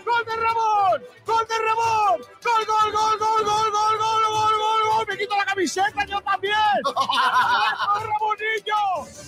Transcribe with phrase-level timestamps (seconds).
[0.04, 4.80] gol, de Ramón, gol de Ramón, gol, gol, gol, gol, gol, gol, gol, gol, gol,
[4.90, 6.54] gol, me quito la camiseta yo también.
[8.02, 8.82] Ramonillo,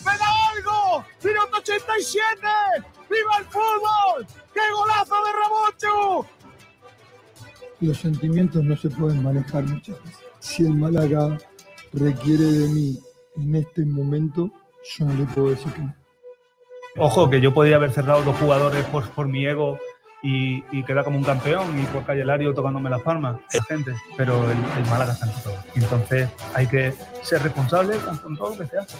[0.05, 1.05] me da algo.
[1.23, 2.41] Minuto 87,
[3.09, 4.27] viva el fútbol.
[4.53, 6.38] ¡Qué golazo de Ramón, chu!
[7.81, 10.19] Los sentimientos no se pueden manejar muchas veces.
[10.41, 11.39] Si el Málaga
[11.93, 12.99] requiere de mí
[13.37, 14.51] en este momento,
[14.97, 15.95] yo no le puedo decir que no.
[16.97, 19.79] Ojo, que yo podría haber cerrado dos jugadores por, mi ego
[20.23, 24.59] y, y quedar como un campeón y por Cayelario tocándome las palmas, gente, pero el,
[24.91, 25.55] Málaga está en todo.
[25.77, 28.97] Entonces hay que ser responsable con todo lo que se hace.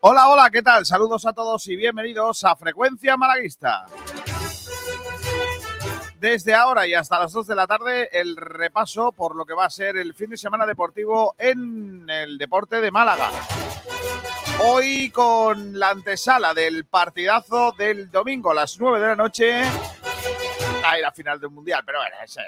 [0.00, 0.86] Hola, hola, ¿qué tal?
[0.86, 3.86] Saludos a todos y bienvenidos a Frecuencia Malaguista.
[6.20, 9.66] Desde ahora y hasta las 2 de la tarde, el repaso por lo que va
[9.66, 13.30] a ser el fin de semana deportivo en el deporte de Málaga.
[14.64, 19.62] Hoy con la antesala del partidazo del domingo a las 9 de la noche.
[20.90, 22.42] Ahí la final del Mundial, pero bueno, ese-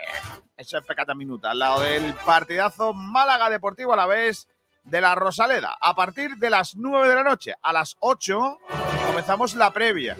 [0.56, 1.50] eso es pecata minuta.
[1.50, 4.48] Al lado del partidazo Málaga Deportivo a la vez
[4.84, 5.76] de la Rosaleda.
[5.80, 8.58] A partir de las 9 de la noche, a las 8,
[9.06, 10.16] comenzamos la previa.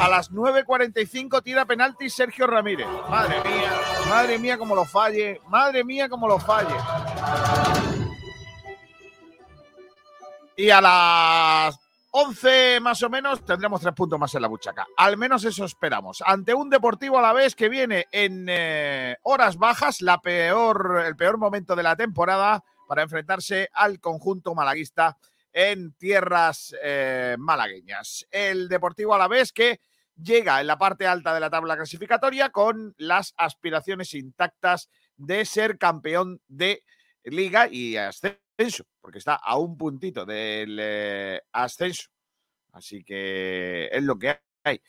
[0.00, 2.86] A las 9.45 tira penalti Sergio Ramírez.
[3.08, 3.72] Madre mía,
[4.08, 6.74] madre mía como lo falle, madre mía como lo falle.
[10.56, 11.78] Y a las
[12.16, 14.86] 11 más o menos tendremos tres puntos más en la buchaca.
[14.96, 16.22] Al menos eso esperamos.
[16.24, 21.16] Ante un Deportivo a la vez que viene en eh, horas bajas, la peor, el
[21.16, 25.18] peor momento de la temporada para enfrentarse al conjunto malaguista
[25.52, 28.28] en tierras eh, malagueñas.
[28.30, 29.80] El Deportivo a la vez que
[30.14, 35.78] llega en la parte alta de la tabla clasificatoria con las aspiraciones intactas de ser
[35.78, 36.84] campeón de
[37.24, 37.96] liga y
[38.56, 42.08] ascenso, porque está a un puntito del eh, ascenso.
[42.72, 44.80] Así que es lo que hay.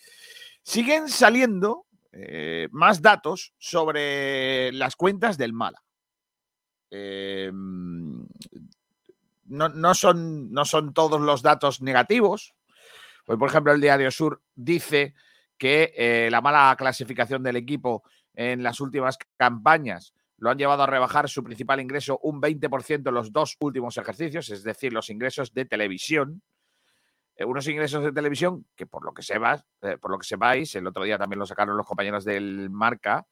[0.63, 5.83] Siguen saliendo eh, más datos sobre las cuentas del Mala.
[6.89, 7.51] Eh,
[9.47, 12.55] no, no son, no son todos los datos negativos.
[13.25, 15.13] Pues, por ejemplo, el Diario Sur dice
[15.57, 20.87] que eh, la mala clasificación del equipo en las últimas campañas lo han llevado a
[20.87, 25.53] rebajar su principal ingreso un 20% en los dos últimos ejercicios, es decir, los ingresos
[25.53, 26.41] de televisión.
[27.35, 30.75] Eh, unos ingresos de televisión que por lo que sepas, eh, por lo que sepáis,
[30.75, 33.25] el otro día también lo sacaron los compañeros del Marca,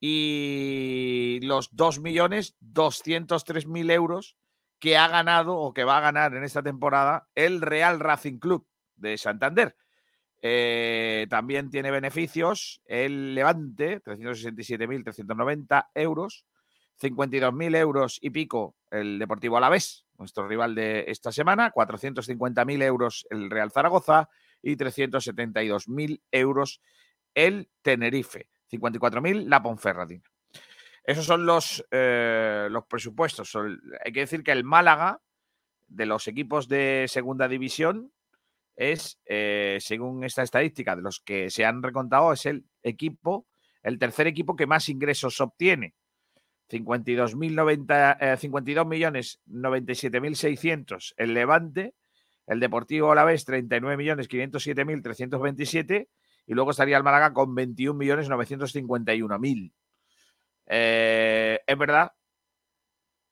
[0.00, 4.36] y los 2.203.000 euros
[4.78, 8.66] que ha ganado o que va a ganar en esta temporada el Real Racing Club
[8.96, 9.74] de Santander.
[10.42, 16.44] Eh, también tiene beneficios el Levante, 367.390 euros,
[17.00, 23.48] 52.000 euros y pico el Deportivo Alavés, nuestro rival de esta semana, 450.000 euros el
[23.48, 24.28] Real Zaragoza
[24.66, 26.80] y 372.000 euros
[27.34, 30.24] el Tenerife, 54.000 la Ponferradina.
[31.04, 33.56] Esos son los, eh, los presupuestos.
[34.04, 35.20] hay que decir que el Málaga,
[35.86, 38.12] de los equipos de segunda división,
[38.74, 43.46] es, eh, según esta estadística de los que se han recontado, es el equipo,
[43.84, 45.94] el tercer equipo que más ingresos obtiene.
[46.68, 51.94] 52.090, eh, 52 millones 97.600 el Levante,
[52.46, 56.08] el Deportivo Alavés 39 millones 507.327
[56.46, 59.72] y luego estaría el Málaga con 21 millones 951.000.
[60.68, 62.12] Eh, es verdad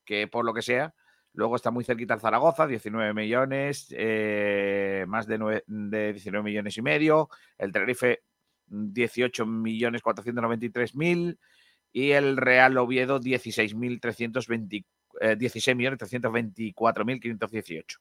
[0.05, 0.95] que por lo que sea,
[1.33, 6.83] luego está muy cerquita el Zaragoza, 19 millones, eh, más de, de 19 millones y
[6.83, 7.29] medio,
[7.59, 8.23] el Tenerife
[8.67, 11.39] 18 millones 493 mil
[11.93, 14.85] y el Real Oviedo 16.320,
[15.21, 18.01] eh, 16.324.518.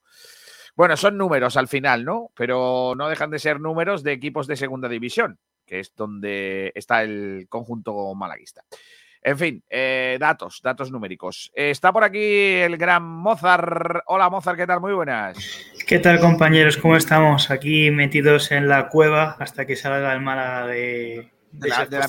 [0.76, 2.32] Bueno, son números al final, ¿no?
[2.36, 7.04] Pero no dejan de ser números de equipos de segunda división, que es donde está
[7.04, 8.64] el conjunto malaguista.
[9.22, 11.50] En fin, eh, datos, datos numéricos.
[11.54, 14.02] Está por aquí el gran Mozart.
[14.08, 14.82] Hola Mozart, ¿qué tal?
[14.82, 15.38] Muy buenas.
[15.88, 16.76] ¿Qué tal compañeros?
[16.76, 17.50] ¿Cómo estamos?
[17.50, 22.08] Aquí metidos en la cueva hasta que salga el Málaga de, de, la, de, la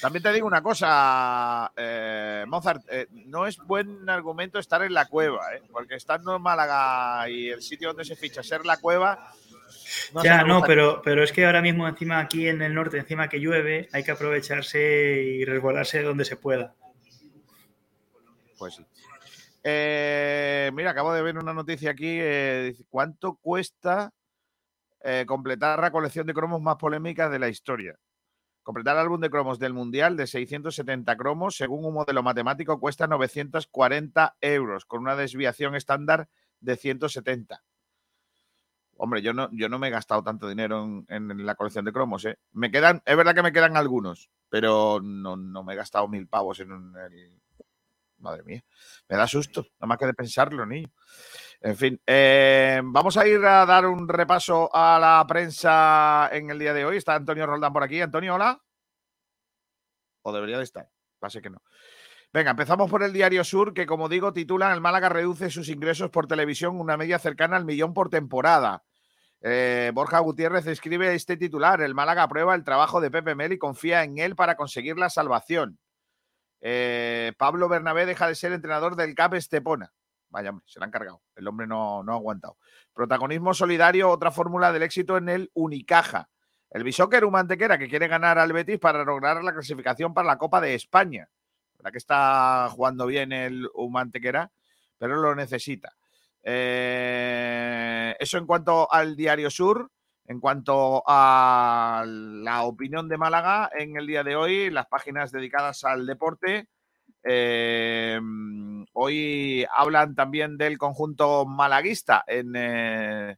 [0.00, 5.06] también te digo una cosa, eh, Mozart, eh, no es buen argumento estar en la
[5.06, 9.32] cueva, eh, porque estando en Málaga y el sitio donde se ficha ser la cueva.
[10.14, 13.28] No ya, no, pero, pero es que ahora mismo encima aquí en el norte, encima
[13.28, 16.74] que llueve, hay que aprovecharse y resguardarse donde se pueda.
[18.56, 18.86] Pues sí.
[19.64, 22.20] Eh, mira, acabo de ver una noticia aquí.
[22.88, 24.12] ¿Cuánto cuesta
[25.26, 27.98] completar la colección de cromos más polémicas de la historia?
[28.68, 33.06] Completar el álbum de cromos del Mundial de 670 cromos, según un modelo matemático, cuesta
[33.06, 36.28] 940 euros, con una desviación estándar
[36.60, 37.64] de 170.
[38.98, 42.26] Hombre, yo no, yo no me he gastado tanto dinero en, la colección de cromos.
[42.26, 42.36] ¿eh?
[42.52, 46.60] Me quedan, es verdad que me quedan algunos, pero no, me he gastado mil pavos
[46.60, 47.40] en el...
[48.18, 48.62] Madre mía,
[49.08, 50.90] me da susto, nada más que de pensarlo, niño.
[51.62, 56.58] En fin, eh, vamos a ir a dar un repaso a la prensa en el
[56.58, 56.98] día de hoy.
[56.98, 58.00] Está Antonio Roldán por aquí.
[58.02, 58.60] Antonio, hola.
[60.22, 60.88] O debería de estar.
[61.18, 61.62] Pase que no.
[62.32, 66.10] Venga, empezamos por el Diario Sur, que como digo, titulan El Málaga reduce sus ingresos
[66.10, 68.84] por televisión una media cercana al millón por temporada.
[69.40, 71.80] Eh, Borja Gutiérrez escribe este titular.
[71.80, 75.08] El Málaga aprueba el trabajo de Pepe Mel y confía en él para conseguir la
[75.08, 75.78] salvación.
[76.60, 79.92] Eh, Pablo Bernabé deja de ser entrenador del CAP Estepona.
[80.30, 81.22] Vaya, se la han cargado.
[81.34, 82.58] El hombre no, no ha aguantado.
[82.92, 86.28] Protagonismo solidario, otra fórmula del éxito en el Unicaja.
[86.70, 90.60] El Bishoker Humantequera que quiere ganar al Betis para lograr la clasificación para la Copa
[90.60, 91.28] de España.
[91.78, 94.50] La que está jugando bien el Humantequera,
[94.98, 95.94] pero lo necesita.
[96.42, 99.90] Eh, eso en cuanto al Diario Sur.
[100.26, 105.84] En cuanto a la opinión de Málaga en el día de hoy, las páginas dedicadas
[105.84, 106.68] al deporte.
[107.24, 108.20] Eh,
[108.92, 113.36] hoy hablan también del conjunto malaguista en eh,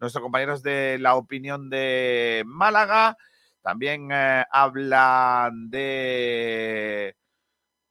[0.00, 3.16] nuestros compañeros de la opinión de Málaga.
[3.62, 7.16] También eh, hablan de,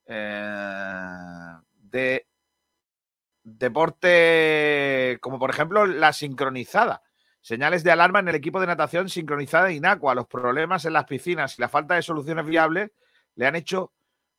[0.06, 2.26] de
[3.42, 7.02] deporte como por ejemplo la sincronizada.
[7.40, 10.14] Señales de alarma en el equipo de natación sincronizada de Inacua.
[10.14, 12.90] Los problemas en las piscinas y la falta de soluciones viables
[13.36, 13.92] le han hecho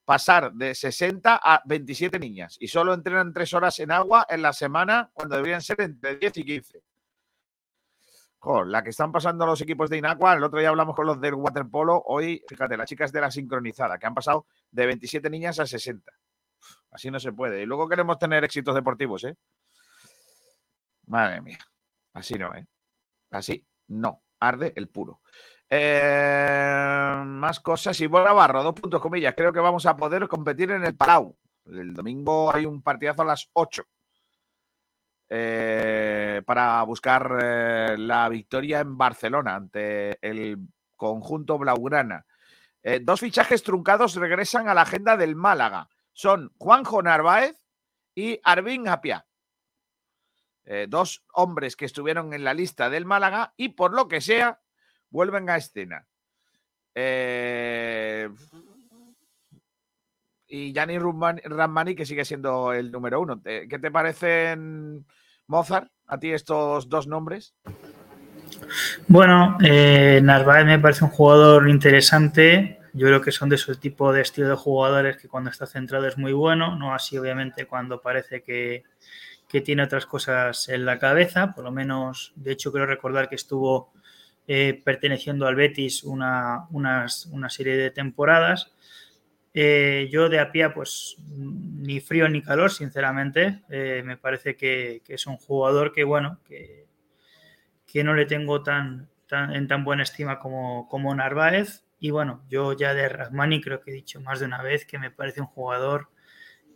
[0.09, 4.53] pasar de 60 a 27 niñas y solo entrenan tres horas en agua en la
[4.53, 6.83] semana cuando deberían ser entre 10 y 15.
[8.65, 11.33] La que están pasando los equipos de Inacua, el otro día hablamos con los del
[11.33, 15.65] waterpolo, hoy, fíjate, las chicas de la sincronizada, que han pasado de 27 niñas a
[15.65, 16.11] 60.
[16.91, 17.61] Así no se puede.
[17.61, 19.35] Y luego queremos tener éxitos deportivos, ¿eh?
[21.07, 21.59] Madre mía.
[22.13, 22.65] Así no, ¿eh?
[23.31, 24.23] Así no.
[24.39, 25.21] Arde el puro.
[25.69, 27.99] Eh, más cosas.
[27.99, 29.33] Y bueno, Barro, dos puntos comillas.
[29.35, 31.37] Creo que vamos a poder competir en el Palau.
[31.65, 33.83] El domingo hay un partidazo a las 8
[35.29, 40.57] eh, para buscar eh, la victoria en Barcelona ante el
[40.95, 42.25] conjunto Blaugrana.
[43.01, 45.87] dos fichajes truncados regresan a la agenda del Málaga.
[46.11, 47.55] Son Juanjo Narváez
[48.15, 49.25] y Arvin Apia.
[50.65, 54.61] eh, dos hombres que estuvieron en la lista del Málaga y por lo que sea
[55.09, 56.07] vuelven a escena.
[56.93, 58.29] Eh,
[60.49, 63.41] y Gianni Ramani, que sigue siendo el número uno.
[63.41, 65.05] ¿Qué te parecen,
[65.47, 67.53] Mozart, a ti estos dos nombres?
[69.07, 72.79] Bueno, eh, Narváez me parece un jugador interesante.
[72.93, 76.07] Yo creo que son de ese tipo de estilo de jugadores que cuando está centrado
[76.07, 78.83] es muy bueno, no así obviamente cuando parece que,
[79.63, 83.91] tiene otras cosas en la cabeza, por lo menos, de hecho creo recordar que estuvo
[84.47, 87.07] eh, perteneciendo al Betis una, una,
[87.49, 88.71] serie de temporadas.
[89.53, 93.63] Eh, yo de a pie, pues ni frío ni calor, sinceramente.
[93.69, 96.87] Eh, me parece que, es un jugador que, bueno, que,
[97.87, 101.83] que no le tengo tan, en tan buena estima como, como Narváez.
[101.99, 104.99] Y bueno, yo ya de Rahmani creo que he dicho más de una vez que
[104.99, 106.09] me parece un jugador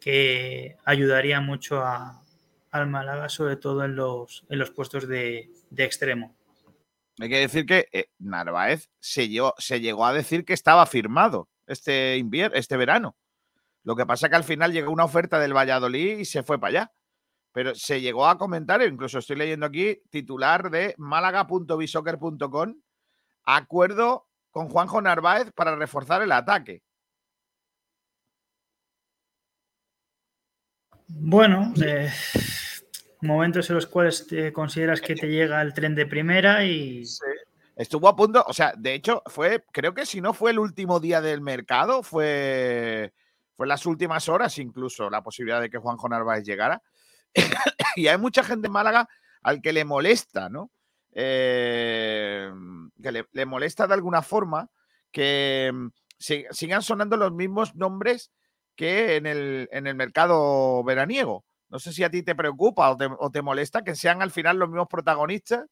[0.01, 2.21] que ayudaría mucho a,
[2.71, 6.35] al Málaga, sobre todo en los, en los puestos de, extremo.
[7.19, 11.47] Hay que decir que eh, Narváez se llegó, se llegó a decir que estaba firmado
[11.67, 13.15] este invierno, este verano.
[13.83, 16.59] Lo que pasa es que al final llegó una oferta del Valladolid y se fue
[16.59, 16.91] para allá.
[17.51, 22.75] Pero se llegó a comentar, incluso estoy leyendo aquí, titular de málaga.bisoccer.com,
[23.43, 26.81] acuerdo con Juanjo Narváez para reforzar el ataque.
[31.07, 32.11] Bueno, eh,
[33.21, 37.03] momentos en los cuales te consideras que te llega el tren de primera y...
[37.75, 40.99] Estuvo a punto, o sea, de hecho, fue, creo que si no fue el último
[40.99, 43.13] día del mercado, fue,
[43.55, 46.83] fue las últimas horas incluso la posibilidad de que Juanjo Narváez llegara.
[47.95, 49.09] y hay mucha gente en Málaga
[49.41, 50.71] al que le molesta, ¿no?
[51.15, 52.51] Eh,
[53.01, 54.69] que le, molesta de alguna forma
[55.11, 55.87] que mm,
[56.17, 58.31] sigan sonando los mismos nombres
[58.75, 61.45] que en el, en el, mercado veraniego.
[61.69, 64.69] No sé si a ti te preocupa o te, molesta que sean al final los
[64.69, 65.65] mismos protagonistas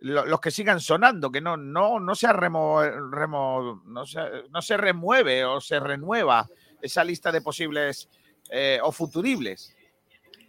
[0.00, 5.44] los que sigan sonando, que no, no, no, se remo, no, se, no, se, remueve
[5.44, 6.46] o se renueva
[6.82, 8.08] esa lista de posibles
[8.50, 9.74] eh, o futuribles.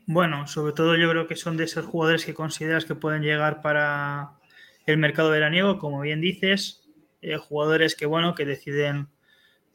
[0.06, 3.62] Bueno, sobre todo yo creo que son de esos jugadores que consideras que pueden llegar
[3.62, 4.32] para
[4.86, 6.88] el mercado veraniego, como bien dices,
[7.22, 9.10] eh, jugadores que bueno, que deciden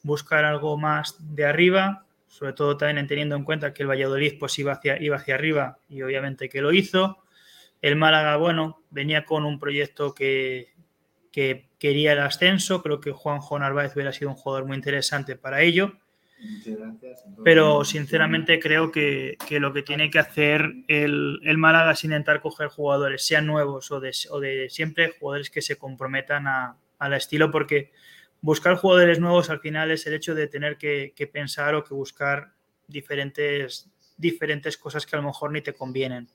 [0.02, 4.58] buscar algo más de arriba, sobre todo también teniendo en cuenta que el Valladolid pues
[4.58, 7.21] iba hacia, iba hacia arriba y obviamente que lo hizo.
[7.82, 10.72] El Málaga, bueno, venía con un proyecto que,
[11.30, 15.60] que quería el ascenso, creo que Juanjo Narváez hubiera sido un jugador muy interesante para
[15.60, 15.92] ello.
[17.44, 22.68] Pero sinceramente creo que, lo que tiene que hacer el, el, Málaga es intentar coger
[22.68, 27.92] jugadores, sean nuevos o de, siempre, jugadores que se comprometan a, al estilo, porque
[28.40, 32.52] buscar jugadores nuevos al final es el hecho de tener que, pensar o que buscar
[32.88, 36.28] diferentes, diferentes cosas que a lo mejor ni te convienen.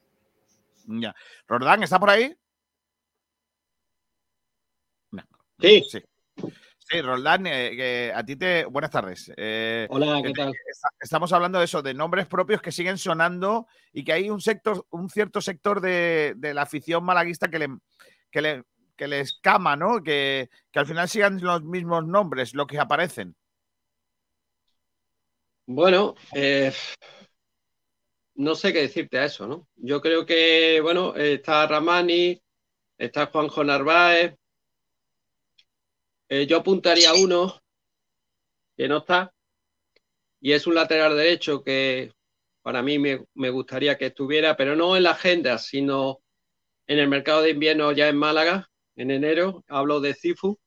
[0.87, 1.15] Ya.
[1.47, 2.35] Rodán, ¿está por ahí?
[5.59, 5.83] Sí.
[5.89, 6.03] sí.
[6.89, 8.63] Sí, Roldán, eh, a ti te.
[8.63, 9.29] Buenas tardes.
[9.35, 10.53] Eh, Hola, ¿qué tal?
[11.01, 14.85] Estamos hablando de eso, de nombres propios que siguen sonando y que hay un sector,
[14.91, 17.77] un cierto sector de, la afición malaguista que le,
[18.31, 18.63] que le,
[18.95, 20.01] que le escama, ¿no?
[20.01, 23.35] Que, al final sigan los mismos nombres, lo que aparecen.
[25.65, 26.71] Bueno, eh,
[28.37, 29.67] no sé qué decirte a eso, ¿no?
[29.75, 32.41] Yo creo que, bueno, está Ramani,
[32.97, 34.35] está Juanjo Narváez,
[36.29, 37.61] eh, yo apuntaría uno
[38.75, 39.33] que no está,
[40.39, 42.13] y es un lateral derecho que
[42.61, 46.19] para mí me, gustaría que estuviera, pero no en la agenda, sino
[46.85, 49.63] en el mercado de invierno ya en Málaga, en enero.
[49.67, 50.59] Hablo de Cifu.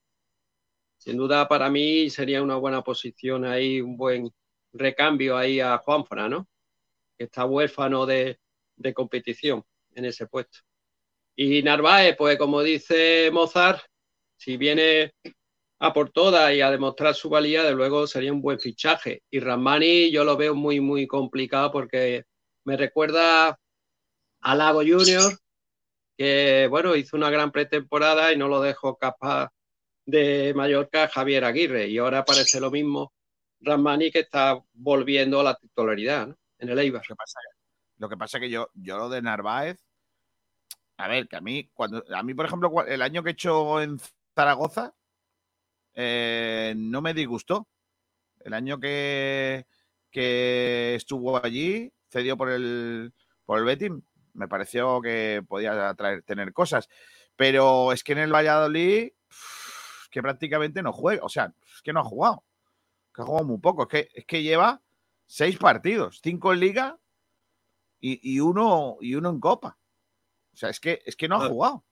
[0.96, 4.30] Sin duda para mí sería una buena posición ahí, un buen
[4.72, 6.48] recambio ahí a Juanfra, ¿no?
[7.20, 8.38] Que está huérfano de,
[8.94, 9.62] competición
[9.94, 10.60] en ese puesto.
[11.36, 13.82] Y Narváez, pues como dice Mozart,
[14.38, 15.12] si viene
[15.80, 19.22] a por todas y a demostrar su valía, de luego sería un buen fichaje.
[19.30, 22.24] Y Ramani yo lo veo muy, muy complicado porque
[22.64, 23.58] me recuerda
[24.40, 25.38] a Lago Junior,
[26.16, 29.50] que bueno, hizo una gran pretemporada y no lo dejó capaz
[30.06, 31.86] de Mallorca Javier Aguirre.
[31.88, 33.12] Y ahora parece lo mismo
[33.60, 37.02] Ramani que está volviendo a la titularidad en el Eibar.
[37.98, 39.84] Lo que pasa, lo que yo, yo lo de Narváez,
[40.96, 43.80] a ver, que a mí, cuando, a mí, por ejemplo, el año que he hecho
[43.80, 43.98] en
[44.34, 44.94] Zaragoza,
[45.94, 47.68] eh, no me disgustó.
[48.40, 49.66] El año que,
[50.10, 53.12] que estuvo allí, cedió por el,
[53.44, 53.90] por el Betis,
[54.34, 56.88] me pareció que podía traer, tener cosas.
[57.36, 59.12] Pero es que en el Valladolid,
[60.10, 62.44] que prácticamente no juega, o sea, es que no ha jugado.
[63.14, 63.82] Que ha jugado muy poco.
[63.84, 64.82] Es que, es que lleva
[65.30, 66.98] seis partidos, cinco en liga
[68.00, 69.78] y, uno, y uno en copa.
[70.52, 71.84] sea, es que, es que no ha jugado.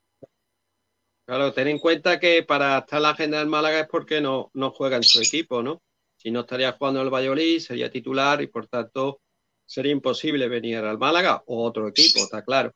[1.25, 4.51] Claro, ten en cuenta que para estar en la agenda del Málaga es porque no,
[4.55, 5.83] no juega en su equipo, ¿no?
[6.17, 9.21] Si no estaría jugando el Valladolid, sería titular y por tanto
[9.65, 12.73] sería imposible venir al Málaga o otro equipo, está claro.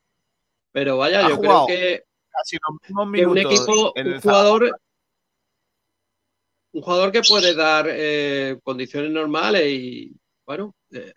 [0.71, 4.81] Pero vaya, Ha yo creo que, Casi los mismos que un equipo, un jugador,
[6.73, 11.13] un jugador que puede dar eh, condiciones normales y bueno, eh,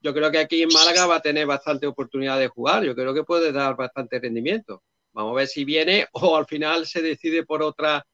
[0.00, 3.12] yo creo que aquí en Málaga va a tener bastante oportunidad de jugar, yo creo
[3.14, 4.82] que puede dar bastante rendimiento.
[5.12, 8.06] Vamos a ver si viene o al final se decide por otra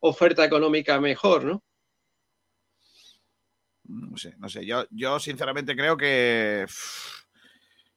[0.00, 1.62] oferta económica mejor, ¿no?
[3.84, 4.66] No sé, no sé.
[4.66, 6.66] Yo, yo sinceramente creo que.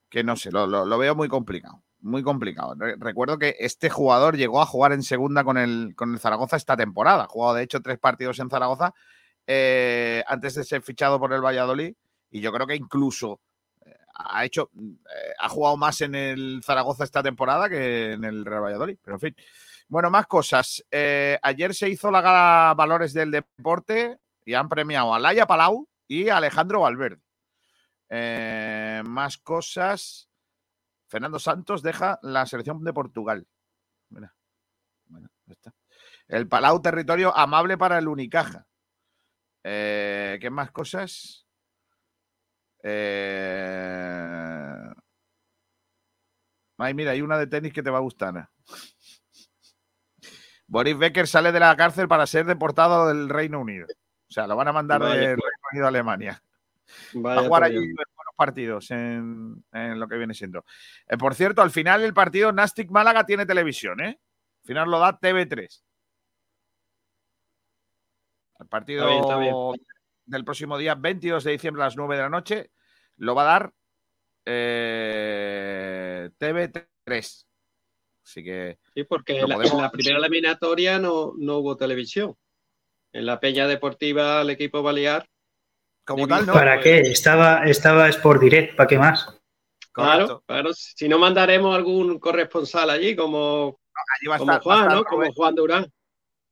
[0.10, 1.84] Que no sé, lo, lo- veo muy complicado.
[2.00, 2.76] Muy complicado.
[2.78, 6.56] Re- Recuerdo que este jugador llegó a jugar en segunda con el, con el Zaragoza
[6.58, 7.24] esta temporada.
[7.26, 8.94] Ha jugado, de hecho, tres partidos en Zaragoza
[9.54, 11.94] eh, antes de ser fichado por el Valladolid.
[12.30, 13.42] Y yo creo que incluso
[13.86, 14.72] eh, ha hecho.
[14.74, 18.98] eh, ha jugado más en el Zaragoza esta temporada que en el Real Valladolid.
[19.04, 19.36] Pero en fin.
[19.90, 20.82] Bueno, más cosas.
[21.42, 26.30] Ayer se hizo la gala Valores del Deporte y han premiado a Laia Palau y
[26.30, 27.22] a Alejandro Valverde.
[29.04, 30.30] Más cosas.
[31.08, 33.46] Fernando Santos deja la selección de Portugal.
[34.12, 34.34] Mira.
[35.08, 35.74] Bueno, está.
[36.30, 38.66] El Palau, territorio amable para el Unicaja.
[39.64, 41.48] Eh, ¿Qué más cosas?
[42.84, 44.52] Eh...
[46.78, 48.50] Ay, mira, hay una de tenis que te va a gustar.
[50.68, 53.86] Boris Becker sale de la cárcel para ser deportado del Reino Unido.
[53.88, 55.12] O sea, lo van a mandar del.
[55.12, 56.44] Reino Unido a Alemania.
[57.24, 60.66] A jugar allí buenos partidos en, en lo que viene siendo.
[61.08, 64.20] Eh, por cierto, al final el partido Nastic Málaga tiene televisión, ¿eh?
[64.64, 65.84] Al final lo da TV3.
[68.62, 69.56] El partido Está bien, está bien.
[70.26, 72.72] del próximo día, 22 de diciembre a las 9 de la noche,
[73.18, 73.74] lo va a dar
[74.46, 77.46] eh, TV3.
[78.24, 82.36] Así que Sí, porque Lo la- podemos- en la primera eliminatoria no, no hubo televisión.
[83.14, 85.28] En la Peña Deportiva, el equipo Balear.
[86.06, 86.54] como tal, ¿no?
[86.54, 87.00] ¿Para qué?
[87.02, 89.26] Estaba, estaba Sport Direct, ¿para qué más?
[89.26, 89.92] Correcto.
[89.94, 90.74] Claro, claro.
[90.74, 93.80] Si no mandaremos algún corresponsal allí, como,
[94.20, 95.04] Allí va a como estar- va a Juan, estar ¿no?
[95.04, 95.86] Como Juan Durán.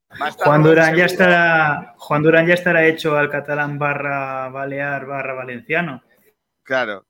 [0.09, 5.33] A Juan Durán ya estará, Juan Durán ya estará hecho al catalán barra balear barra
[5.33, 6.03] valenciano.
[6.63, 7.05] Claro.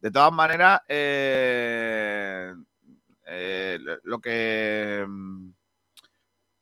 [0.00, 2.54] De todas maneras, eh,
[3.26, 5.06] eh, lo que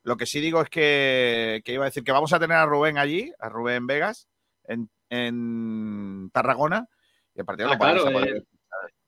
[0.03, 2.66] lo que sí digo es que, que iba a decir que vamos a tener a
[2.66, 4.27] Rubén allí, a Rubén Vegas,
[4.64, 6.87] en, en Tarragona,
[7.35, 8.44] y el partido Ah, lo, vais claro, a poder eh.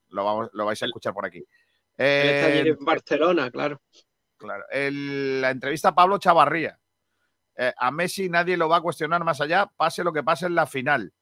[0.09, 1.43] lo, vamos- lo vais a escuchar por aquí.
[1.97, 3.81] Él está allí en Barcelona, claro.
[4.41, 4.65] Claro.
[4.71, 6.81] El- la entrevista a Pablo Chavarría.
[7.57, 10.55] Eh, a Messi nadie lo va a cuestionar más allá, pase lo que pase en
[10.55, 11.13] la final.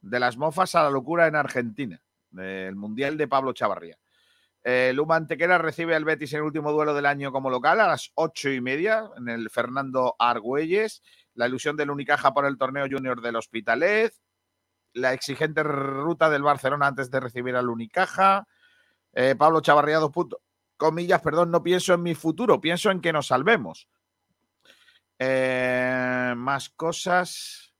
[0.00, 2.02] De las mofas a la locura en Argentina.
[2.30, 3.98] Del Mundial de Pablo Chavarría.
[4.62, 7.86] Eh, Luma Antequera recibe al Betis en el último duelo del año como local a
[7.88, 11.02] las ocho y media en el Fernando Argüelles.
[11.34, 14.14] La ilusión del Unicaja por el torneo junior del Hospitalet.
[14.94, 18.46] La exigente ruta del Barcelona antes de recibir al Unicaja.
[19.12, 20.40] Eh, Pablo Chavarría, dos puntos
[20.76, 23.88] comillas, perdón, no pienso en mi futuro, pienso en que nos salvemos.
[25.18, 27.74] Eh, más cosas.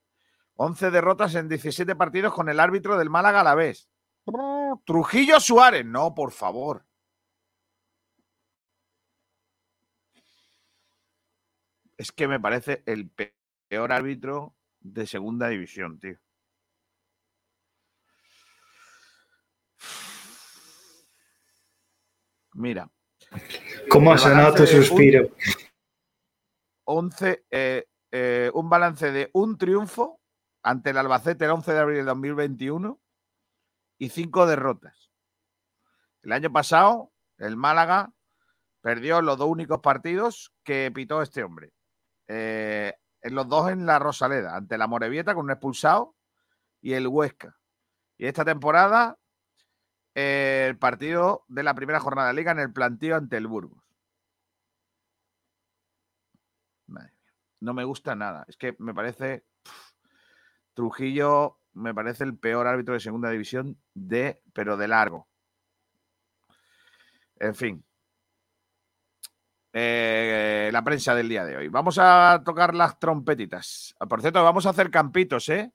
[0.56, 3.88] 11 derrotas en 17 partidos con el árbitro del Málaga a la vez.
[4.84, 6.86] Trujillo Suárez, no, por favor.
[11.96, 13.34] Es que me parece el pe-
[13.68, 16.18] peor árbitro de segunda división, tío.
[22.54, 22.88] Mira,
[23.90, 25.28] ¿Cómo ha El sonado tu suspiro?
[26.84, 30.20] 11, eh, eh, un balance de un triunfo
[30.62, 33.00] ante el Albacete el 11 de abril de 2021
[33.98, 35.10] y cinco derrotas.
[36.22, 38.12] El año pasado, el Málaga
[38.80, 41.72] perdió los dos únicos partidos que pitó este hombre.
[42.28, 46.14] Eh, en los dos en la Rosaleda, ante la Morevieta con un expulsado
[46.80, 47.56] y el Huesca.
[48.18, 49.18] Y esta temporada,
[50.14, 53.82] el partido de la primera jornada de liga en el plantío ante el Burgos.
[56.86, 58.44] Madre mía, No me gusta nada.
[58.48, 59.44] Es que me parece.
[60.74, 65.28] Trujillo me parece el peor árbitro de segunda división de, pero de largo.
[67.36, 67.84] En fin.
[69.72, 71.68] Eh, la prensa del día de hoy.
[71.68, 73.94] Vamos a tocar las trompetitas.
[73.98, 75.72] Ah, Por cierto, vamos a hacer campitos, ¿eh?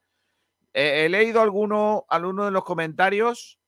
[0.74, 3.59] Eh, he leído alguno, alguno de los comentarios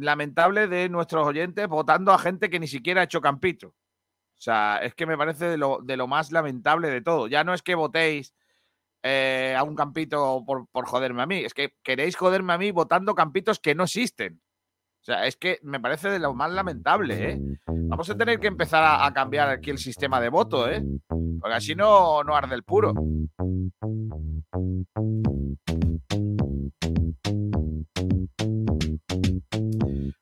[0.00, 3.68] lamentable de nuestros oyentes votando a gente que ni siquiera ha hecho campito.
[3.68, 7.26] O sea, es que me parece de lo, de lo más lamentable de todo.
[7.26, 8.34] Ya no es que votéis
[9.02, 12.70] eh, a un campito por, por joderme a mí, es que queréis joderme a mí
[12.70, 14.40] votando campitos que no existen.
[15.00, 17.40] O sea, es que me parece de lo más lamentable, ¿eh?
[17.66, 20.84] Vamos a tener que empezar a, a cambiar aquí el sistema de voto, ¿eh?
[21.08, 22.92] Porque así no, no arde el puro.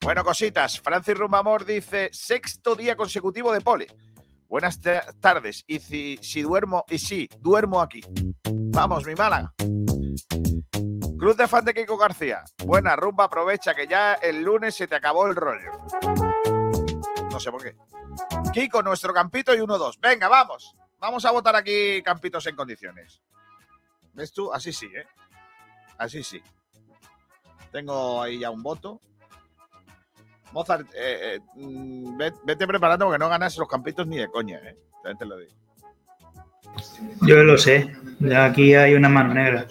[0.01, 0.81] Bueno, cositas.
[0.81, 3.87] Francis Rumbamor dice: sexto día consecutivo de pole.
[4.49, 5.65] Buenas ta- tardes.
[5.67, 8.01] Y si, si duermo, y sí, duermo aquí.
[8.53, 9.53] Vamos, mi Málaga.
[11.19, 12.45] Cruz de fan de Kiko García.
[12.65, 15.73] Buena, rumba, aprovecha que ya el lunes se te acabó el rollo.
[17.31, 17.75] No sé por qué.
[18.53, 19.99] Kiko, nuestro campito y 1-2.
[20.01, 20.75] Venga, vamos.
[20.99, 23.21] Vamos a votar aquí campitos en condiciones.
[24.13, 24.53] ¿Ves tú?
[24.53, 25.07] Así sí, ¿eh?
[25.99, 26.41] Así sí.
[27.73, 29.01] Tengo ahí ya un voto.
[30.53, 34.59] Mozart, eh, eh, mm, ve- vete preparando porque no ganas los campitos ni de coña,
[34.59, 34.77] ¿eh?
[35.03, 35.53] También te lo digo.
[37.23, 37.95] Yo lo sé.
[38.21, 39.67] Ya Aquí hay una mano negra.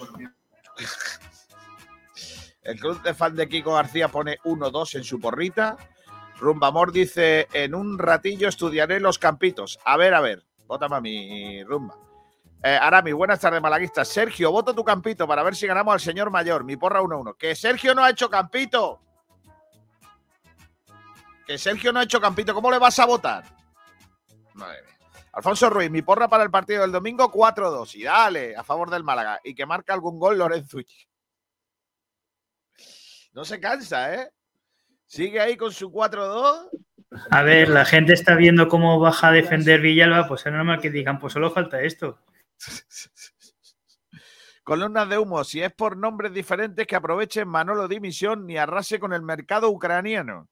[2.62, 5.76] El club de fan de Kiko García pone 1-2 en su porrita.
[6.38, 9.78] Rumbamor dice, en un ratillo estudiaré los campitos.
[9.84, 10.44] A ver, a ver.
[10.66, 11.96] Vótame a mi rumba.
[12.66, 14.08] Eh, Arami, buenas tardes, malaguistas.
[14.08, 16.64] Sergio, voto tu campito para ver si ganamos al señor mayor.
[16.64, 17.36] Mi porra 1-1.
[17.36, 19.00] Que Sergio no ha hecho campito.
[21.46, 22.52] Que Sergio no ha hecho campito.
[22.52, 23.44] ¿Cómo le vas a votar?
[24.54, 24.98] Madre mía.
[25.34, 27.94] Alfonso Ruiz, mi porra para el partido del domingo 4-2.
[27.94, 29.38] Y dale, a favor del Málaga.
[29.44, 30.78] Y que marca algún gol Lorenzo.
[33.32, 34.30] No se cansa, ¿eh?
[35.04, 36.68] Sigue ahí con su 4-2.
[37.30, 40.90] A ver, la gente está viendo cómo baja a defender Villalba, pues es normal que
[40.90, 42.18] digan, pues solo falta esto.
[44.64, 45.44] Columnas de humo.
[45.44, 50.48] Si es por nombres diferentes, que aprovechen Manolo Dimisión ni arrase con el mercado ucraniano.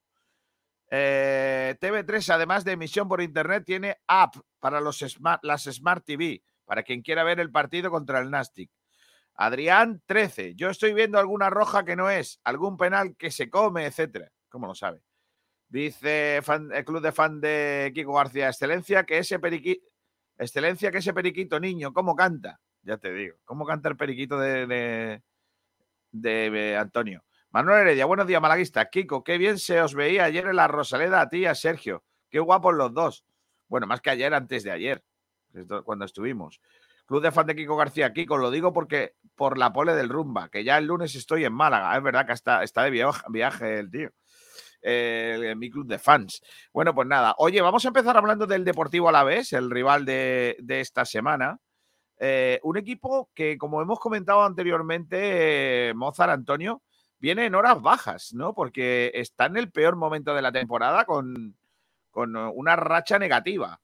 [0.91, 6.45] Eh, TV3, además de emisión por internet, tiene app para los smart, las Smart TV,
[6.65, 8.71] para quien quiera ver el partido contra el Nastic.
[9.35, 10.55] Adrián 13.
[10.55, 14.31] Yo estoy viendo alguna roja que no es, algún penal que se come, etcétera.
[14.49, 15.03] ¿Cómo lo sabe?
[15.69, 19.85] Dice fan- el club de fan de Kiko García, excelencia, que ese periquito,
[20.39, 22.61] excelencia, que ese periquito niño, ¿cómo canta?
[22.83, 25.23] Ya te digo, ¿cómo canta el periquito de, de,
[26.13, 27.25] de, eh, Antonio?
[27.51, 28.85] Manuel Heredia, buenos días, malaguista.
[28.91, 32.05] Kiko, qué bien se os veía ayer en la Rosaleda a ti y a Sergio.
[32.29, 33.25] Qué guapos los dos.
[33.69, 35.05] Bueno, más que ayer, antes de ayer,
[35.85, 36.61] cuando estuvimos.
[37.07, 38.13] Club de fan de Kiko García.
[38.13, 41.53] Kiko, lo digo porque por la pole del Rumba, que ya el lunes estoy en
[41.53, 41.97] Málaga.
[41.97, 44.11] Es verdad que está, está de viaje el tío.
[44.85, 46.43] Mi club de fans.
[46.73, 47.35] Bueno, pues nada.
[47.39, 51.59] Oye, vamos a empezar hablando del Deportivo Alavés, el rival de, esta semana.
[52.19, 56.83] Eh, un equipo que, como hemos comentado anteriormente, eh, Mozart Antonio,
[57.19, 58.55] viene en horas bajas, ¿no?
[58.55, 61.57] Porque está en el peor momento de la temporada con,
[62.11, 63.81] con una racha negativa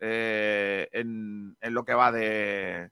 [0.00, 2.90] eh, en, en lo que va de,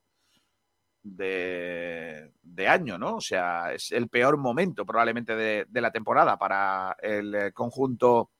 [1.15, 2.33] de,
[2.69, 3.17] año, ¿no?
[3.17, 8.31] O sea, es el peor momento probablemente de, de la temporada para el eh, conjunto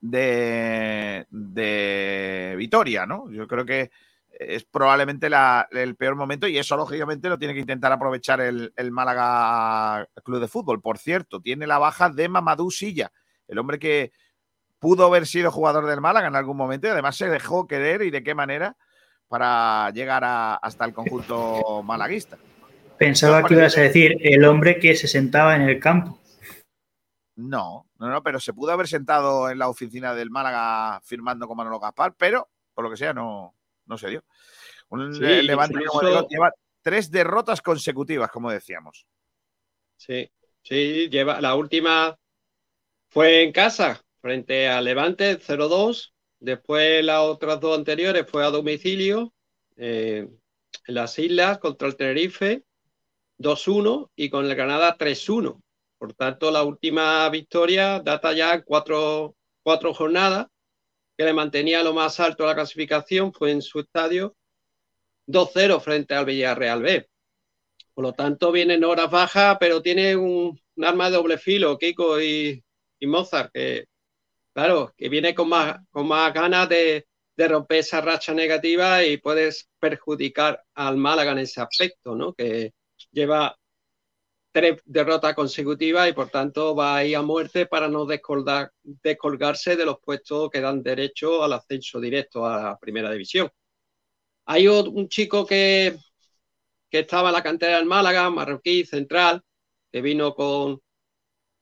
[0.00, 3.30] de, de Vitoria, ¿no?
[3.30, 3.90] Yo creo que
[4.30, 8.72] es probablemente la- el peor momento y eso lógicamente lo tiene que intentar aprovechar el,
[8.76, 10.80] el Málaga Club de Fútbol.
[10.80, 13.12] Por cierto, tiene la baja de Mamadou Silla,
[13.46, 14.12] el hombre que
[14.78, 18.10] pudo haber sido jugador del Málaga en algún momento y además se dejó querer y
[18.10, 18.76] de qué manera
[19.32, 22.36] para llegar a- hasta el conjunto malaguista.
[22.98, 26.20] Pensaba que ibas a decir el hombre que se sentaba en el campo.
[27.36, 31.56] No, no, no, pero se pudo haber sentado en la oficina del Málaga firmando con
[31.56, 33.54] Manolo Gaspar, pero por lo que sea no,
[33.86, 34.22] no se dio.
[34.90, 39.06] Un Sí, Levante como incluso- digo, lleva tres derrotas consecutivas, como decíamos.
[39.96, 40.30] Sí,
[40.62, 42.14] sí, lleva la última
[43.08, 46.11] fue en casa frente a Levante 0-2.
[46.42, 49.32] Después las otras dos anteriores fue a domicilio
[49.76, 50.28] eh,
[50.88, 52.64] en las Islas contra el Tenerife
[53.38, 55.62] 2-1 y con el Granada 3-1.
[55.98, 60.48] Por tanto, la última victoria data ya cuatro, cuatro jornadas
[61.16, 64.34] que le mantenía lo más alto de la clasificación fue en su estadio
[65.28, 67.08] 2-0 frente al Villarreal B.
[67.94, 71.78] Por lo tanto, viene en horas bajas, pero tiene un, un arma de doble filo,
[71.78, 72.64] Kiko y,
[72.98, 73.86] y Mozart, que
[74.52, 79.16] claro, que viene con más, con más ganas de, de romper esa racha negativa y
[79.16, 82.34] puedes perjudicar al Málaga en ese aspecto, ¿no?
[82.34, 82.72] Que
[83.10, 83.56] lleva
[84.52, 89.76] tres derrotas consecutivas y por tanto va a ir a muerte para no descolgar, descolgarse
[89.76, 93.48] de los puestos que dan derecho al ascenso directo a la primera división.
[94.44, 95.96] Hay un chico que,
[96.90, 99.42] que estaba en la cantera del Málaga, marroquí, central,
[99.90, 100.80] que vino con,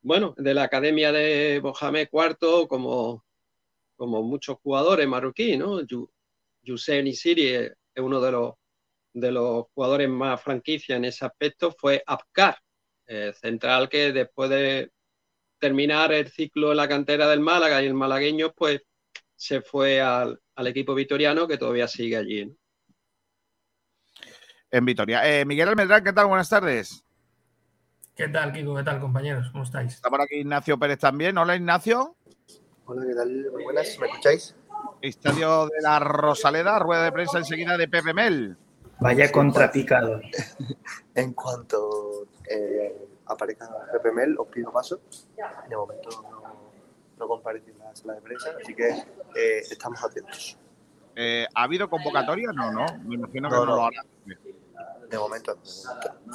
[0.02, 3.24] bueno, de la academia de Mohamed IV, como,
[3.96, 5.80] como muchos jugadores marroquíes, ¿no?
[6.62, 8.54] Youssef Nisiri es uno de los,
[9.12, 12.58] de los jugadores más franquicia en ese aspecto, fue Abkar,
[13.06, 14.90] eh, central que después de,
[15.60, 18.80] terminar el ciclo en la cantera del Málaga y el malagueño pues
[19.36, 22.52] se fue al, equipo vitoriano que todavía sigue allí.
[24.70, 25.26] En Vitoria.
[25.26, 26.26] Eh, Miguel Almendrán, ¿qué tal?
[26.26, 27.02] Buenas tardes.
[28.20, 28.76] ¿Qué tal, Kiko?
[28.76, 29.48] ¿Qué tal, compañeros?
[29.50, 29.94] ¿Cómo estáis?
[29.94, 31.38] Está por aquí Ignacio Pérez también.
[31.38, 32.16] Hola, Ignacio.
[32.84, 33.50] Hola, ¿qué tal?
[33.50, 34.54] Muy buenas, ¿me escucháis?
[35.00, 38.58] Estadio de la Rosaleda, rueda de prensa enseguida de Pepe Mel.
[39.00, 40.20] Vaya contrapicado.
[41.14, 45.00] en cuanto eh, aparezca Pepe Mel, os pido paso.
[45.70, 46.42] De momento no,
[47.18, 48.90] no comparece en la sala de prensa, así que
[49.34, 50.58] eh, estamos atentos.
[51.16, 52.52] Eh, ¿Ha habido convocatoria?
[52.52, 52.84] No, no.
[53.02, 54.04] Me imagino que no, lo hará.
[55.10, 55.58] De momento,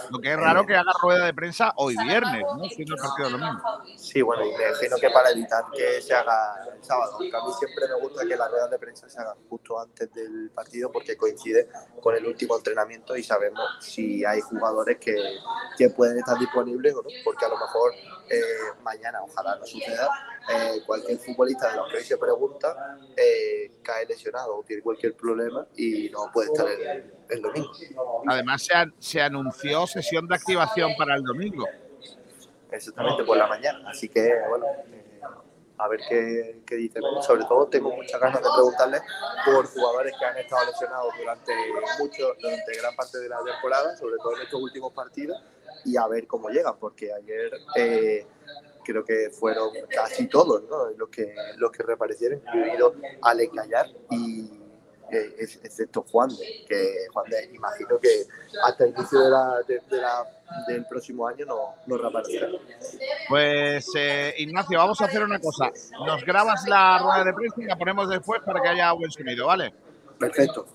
[0.09, 2.67] Lo que es raro que haga rueda de prensa hoy viernes, ¿no?
[2.67, 3.61] Siendo el partido domingo.
[3.95, 7.39] Sí, bueno, y me imagino que para evitar que se haga el sábado, porque a
[7.45, 10.91] mí siempre me gusta que las ruedas de prensa se hagan justo antes del partido
[10.91, 11.69] porque coincide
[12.01, 15.15] con el último entrenamiento y sabemos si hay jugadores que,
[15.77, 17.93] que pueden estar disponibles o no, porque a lo mejor
[18.29, 18.41] eh,
[18.83, 20.09] mañana, ojalá no suceda,
[20.49, 25.15] eh, cualquier futbolista de los que hoy se pregunta eh, cae lesionado o tiene cualquier
[25.15, 26.67] problema y no puede estar
[27.29, 27.71] el, domingo.
[28.27, 31.65] Además, se, se, anunció sesión de activación para el domingo.
[32.71, 33.89] Exactamente, por la mañana.
[33.89, 34.65] Así que, bueno,
[35.77, 36.99] a ver qué, qué dice.
[37.21, 39.01] Sobre todo, tengo muchas ganas de preguntarle
[39.45, 41.53] por jugadores que han estado lesionados durante
[41.99, 45.41] mucho, durante gran parte de la temporada, sobre todo en estos últimos partidos,
[45.86, 47.52] y a ver cómo llegan, porque ayer
[48.86, 50.91] creo que fueron casi todos ¿no?
[50.91, 54.50] los, que, los que reaparecieron, incluido Alex Gallar y
[55.12, 58.26] eh, excepto Juan de, que Juan de, imagino que
[58.63, 60.26] hasta el inicio de la, de, la,
[60.67, 62.48] del próximo año no, no reaparecerá.
[63.30, 65.71] Pues eh, Ignacio, vamos a hacer una cosa.
[66.06, 69.48] Nos grabas la rueda de prensa y la ponemos después para que haya buen sonido,
[69.48, 69.74] ¿vale?
[70.17, 70.65] Perfecto.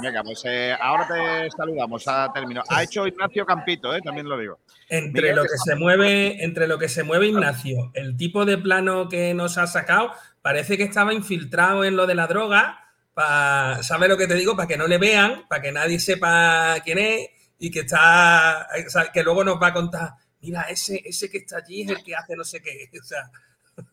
[0.00, 2.62] Venga, pues eh, ahora te saludamos a término.
[2.68, 4.60] Ha hecho Ignacio Campito, eh, también lo digo.
[4.88, 9.08] Entre lo que se mueve, entre lo que se mueve Ignacio, el tipo de plano
[9.08, 12.78] que nos ha sacado, parece que estaba infiltrado en lo de la droga.
[13.14, 14.56] Para, ¿Sabes lo que te digo?
[14.56, 18.68] Para que no le vean, para que nadie sepa quién es y que está,
[19.12, 22.16] que luego nos va a contar, mira, ese, ese que está allí es el que
[22.16, 22.90] hace no sé qué.
[23.00, 23.30] O sea,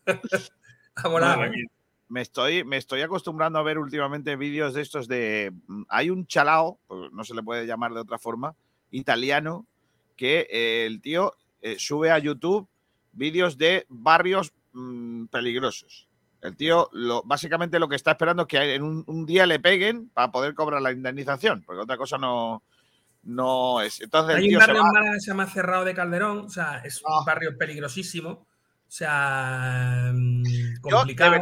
[2.10, 5.52] me estoy, me estoy acostumbrando a ver últimamente vídeos de estos de.
[5.68, 6.78] Mm, hay un chalao,
[7.12, 8.54] no se le puede llamar de otra forma,
[8.90, 9.64] italiano,
[10.16, 12.68] que eh, el tío eh, sube a YouTube
[13.12, 16.08] vídeos de barrios mm, peligrosos.
[16.42, 20.08] El tío, lo, básicamente lo que está esperando es que en un, día le peguen
[20.08, 22.64] para poder cobrar la indemnización, porque otra cosa no,
[23.22, 24.00] no es.
[24.00, 27.00] Entonces, Hay un barrio en Málaga que se llama Cerrado de Calderón, o sea, es
[27.04, 27.22] un ah.
[27.24, 28.48] barrio peligrosísimo
[28.90, 30.42] o sea, mm,
[30.80, 31.36] complicado.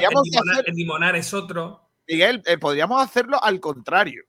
[0.67, 1.81] el, limonar, es otro.
[2.07, 4.25] Miguel, eh, podríamos hacerlo al contrario.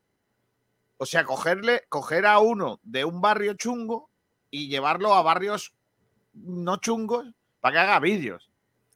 [0.96, 4.10] O sea, cogerle, coger a uno de un barrio chungo
[4.50, 5.74] y llevarlo a barrios
[6.32, 7.28] no chungos
[7.60, 8.50] para que haga vídeos.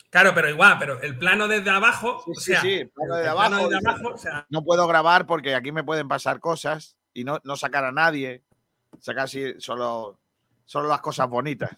[0.10, 2.24] Claro, pero igual, pero el plano desde abajo.
[2.38, 4.16] Sí, sí, el plano desde abajo.
[4.48, 8.42] No puedo grabar porque aquí me pueden pasar cosas y no, no sacar a nadie.
[9.02, 10.18] Sacar así solo,
[10.64, 11.72] solo las cosas bonitas.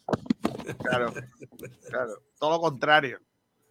[0.84, 1.14] Claro,
[1.90, 2.24] claro.
[2.40, 3.20] Todo lo contrario.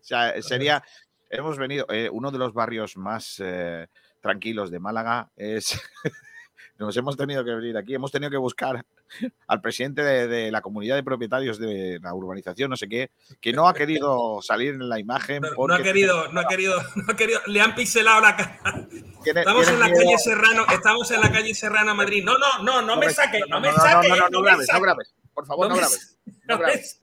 [0.01, 0.83] O sea, sería.
[1.31, 1.87] Hemos venido.
[1.89, 3.89] Eh, uno de los barrios más eh,
[4.21, 5.81] tranquilos de Málaga es.
[6.79, 8.85] Nos hemos tenido que venir aquí, hemos tenido que buscar
[9.47, 13.69] al presidente de, la comunidad de propietarios de la urbanización, no sé qué, que no
[13.69, 15.43] ha querido salir en la imagen.
[15.43, 18.89] No, ha querido, no ha querido, no ha querido, le han pixelado la cara.
[19.25, 22.25] Estamos en la calle Serrano, estamos en la calle Serrano, Madrid.
[22.25, 24.11] No, no, no, no me saques, no me saques.
[24.11, 25.15] No, no, no, grabes, no grabes.
[25.33, 26.19] Por favor, no, grabes.
[26.49, 27.01] No grabes.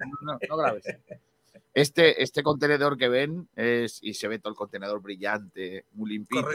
[0.50, 0.84] No, grabes.
[1.74, 6.46] Este, este contenedor que ven es, y se ve todo el contenedor brillante, muy limpito.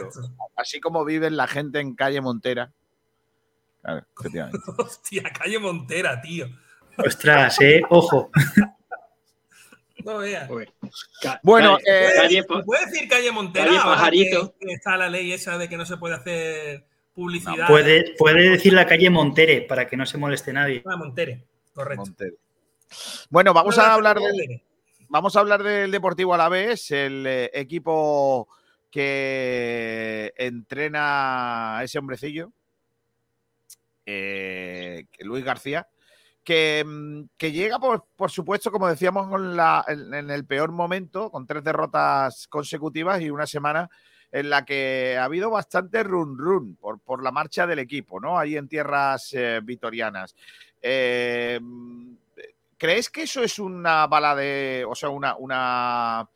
[0.55, 2.71] Así como vive la gente en calle Montera.
[3.81, 4.59] Claro, efectivamente.
[4.77, 6.47] Hostia, calle Montera, tío.
[6.97, 8.31] Ostras, eh, ojo.
[10.03, 10.49] No veas.
[11.43, 13.65] Bueno, eh, ¿puede decir calle Montera?
[13.65, 14.55] Calle Pajarito.
[14.61, 17.67] está la ley esa de que no se puede hacer publicidad.
[17.67, 20.83] puede, puede decir la calle Montere para que no se moleste nadie.
[20.85, 22.05] Ah, Montere, correcto.
[22.05, 22.35] Montere.
[23.29, 24.61] Bueno, vamos a hablar del,
[25.09, 28.47] vamos a hablar del Deportivo Alavés, el eh, equipo
[28.89, 32.53] que entrena a ese hombrecillo,
[34.07, 35.87] eh, Luis García,
[36.43, 39.29] que, mm, llega, por, supuesto, como decíamos,
[39.87, 43.89] en, el peor momento, con tres derrotas consecutivas y una semana
[44.31, 48.39] en la que ha habido bastante run run por, la marcha del equipo, ¿no?
[48.39, 50.35] Ahí en tierras eh, vitorianas.
[52.77, 56.29] ¿Crees que eso es una bala de, o sea, una, una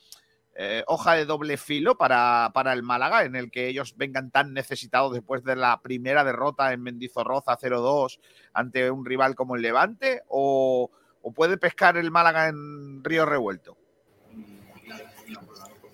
[0.55, 4.53] eh, hoja de doble filo para, para, el Málaga, en el que ellos vengan tan
[4.53, 8.19] necesitados después de la primera derrota en Mendizorroza 0-2
[8.53, 10.21] ante un rival como el Levante?
[10.27, 13.77] ¿O, ¿O puede pescar el Málaga en río revuelto?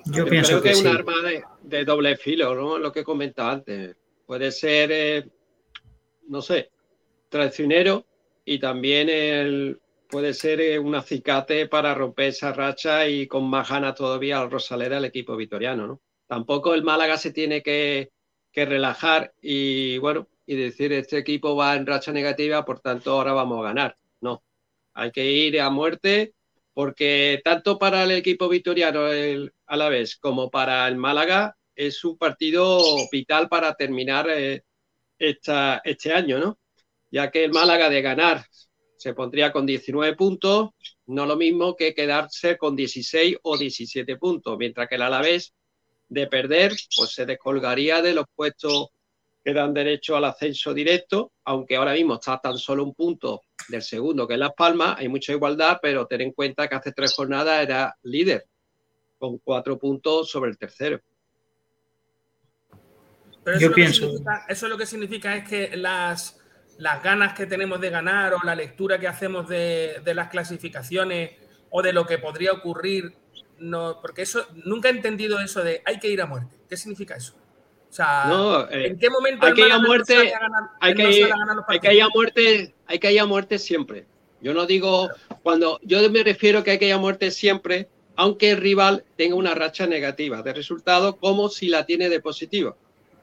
[0.06, 2.78] Yo, pienso creo que, que, es un arma de, de doble filo, ¿no?
[2.78, 3.96] Lo que comentaba antes.
[4.26, 5.30] Puede ser, eh,
[6.28, 6.72] no sé,
[7.30, 8.06] traicionero
[8.44, 13.70] y también el, puede ser eh, un acicate para romper esa racha y con más
[13.70, 16.02] ganas todavía al Rosaleda el equipo vitoriano, ¿no?
[16.28, 18.12] Tampoco el Málaga se tiene que,
[18.54, 23.60] relajar y bueno, y decir este equipo va en racha negativa, por tanto ahora vamos
[23.60, 23.98] a ganar.
[24.20, 24.44] No,
[24.96, 26.34] hay que ir a muerte
[26.74, 32.04] porque tanto para el equipo vitoriano el, a la vez como para el Málaga es
[32.04, 34.64] un partido vital para terminar eh,
[35.20, 36.58] esta, este año, ¿no?
[37.12, 38.44] Ya que el Málaga de ganar
[38.98, 40.72] se pondría con 19 puntos,
[41.06, 45.54] no lo mismo que quedarse con 16 o 17 puntos, mientras que el Alavés
[46.10, 48.88] de perder, pues se descolgaría de los puestos
[49.44, 53.82] que dan derecho al ascenso directo, aunque ahora mismo está tan solo un punto del
[53.82, 57.14] segundo, que es Las Palmas, hay mucha igualdad, pero ten en cuenta que hace tres
[57.14, 58.46] jornadas era líder,
[59.18, 61.00] con cuatro puntos sobre el tercero.
[63.44, 64.12] Pero Yo eso pienso-
[64.50, 66.38] eso lo que significa es que las,
[66.78, 71.32] las ganas que tenemos de ganar o la lectura que hacemos de, de las clasificaciones
[71.70, 73.14] o de lo que podría ocurrir,
[73.60, 76.56] no, porque eso nunca he entendido eso de hay que ir a muerte.
[76.70, 77.34] ¿Qué significa eso?
[77.90, 80.94] O sea, No, eh, ¿en qué momento hay que ir a no muerte, ganar- hay
[80.94, 81.30] que ir-
[81.68, 84.06] hay que ir a muerte, hay que ir a muerte siempre.
[84.42, 85.10] Yo no digo
[85.42, 89.36] cuando yo me refiero que hay que ir a muerte siempre, aunque el rival tenga
[89.36, 92.76] una racha negativa de resultado, como si la tiene de positiva.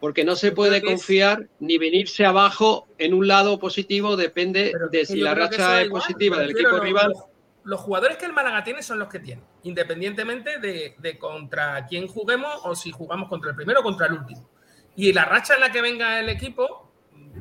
[0.04, 5.06] Porque no se puede confiar ni venirse abajo en un lado positivo, depende Pero de
[5.06, 7.08] si la racha es igual, positiva del equipo los- rival.
[7.08, 7.24] Los,
[7.64, 12.06] los jugadores que el Málaga tiene son los que tiene, independientemente de, de contra quién
[12.06, 14.46] juguemos o si jugamos contra el primero o contra el último.
[14.94, 16.92] Y la racha en la que venga el equipo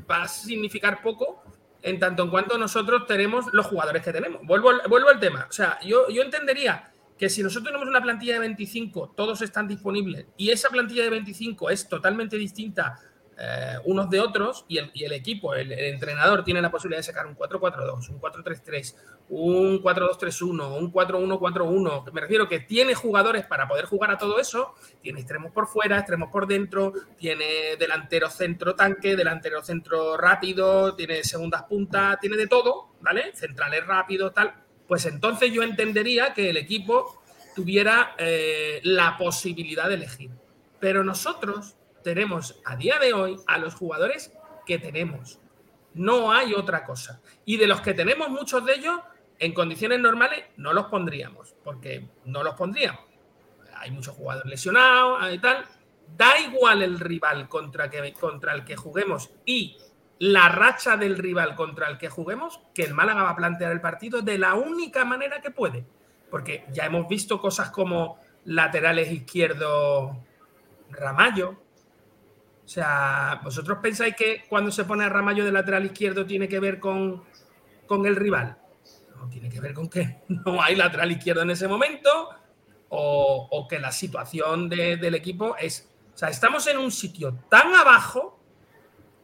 [0.10, 1.44] va a significar poco
[1.82, 4.40] en tanto en cuanto nosotros tenemos los jugadores que tenemos.
[4.44, 5.48] Vuelvo, al- vuelvo al tema.
[5.50, 6.93] O sea, yo, yo entendería
[7.24, 11.10] que si nosotros tenemos una plantilla de 25, todos están disponibles, y esa plantilla de
[11.10, 13.00] 25 es totalmente distinta
[13.40, 17.26] eh, unos de otros, y el, equipo, el, el entrenador tiene la posibilidad de sacar
[17.26, 18.96] un 4-4-2, un 4-3-3,
[19.30, 22.12] un 4-2-3-1, un 4-1-4-1.
[22.12, 26.00] Me refiero que tiene jugadores para poder jugar a todo eso, tiene extremos por fuera,
[26.00, 32.48] extremos por dentro, tiene delantero centro tanque, delantero centro rápido, tiene segundas puntas, tiene de
[32.48, 33.34] todo, ¿vale?
[33.34, 34.63] Centrales rápidos, tal.
[34.88, 37.22] Pues entonces yo entendería que el equipo
[37.56, 40.32] tuviera eh, la posibilidad de elegir.
[40.80, 44.34] Pero nosotros tenemos a día de hoy a los jugadores
[44.66, 45.40] que tenemos.
[45.94, 47.22] No hay otra cosa.
[47.46, 49.00] Y de los que tenemos muchos de ellos,
[49.40, 53.02] en condiciones normales no los pondríamos, porque no los pondríamos.
[53.76, 55.66] Hay muchos jugadores lesionados y tal.
[56.16, 59.78] Da igual el rival contra, contra el que juguemos y
[60.20, 63.82] la racha del rival contra el que juguemos, que el Málaga va a plantear el
[63.82, 65.86] partido de la única manera que puede.
[66.30, 70.16] Porque ya hemos visto cosas como laterales izquierdos
[70.90, 71.62] Ramallo.
[72.66, 76.60] O sea, ¿vosotros pensáis que cuando se pone a Ramallo de lateral izquierdo tiene que
[76.60, 77.24] ver con,
[77.86, 78.58] con el rival?
[79.18, 82.30] No, tiene que ver con que no hay lateral izquierdo en ese momento
[82.90, 85.90] o, o que la situación de- del equipo es...
[86.14, 88.33] O sea, estamos en un sitio tan abajo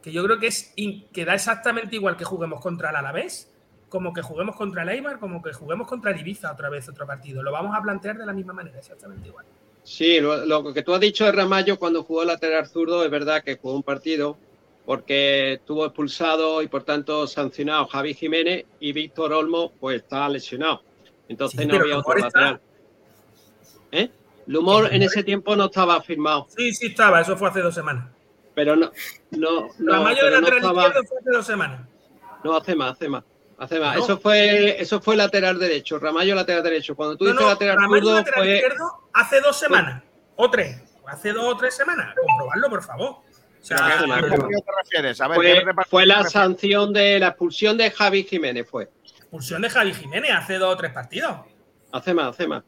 [0.02, 0.72] que yo creo que, es,
[1.12, 3.52] que da exactamente igual que juguemos contra el Alavés,
[3.88, 7.06] como que juguemos contra el Eibar, como que juguemos contra el Ibiza otra vez otro
[7.06, 7.42] partido.
[7.42, 9.44] Lo vamos a plantear de la misma manera, exactamente igual.
[9.82, 13.42] Sí, lo, lo que tú has dicho de Ramallo cuando jugó lateral zurdo es verdad
[13.42, 14.36] que jugó un partido
[14.86, 20.82] porque estuvo expulsado y por tanto sancionado Javi Jiménez y Víctor Olmo pues está lesionado.
[21.28, 22.26] Entonces Sí, no había otro está.
[22.26, 22.60] lateral.
[23.92, 24.10] ¿Eh?
[24.46, 27.60] Lumor El en Lumor- ese tiempo no estaba firmado, Sí, sí estaba, eso fue hace
[27.60, 28.06] dos semanas.
[28.54, 28.90] Pero no,
[29.30, 31.80] no, no, la mayor no lateral estaba- izquierdo fue hace dos semanas.
[32.44, 33.24] no, hace más, hace más.
[33.58, 33.96] Hace más.
[33.96, 34.04] No.
[34.04, 36.96] Eso fue, eso fue lateral derecho, Ramallo lateral derecho.
[36.96, 40.02] Cuando tú No, dices no, lateral Ramallo zurdo lateral fue, izquierdo hace dos semanas,
[40.36, 42.14] o tres, hace dos o tres semanas.
[42.26, 43.08] Comprobarlo, por favor.
[43.10, 43.22] O
[43.62, 45.20] sea, Pero ¿A que- qué pero- partido te refieres?
[45.20, 46.32] A ver, fue, ¿qué repartido fue te la refieres?
[46.32, 48.88] sanción de la expulsión de Javi Jiménez fue.
[49.04, 51.36] expulsión de Javi Jiménez hace dos o tres partidos.
[51.92, 52.62] Hace más, hace más.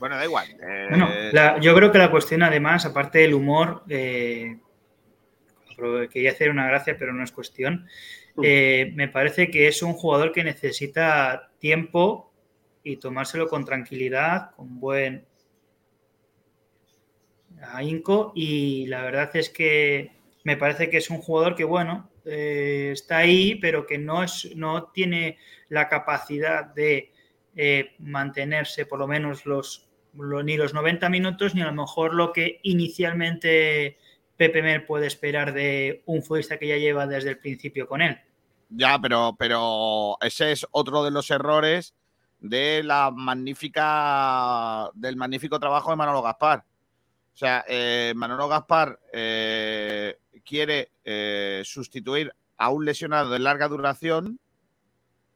[0.00, 0.48] Bueno, da igual.
[0.60, 4.58] eh, Bueno, la- yo creo que la cuestión, además, aparte del humor, eh,
[6.12, 7.86] quería hacer una gracia, pero no es cuestión.
[8.42, 12.32] eh, me parece que es un jugador que necesita tiempo
[12.82, 15.26] y tomárselo con tranquilidad, con buen
[17.62, 18.32] ahínco.
[18.34, 20.12] Y la verdad es que
[20.44, 24.50] me parece que es un jugador que, bueno, eh, está ahí, pero que no, es,
[24.56, 25.38] no tiene
[25.68, 27.12] la capacidad de
[27.56, 32.14] eh, mantenerse por lo menos los, lo- ni los 90 minutos, ni a lo mejor
[32.14, 33.98] lo que inicialmente
[34.36, 38.18] Pepe Mel puede esperar de un futbolista que ya lleva desde el principio con él.
[38.70, 41.94] Ya, pero, pero ese es otro de los errores
[42.38, 46.64] de la magnífica del magnífico trabajo de Manolo Gaspar.
[47.34, 54.40] O sea, eh, Manolo Gaspar eh, quiere eh, sustituir a un lesionado de larga duración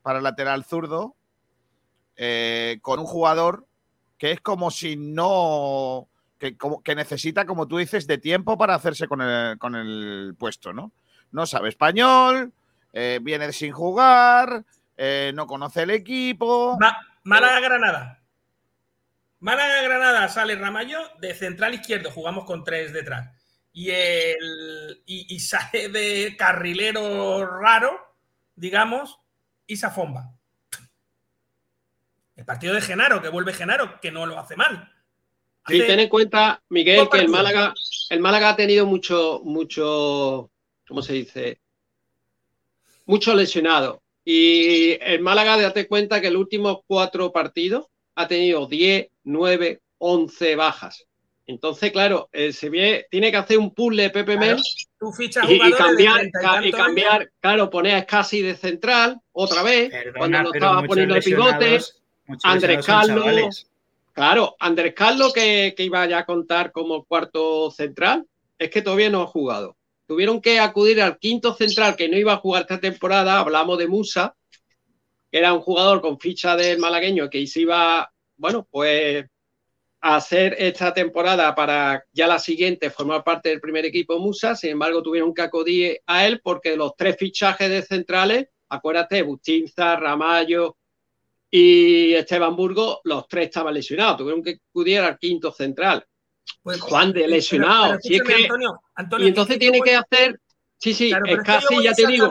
[0.03, 1.17] para lateral zurdo
[2.83, 3.67] con un jugador
[4.19, 6.09] que es como si no.
[6.39, 10.35] Que, como, que necesita, como tú dices, de tiempo para hacerse con el, con el
[10.39, 10.93] puesto, ¿no?
[11.31, 12.53] No sabe español,
[12.93, 14.65] eh, viene sin jugar,
[14.97, 16.77] eh, no conoce el equipo.
[16.79, 18.21] Ma- Málaga-Granada.
[19.41, 23.31] Málaga-Granada sale Ramallo de central izquierdo, jugamos con tres detrás.
[23.73, 27.91] Y, el, y, sale de carrilero raro,
[28.55, 29.19] digamos,
[29.67, 30.34] Isa Fomba.
[32.37, 34.91] El partido de Genaro, que vuelve Genaro, que no lo hace mal.
[35.67, 37.29] Sí, Hace- ten en cuenta, Miguel, que el.
[37.29, 37.73] Málaga,
[38.11, 40.51] el Málaga ha tenido mucho, mucho,
[40.87, 41.61] ¿cómo se dice?
[43.07, 44.03] Mucho lesionado.
[44.25, 50.57] Y el Málaga, date cuenta que los últimos cuatro partidos ha tenido 10, 9, 11
[50.57, 51.07] bajas.
[51.47, 54.63] Entonces, claro, eh, se ve, tiene que hacer un puzzle Pepe Claro, Mel
[54.99, 59.21] Tú fichas y, y cambiar, de 30 y cambiar, claro, poner a Scassi de central
[59.33, 61.81] otra vez, Perdona, cuando lo pero estaba poniendo de pivote.
[62.27, 63.71] Muchos Andrés Carlos.
[64.13, 68.27] Claro, Andrés Carlos, que, que iba ya a contar como cuarto central,
[68.59, 69.77] es que todavía no ha jugado.
[70.07, 73.41] Tuvieron que acudir al quinto central que no iba a jugar esta temporada.
[73.41, 74.37] Hablamos de Musa,
[75.33, 79.27] que era un jugador con ficha del malagueño que se iba, bueno, pues
[80.01, 84.55] a hacer esta temporada para ya la siguiente formar parte del primer equipo Musa.
[84.55, 89.97] Sin embargo, tuvieron que acudir a él porque los tres fichajes de centrales, acuérdate, Bustinza,
[89.97, 90.77] Ramallo,
[91.57, 96.05] y Esteban Burgos, los tres estaban lesionados, tuvieron que acudir al quinto central.
[96.63, 97.87] Pues, Juan de lesionado.
[97.91, 100.41] pero si es escúchame, que- Antonio, Antonio, y es entonces tiene voy- que hacer.
[100.79, 102.29] Sí, sí, Claro, es que casi, ya te digo.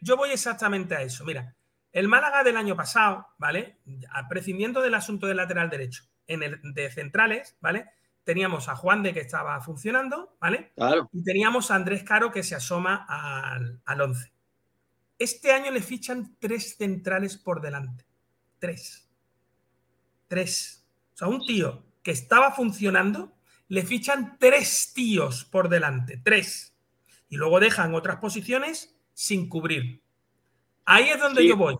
[0.00, 1.24] Yo voy exactamente a eso.
[1.24, 1.54] Mira,
[1.90, 3.78] el Málaga del año pasado, ¿vale?
[4.12, 7.86] A- Prescindiendo del asunto del lateral derecho, en el de centrales, ¿vale?
[8.22, 10.70] Teníamos a Juan de que estaba funcionando, ¿vale?
[10.76, 14.32] Claro, Y teníamos a Andrés Caro que se asoma al, al 11.
[15.18, 18.04] Este año le fichan tres centrales por delante.
[18.60, 19.08] Tres.
[20.28, 20.86] Tres.
[21.14, 23.36] O sea, un tío que estaba funcionando,
[23.68, 26.20] le fichan tres tíos por delante.
[26.22, 26.76] Tres.
[27.28, 30.02] Y luego dejan otras posiciones sin cubrir.
[30.84, 31.48] Ahí es donde Sí.
[31.48, 31.76] yo voy.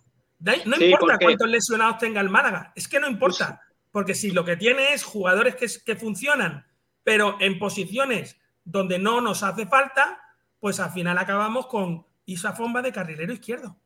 [0.46, 2.72] Ahí- no Sí, importa porque- cuántos lesionados tenga el Málaga.
[2.74, 3.60] Es que no importa.
[3.92, 6.66] Porque si lo que tiene es jugadores que, que funcionan,
[7.02, 10.20] pero en posiciones donde no nos hace falta,
[10.60, 13.76] pues al final acabamos con Isa Fomba de carrilero izquierdo.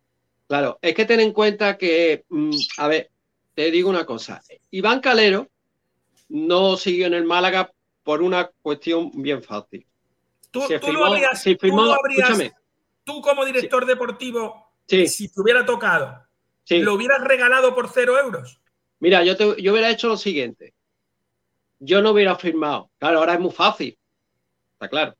[0.48, 0.78] Claro.
[0.82, 3.10] Es que ten en cuenta que, mm, a ver,
[3.54, 4.42] te digo una cosa.
[4.70, 5.48] Iván Calero
[6.28, 7.70] no siguió en el Málaga
[8.02, 9.86] por una cuestión bien fácil.
[10.50, 12.52] Tú, Se tú firmó- lo habrías, se tú firmó- lo habrías- escúchame.
[13.04, 16.22] tú como director deportivo, Sí, si te hubiera tocado,
[16.64, 16.78] sí.
[16.80, 18.60] ¿lo hubieras regalado por cero euros?
[19.00, 20.74] Mira, yo, te- yo hubiera hecho lo siguiente.
[21.78, 22.90] Yo no hubiera firmado.
[22.98, 23.98] Claro, ahora es muy fácil.
[24.74, 25.14] Está claro.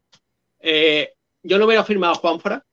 [0.61, 1.13] Eh,
[1.43, 2.65] yo no hubiera firmado a Juanfra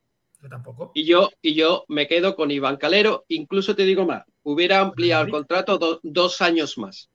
[0.41, 0.91] Yo tampoco.
[0.95, 3.25] y yo, y yo me quedo con Iván Calero.
[3.27, 7.09] Incluso te digo más, hubiera ampliado el contrato do- dos años más.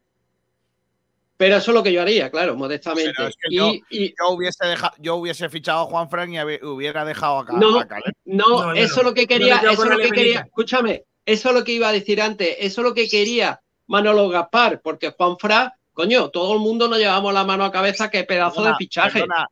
[1.36, 3.12] Pero eso es lo que yo haría, claro, modestamente.
[3.14, 6.32] Pero es que y, yo- y- Yo hubiese, deja- yo hubiese fichado a Juan Fran
[6.32, 7.78] y hubiera dejado a, Ca- No.
[7.80, 8.12] a Calero.
[8.24, 9.00] no, No, eso no.
[9.00, 11.88] es lo que quería, eso es lo que quería, escúchame, eso es lo que iba
[11.88, 16.60] a decir antes, eso es lo que quería Manolo Gaspar, porque Juanfra, coño, todo el
[16.60, 19.20] mundo nos llevamos la mano a cabeza que pedazo Perdona, de fichaje.
[19.20, 19.46] perdona,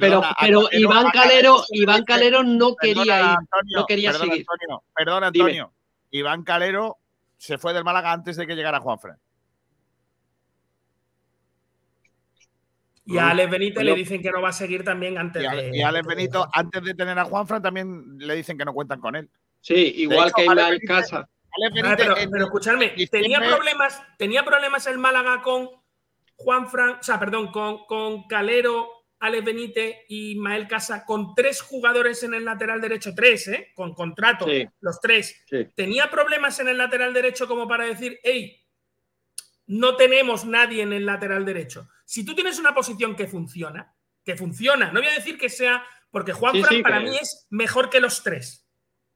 [0.00, 3.36] perdona, a pero Calero- Iván a Calero, Iván Calero no quería Perdona, ir.
[3.38, 4.46] Antonio, no quería perdona, seguir.
[4.50, 5.44] Antonio, perdona, Dime.
[5.44, 5.72] Antonio.
[6.10, 6.96] Iván Calero
[7.36, 9.18] se fue del Málaga antes de que llegara Juan Fran.
[13.04, 13.90] Y a Alex Benítez Bueno.
[13.90, 15.70] le dicen que no va a seguir también antes Y, a- de.
[15.76, 18.72] y Alex de- Benito, antes de tener a Juan Fran, también le dicen que no
[18.72, 19.28] cuentan con él.
[19.60, 21.16] Sí, igual hecho, que Ismael Benítez- Casa.
[21.16, 25.68] Alex Ah, Benítez pero, en- pero escuchadme, tenía problemas, tenía problemas el Málaga con
[26.36, 31.60] Juan Fran, o sea, perdón, con, con Calero, Alex Benítez y Mael Casa, con tres
[31.62, 33.68] jugadores en el lateral derecho, tres, ¿eh?
[33.74, 34.66] Con contrato, Sí.
[34.80, 35.42] los tres.
[35.48, 35.66] Sí.
[35.76, 38.58] Tenía problemas en el lateral derecho como para decir, hey,
[39.66, 41.88] no tenemos nadie en el lateral derecho.
[42.04, 43.94] Si tú tienes una posición que funciona,
[44.24, 47.16] que funciona, no voy a decir que sea, porque Juan Sí, Fran para que- mí
[47.16, 48.66] es mejor que los tres.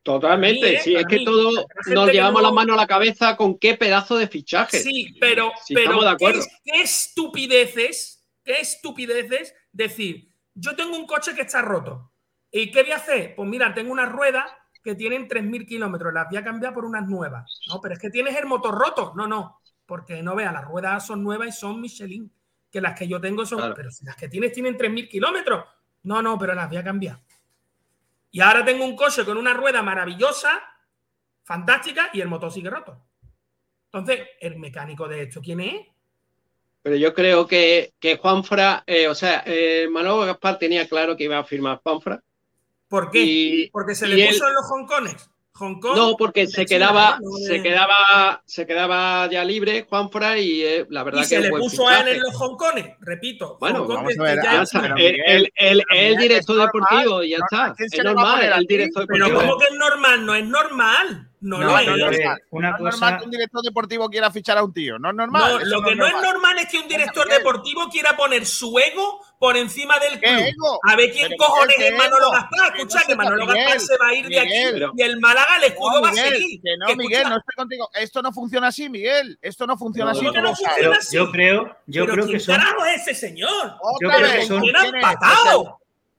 [0.04, 0.80] Totalmente, mí, ¿eh?
[0.84, 1.24] sí, es que mí.
[1.26, 4.78] gente nos llevamos no- la mano a la cabeza con qué pedazo de fichaje.
[4.78, 6.38] Sí, pero, pero estamos de ¿qué, acuerdo.
[6.40, 12.12] es- qué estupideces, qué estupideces decir, yo tengo un coche que está roto.
[12.50, 13.34] ¿Y qué voy a hacer?
[13.34, 14.44] Pues mira, tengo unas ruedas
[14.82, 17.60] que tienen 3.000 kilómetros, las voy a cambiar por unas nuevas.
[17.68, 19.12] No, pero es que tienes el motor roto.
[19.16, 22.32] No, no, porque no veas, las ruedas son nuevas y son Michelin,
[22.70, 23.74] que las que yo tengo son, Claro.
[23.74, 25.64] pero si las que tienes tienen 3.000 kilómetros.
[26.04, 27.18] No, no, pero las voy a cambiar.
[28.30, 30.62] Y ahora tengo un coche con una rueda maravillosa,
[31.42, 33.02] fantástica, y el motor sigue roto.
[33.86, 35.86] Entonces, ¿el mecánico de esto quién es?
[36.86, 41.24] Pero yo creo que, que Juanfra, eh, o sea, eh, Manolo Gaspar tenía claro que
[41.24, 42.20] iba a firmar Juanfra.
[42.88, 43.24] ¿Por qué?
[43.24, 44.86] Y- Porque se le él- puso en los Hong
[45.80, 45.96] Kong.
[45.96, 51.02] No, porque se China, quedaba, se quedaba, se quedaba ya libre Juanfra y eh, la
[51.02, 52.86] verdad Y que se le puso a él en los Hong Kongs.
[53.00, 53.56] Repito.
[53.58, 54.80] Bueno, vamos a que- ver, que Ya ya- está.
[54.82, 56.72] pero El, Miguel, el- el- pero el Miguel, director normal.
[56.72, 57.64] deportivo y ya No, está.
[57.64, 59.40] ¿a quién se Es normal, el director Pero deportivo.
[59.50, 60.24] ¿cómo que es normal?
[60.26, 61.30] No es normal.
[61.46, 61.86] No, es.
[61.86, 61.96] no,
[62.50, 64.98] no, normal que un director deportivo quiera fichar a un tío.
[64.98, 65.58] No es normal.
[65.58, 69.20] No, lo que no es normal es que un director deportivo quiera poner su ego
[69.38, 70.40] por encima del ¿Qué club.
[70.42, 70.78] ego?
[70.88, 72.76] A ver quién Pero, cojones es Manolo ¿qué Gaspar.
[72.76, 75.92] Escucha que Manolo Gaspar se va a ir de aquí y el Málaga el escudo
[75.96, 76.60] No, va a seguir.
[76.62, 77.90] que no, Que Miguel, escucha, no estoy contigo.
[77.94, 79.38] Esto no funciona así, Miguel.
[79.42, 80.24] Esto no funciona No, así.
[80.26, 82.56] funciona yo creo, yo pero creo ¿quién que son.
[82.56, 83.74] carajo es ese señor?
[83.80, 84.36] Otra creo vez.
[84.40, 84.62] que son-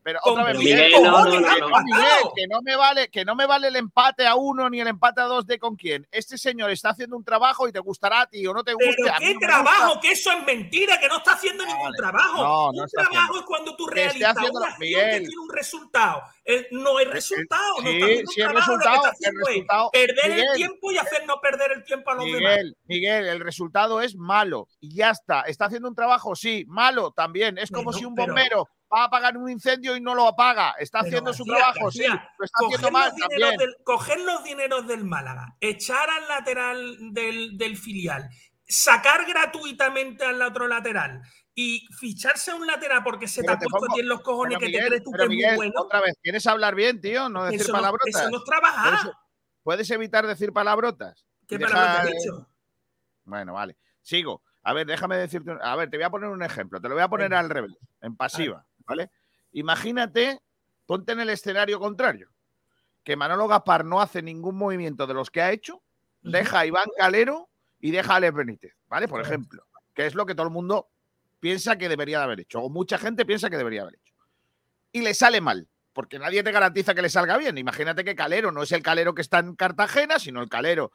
[0.08, 1.04] Pero otra vez, Miguel, Miguel.
[1.04, 1.68] no, no, no, no.
[1.68, 4.88] No, que no me vale, que no me vale el empate a uno ni el
[4.88, 6.08] empate a dos de con quién.
[6.12, 8.96] Este señor está haciendo un trabajo y te gustará a ti o no te guste.
[8.96, 10.00] Pero a mí qué no trabajo, gusta.
[10.00, 12.38] que eso es mentira, que no está haciendo ningún trabajo.
[12.42, 13.40] No, no un trabajo haciendo.
[13.40, 15.10] es cuando tú realizas haciendo- una acción Miguel.
[15.12, 16.22] que tiene un resultado.
[16.46, 19.36] Eh, no hay resultado, no Sí, sí, un el trabajo, lo que resultado, está el
[19.46, 19.90] resultado.
[19.92, 22.40] perder el tiempo y hacernos perder el tiempo a los demás.
[22.40, 25.42] Miguel, Miguel, el resultado es malo y ya está.
[25.42, 26.34] ¿Está haciendo un trabajo?
[26.38, 27.58] Sí, malo también.
[27.58, 30.76] Es como si un pero- bombero va a apagar un incendio y no lo apaga.
[30.80, 31.92] ¿Está Pero, haciendo su García, trabajo?
[31.92, 33.58] Sí, lo está haciendo mal también.
[33.58, 38.30] del, coger los dineros del Málaga, echar al lateral del, del filial,
[38.68, 41.22] sacar gratuitamente al otro lateral
[41.56, 44.08] y ficharse a un lateral porque se Pero te ha puesto pongo- a ti en
[44.10, 45.74] los cojones que te crees tú que es muy bueno.
[45.82, 47.30] otra vez, ¿quieres hablar bien, tío?
[47.30, 48.22] No decir Eso no, palabrotas.
[48.22, 49.00] eso no es trabajar.
[49.02, 49.16] Puedes,
[49.64, 51.26] puedes evitar decir palabrotas.
[51.48, 52.48] ¿Qué dejar- he dicho?
[53.24, 53.76] Bueno, vale.
[54.02, 54.44] Sigo.
[54.64, 55.52] A ver, déjame decirte.
[55.62, 56.80] A ver, te voy a poner un ejemplo.
[56.82, 57.40] Te lo voy a poner Venga.
[57.40, 57.72] al revés,
[58.02, 59.12] en pasiva, ¿vale?
[59.52, 60.40] Imagínate,
[60.86, 62.30] ponte en el escenario contrario.
[63.04, 65.82] Que Manolo Gaspar no hace ningún movimiento de los que ha hecho,
[66.22, 69.08] deja a Iván Calero y deja a Alex Benítez, ¿vale?
[69.08, 69.64] Por ejemplo,
[69.94, 70.90] que es lo que todo el mundo
[71.40, 74.14] piensa que debería de haber hecho, o mucha gente piensa que debería haber hecho.
[74.92, 77.58] Y le sale mal, porque nadie te garantiza que le salga bien.
[77.58, 80.92] Imagínate que Calero no es el Calero que está en Cartagena, sino el Calero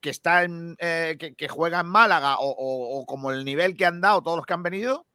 [0.00, 3.76] que está en eh, que, que juega en Málaga o, o- o como el nivel
[3.76, 5.07] que han dado todos los que han venido,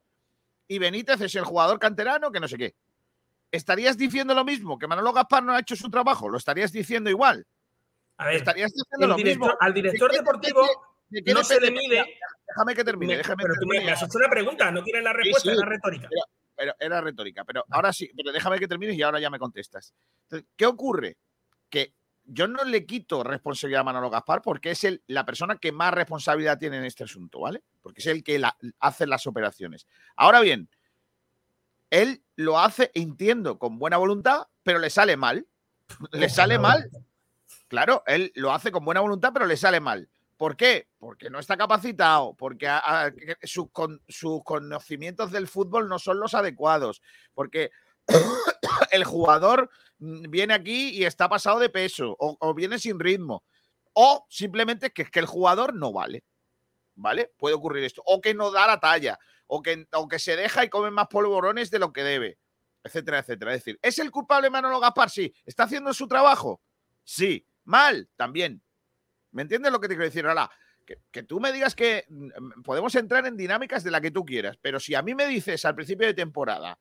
[0.73, 2.75] y Benítez es el jugador canterano que no sé qué.
[3.51, 4.79] ¿Estarías diciendo lo mismo?
[4.79, 6.27] ¿Que Manolo Gaspar no ha hecho su trabajo?
[6.27, 7.45] ¿Lo estarías diciendo igual?
[8.17, 9.57] A ver, ¿Estarías diciendo lo director- mismo?
[9.59, 10.67] al director ¿De qué deportivo
[11.09, 12.03] de no se le mide.
[12.47, 13.91] Déjame que termine, Me- déjame pero tú me, termine.
[13.91, 15.53] has hecho una pregunta, no quieres la respuesta, sí.
[15.55, 16.09] es la retórica.
[16.55, 17.43] pero era retórica.
[17.45, 19.93] Pero ahora sí, pero déjame que termines y ahora ya me contestas.
[20.23, 21.17] Entonces, ¿Qué ocurre?
[21.69, 21.93] Que
[22.25, 25.93] yo no le quito responsabilidad a Manolo Gaspar porque es el, la persona que más
[25.93, 27.63] responsabilidad tiene en este asunto, ¿vale?
[27.81, 29.87] Porque es el que la- hace las operaciones.
[30.15, 30.69] Ahora bien,
[31.89, 35.45] él lo hace, entiendo, con buena voluntad, pero le sale mal.
[36.11, 36.89] Le sale mal.
[37.67, 40.07] Claro, él lo hace con buena voluntad, pero le sale mal.
[40.37, 40.87] ¿Por qué?
[40.97, 45.99] Porque no está capacitado, porque a- a- que sus, con- sus conocimientos del fútbol no
[45.99, 47.01] son los adecuados,
[47.33, 47.71] porque
[48.93, 49.69] el jugador
[49.99, 53.43] mm, viene aquí y está pasado de peso, o, viene sin ritmo,
[53.93, 56.23] o simplemente que que el jugador no vale.
[56.95, 57.31] ¿Vale?
[57.37, 58.03] Puede ocurrir esto.
[58.05, 59.17] O que no da la talla,
[59.47, 62.37] o que, o que se deja y come más polvorones de lo que debe,
[62.83, 63.53] etcétera, etcétera.
[63.53, 65.09] Es decir, ¿es el culpable Manolo Gaspar?
[65.09, 65.33] Sí.
[65.43, 66.61] ¿Está haciendo su trabajo?
[67.03, 67.47] Sí.
[67.63, 68.61] Mal, también.
[69.31, 70.27] ¿Me entiendes lo que te quiero decir?
[70.27, 70.51] Ahora,
[70.85, 74.23] que, que tú me digas que mm, podemos entrar en dinámicas de la que tú
[74.23, 76.77] quieras, pero si a mí me dices al principio de temporada,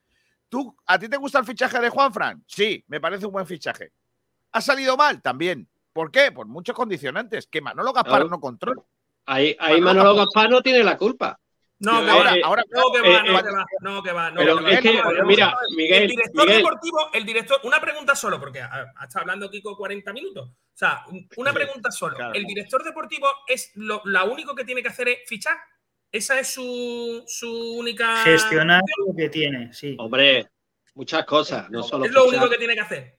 [0.53, 2.45] ¿tú, ¿a ti te gusta el fichaje de Juan Fran?
[2.47, 3.91] Sí, me parece un buen fichaje.
[4.53, 5.23] ¿Ha salido mal?
[5.23, 5.67] También.
[5.95, 6.31] ¿Por qué?
[6.31, 8.29] Por muchos condicionantes que Manolo Gaspar Claro.
[8.29, 8.83] no controla.
[9.25, 11.39] Ahí, ahí Manolo Manolo Gaspar no tiene la culpa.
[11.79, 14.03] No, que ahora, va, eh, ahora, no, que va, eh, no, eh, que va, no,
[14.03, 14.71] que va, no, Pero que va.
[14.73, 15.25] es que, No, que va.
[15.25, 19.77] mira, Miguel, el director Miguel, deportivo, el director, una pregunta solo, porque estado hablando Kiko
[19.77, 20.49] 40 minutos.
[20.51, 22.15] O sea, un- una pregunta solo.
[22.17, 22.35] claro.
[22.35, 25.57] El director deportivo es lo, la único que tiene que hacer es fichar.
[26.13, 28.23] Esa es su, su única.
[28.23, 29.97] Gestionar lo que tiene, sí.
[29.99, 30.47] hombre,
[30.95, 32.39] muchas cosas, no solo Es lo fichar.
[32.39, 33.19] único que tiene que hacer.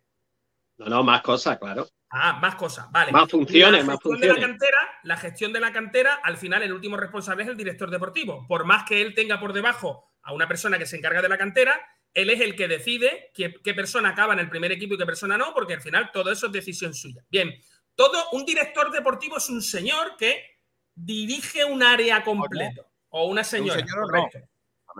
[0.78, 1.88] No, no, más cosas, claro.
[2.12, 3.12] Ah, más cosas, vale.
[3.12, 4.60] Más funciones, la más gestión de la funciones.
[4.60, 8.46] cantera, la gestión de la cantera, al final el último responsable es el director deportivo.
[8.48, 11.38] Por más que él tenga por debajo a una persona que se encarga de la
[11.39, 11.82] cantera,
[12.14, 15.06] él es el que decide qué, qué persona acaba en el primer equipo y qué
[15.08, 17.24] persona no, porque al final todo eso es decisión suya.
[17.30, 17.52] Bien,
[17.96, 20.53] todo un director deportivo es un señor que
[20.96, 22.88] dirige un área completo.
[23.10, 23.80] O una señora.
[23.80, 24.28] señor o no.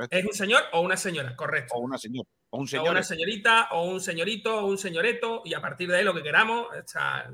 [0.10, 2.28] Es un señor o una señora, correcto O una señora.
[2.50, 2.89] O un o señor.
[2.89, 6.24] una señorita, o un señorito, o un señoreto, y a partir de ahí lo que
[6.24, 6.68] queramos.
[6.76, 7.32] está-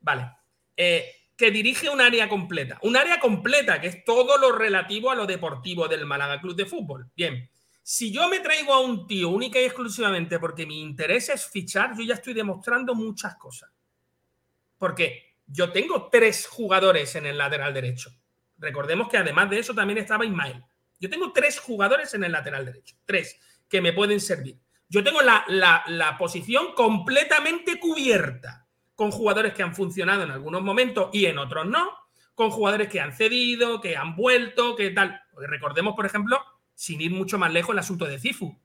[0.00, 0.30] Vale.
[0.76, 2.78] Eh, que dirige un área completa.
[2.82, 6.64] Un área completa, que es todo lo relativo a lo deportivo del Málaga Club de
[6.66, 7.10] Fútbol.
[7.14, 7.50] Bien.
[7.82, 11.94] Si yo me traigo a un tío única y exclusivamente porque mi interés es fichar,
[11.96, 13.70] yo ya estoy demostrando muchas cosas.
[14.78, 18.10] Porque yo tengo tres jugadores en el lateral derecho.
[18.58, 20.62] Recordemos que además de eso también estaba Ismael.
[20.98, 22.96] Yo tengo tres jugadores en el lateral derecho.
[23.04, 23.38] Tres
[23.68, 24.58] que me pueden servir.
[24.88, 25.44] Yo tengo la,
[25.86, 28.66] la posición completamente cubierta
[28.96, 31.90] con jugadores que han funcionado en algunos momentos y en otros no,
[32.34, 35.20] con jugadores que han cedido, que han vuelto, que tal.
[35.36, 36.40] Recordemos, por ejemplo,
[36.74, 38.58] sin ir mucho más lejos, el asunto de Cifu.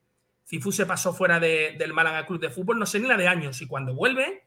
[0.46, 3.62] Cifu se pasó fuera del Málaga Club de Fútbol, no sé ni la de años,
[3.62, 4.44] y cuando vuelve,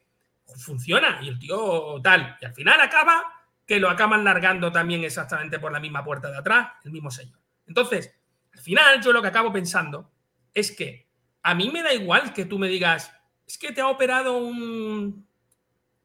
[0.56, 2.36] funciona, y el tío tal.
[2.40, 3.24] Y al final acaba
[3.66, 7.38] que lo acaban largando también exactamente por la misma puerta de atrás, el mismo señor.
[7.66, 8.14] Entonces,
[8.52, 10.10] al final yo lo que acabo pensando
[10.52, 11.08] es que
[11.42, 13.12] a mí me da igual que tú me digas,
[13.46, 15.26] es que te ha operado un,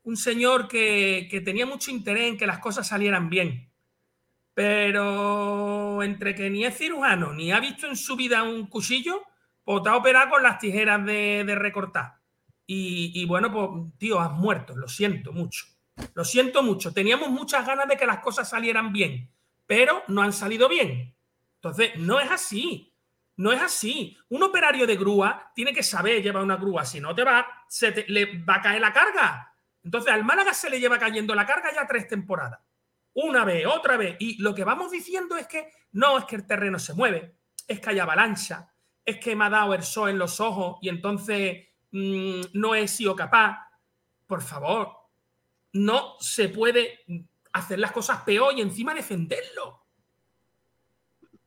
[0.04, 3.70] un señor que, tenía mucho interés en que las cosas salieran bien.
[4.54, 9.24] Pero entre que ni es cirujano ni ha visto en su vida un cuchillo,
[9.64, 12.19] pues te ha operado con las tijeras de, recortar.
[12.72, 15.66] Y, bueno, pues tío, has muerto, lo siento mucho.
[16.14, 16.94] Lo siento mucho.
[16.94, 19.32] Teníamos muchas ganas de que las cosas salieran bien,
[19.66, 21.16] pero no han salido bien.
[21.56, 22.94] Entonces, no es así.
[23.38, 24.16] No es así.
[24.30, 28.06] Un operario de grúa tiene que saber llevar una grúa, si no te va, se
[28.08, 29.52] le va a caer la carga.
[29.84, 32.60] Entonces al Málaga se le lleva cayendo la carga ya tres temporadas.
[33.14, 34.16] Una vez, otra vez.
[34.20, 37.80] Y lo que vamos diciendo es que no es que el terreno se mueve, es
[37.80, 38.72] que hay avalancha,
[39.04, 42.88] es que me ha dado el sol en los ojos y entonces mm, no he
[42.88, 43.58] sido capaz.
[44.28, 44.92] Por favor,
[45.74, 47.00] no se puede
[47.54, 49.80] hacer las cosas peor y encima defenderlo.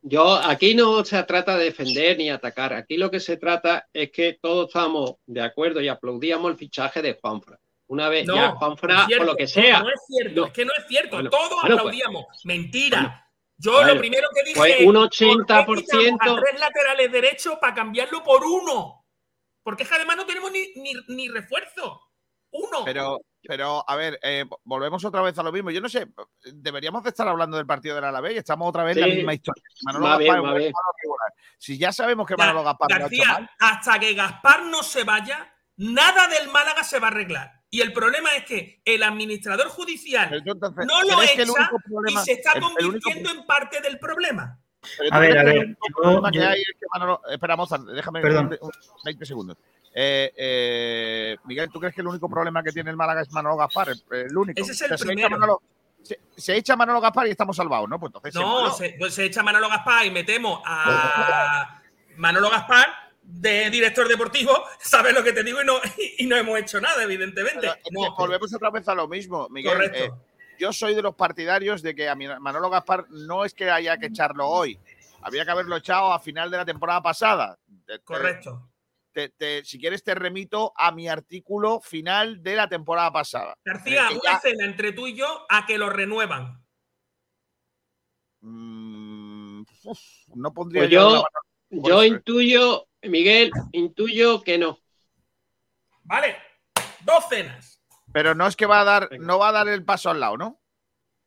[0.05, 2.73] Yo aquí no se trata de defender ni atacar.
[2.73, 7.01] Aquí lo que se trata es que todos estamos de acuerdo y aplaudíamos el fichaje
[7.01, 7.57] de Juanfra.
[7.87, 9.79] Una vez ya Juanfra o lo que sea.
[9.79, 11.29] No, es cierto, es que no es cierto.
[11.29, 12.25] Todos pues, aplaudíamos.
[12.43, 13.29] Mentira.
[13.57, 16.17] Yo lo primero que dije pues un 80%.
[16.19, 19.02] A tres laterales derechos para cambiarlo por uno.
[19.63, 20.67] Porque es que además no tenemos ni,
[21.07, 22.01] ni, refuerzo.
[22.51, 22.85] Uno.
[22.85, 25.71] Pero, pero a ver, eh, volvemos otra vez a lo mismo.
[25.71, 26.07] Yo no sé,
[26.53, 29.33] deberíamos de estar hablando del partido del Alavés y estamos otra vez en la misma
[29.33, 29.63] historia.
[29.85, 30.73] Manolo Gaspar,
[31.57, 36.49] Si ya sabemos que Manolo Gaspar García, hasta que Gaspar no se vaya, nada del
[36.49, 37.63] Málaga se va a arreglar.
[37.73, 41.43] Y el problema es que el administrador judicial no lo echa
[42.07, 44.62] y se está convirtiendo en parte del problema.
[45.11, 45.77] A ver, a ver.
[47.29, 48.57] espera, Mozart, déjame Perdón.
[49.03, 49.57] 20 segundos.
[49.95, 53.57] Eh, eh, Miguel, ¿tú crees que el único problema que tiene el Málaga es Manolo
[53.57, 53.89] Gaspar?
[54.11, 54.61] El, único.
[54.61, 55.61] Ese es el primero.
[56.35, 57.97] Se echa, Manolo, Gaspar y estamos salvados, ¿no?
[57.97, 61.81] Pues entonces no, se, pues se echa Manolo Gaspar y metemos a
[62.17, 62.87] Manolo Gaspar
[63.23, 65.75] de director deportivo, sabes lo que te digo y no,
[66.17, 67.67] y no hemos hecho nada, evidentemente.
[68.17, 69.91] volvemos otra vez a lo mismo, Miguel.
[69.93, 70.11] Eh,
[70.57, 74.07] yo soy de los partidarios de que a Manolo Gaspar no es que haya que
[74.07, 74.79] echarlo hoy,
[75.21, 77.57] había que haberlo echado a final de la temporada pasada.
[78.03, 78.69] Correcto.
[79.63, 83.55] si quieres, te remito a mi artículo final de la temporada pasada.
[83.63, 86.63] García, una escena entre tú y yo a que lo renuevan.
[88.41, 89.63] Mm,
[90.35, 91.23] no pondría pues yo.
[91.69, 94.77] Yo intuyo, Miguel, intuyo que no.
[96.03, 96.37] Vale,
[97.03, 97.72] dos cenas.
[98.13, 100.37] Pero no es que va a dar, no va a dar el paso al lado,
[100.37, 100.61] ¿no?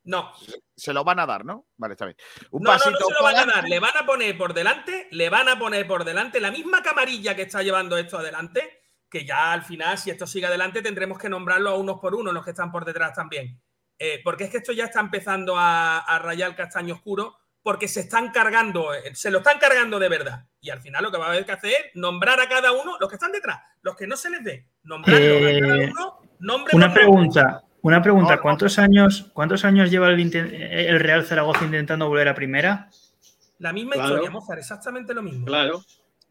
[0.05, 0.33] No.
[0.77, 1.67] Se lo van a dar, ¿no?
[1.77, 2.17] Vale, está bien.
[2.53, 3.69] Un no, pasito no, no se lo van a dar.
[3.69, 7.35] Le van a poner por delante, le van a poner por delante la misma camarilla
[7.35, 11.29] que está llevando esto adelante, que ya al final, si esto sigue adelante, tendremos que
[11.29, 13.61] nombrarlo a unos por uno, los que están por detrás también.
[13.99, 17.89] Eh, porque es que esto ya está empezando a, a rayar el castaño oscuro porque
[17.89, 20.47] se están cargando, eh, se lo están cargando de verdad.
[20.61, 22.97] Y al final lo que va a haber que hacer es nombrar a cada uno,
[23.01, 26.21] los que están detrás, los que no se les dé, nombrarlo a cada eh, uno,
[26.41, 32.29] nombre Una pregunta, una pregunta, ¿cuántos años, cuántos años lleva el, Real Zaragoza intentando volver
[32.29, 32.91] a primera?
[33.59, 35.47] La misma historia, Mozart, exactamente lo mismo.
[35.47, 35.83] Claro.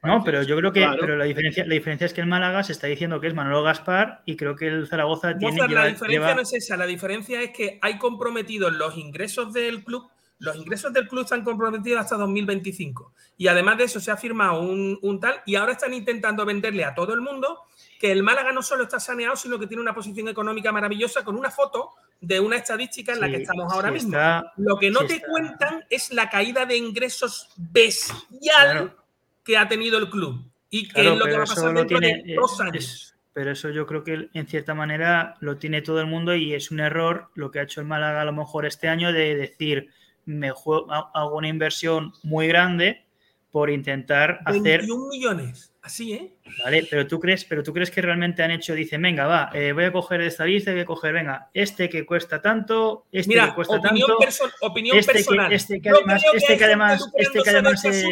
[0.04, 2.74] No, pero yo creo que pero la diferencia, la diferencia es que el Málaga se
[2.74, 5.68] está diciendo que es Manolo Gaspar y creo que el Zaragoza tiene.
[5.68, 10.08] la diferencia no es esa, la diferencia es que hay comprometidos los ingresos del club
[10.40, 13.14] los ingresos del club están comprometidos hasta 2025.
[13.38, 16.94] Y además de eso se ha firmado un, tal y ahora están intentando venderle a
[16.94, 17.62] todo el mundo
[18.00, 21.36] que el Málaga no solo está saneado, sino que tiene una posición económica maravillosa con
[21.38, 21.92] una foto
[22.22, 24.18] de una estadística en la que estamos ahora mismo.
[24.58, 28.96] Lo que no te cuentan es la caída de ingresos bestial
[29.44, 32.36] que ha tenido el club y que es lo que va a pasar dentro de
[32.36, 33.16] dos años.
[33.34, 36.72] pero eso yo creo que en cierta manera lo tiene todo el mundo y es
[36.72, 39.90] un error lo que ha hecho el Málaga a lo mejor este año de decir
[40.26, 43.06] me hago una inversión muy grande
[43.52, 44.80] por intentar hacer.
[44.82, 46.34] 21 millones, así, ¿eh?
[46.64, 49.72] Vale, pero tú crees, pero tú crees que realmente han hecho, dice, venga, va, eh,
[49.72, 53.54] voy a coger esta lista, voy a coger, venga, este que cuesta tanto, este que
[53.54, 54.56] cuesta opinión tanto.
[54.62, 55.50] opinión este personal.
[55.50, 58.06] Que, este que además, este que además, este que además es.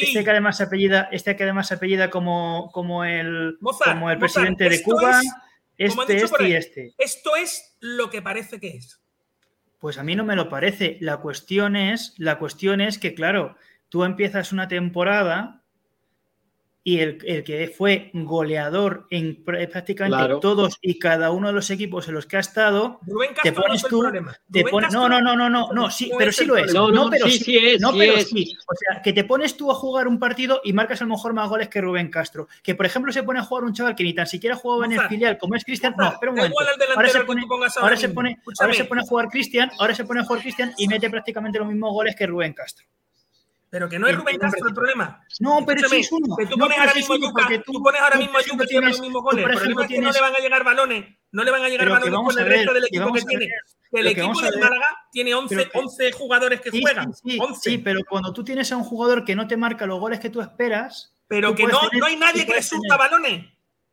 [0.00, 4.18] Este que además se apellida, este que además se apellida como, como el, como el
[4.18, 5.20] presidente de Cuba.
[5.76, 6.94] este, este y este.
[6.98, 9.00] Esto es lo que parece que es.
[9.78, 10.96] Pues a mí no me lo parece.
[11.00, 13.56] La cuestión es, la cuestión es que, claro,
[13.88, 15.57] tú empiezas una temporada
[16.88, 22.14] y el, que fue goleador en prácticamente todos y cada uno de los equipos en
[22.14, 23.00] los que ha estado,
[23.42, 24.10] te pones tú, no,
[25.06, 26.72] no, no, no, no, no, sí, pero sí lo es.
[26.72, 28.56] No, pero sí, no, pero sí.
[28.66, 31.34] O sea, que te pones tú a jugar un partido y marcas a lo mejor
[31.34, 32.48] más goles que Rubén Castro.
[32.62, 34.92] Que por ejemplo se pone a jugar un chaval que ni tan siquiera jugaba en
[34.92, 35.94] el filial como es Cristian.
[35.94, 36.56] No, espera un momento.
[36.94, 37.42] Ahora se pone,
[37.82, 40.72] ahora se pone, ahora se pone a jugar Cristian, ahora se pone a jugar Cristian
[40.78, 42.86] y mete prácticamente los mismos goles que Rubén Castro.
[43.70, 45.22] Pero que no es Rubén Castro el problema.
[45.40, 46.36] No, pero sí es uno.
[46.36, 49.22] Que tú pones ahora mismo Yuca, tú, pones ahora mismo a Yuca y los mismos
[49.22, 49.44] goles.
[49.44, 51.16] Por ejemplo, que no le van a llegar balones.
[51.32, 53.48] No le van a llegar balones con el resto del equipo que, tiene.
[53.92, 57.12] El equipo del Málaga tiene 11, 11 jugadores que juegan.
[57.14, 60.20] Sí, sí, pero cuando tú tienes a un jugador que no te marca los goles
[60.20, 61.14] que tú esperas.
[61.26, 63.46] Pero que no, no hay nadie que le surta balones.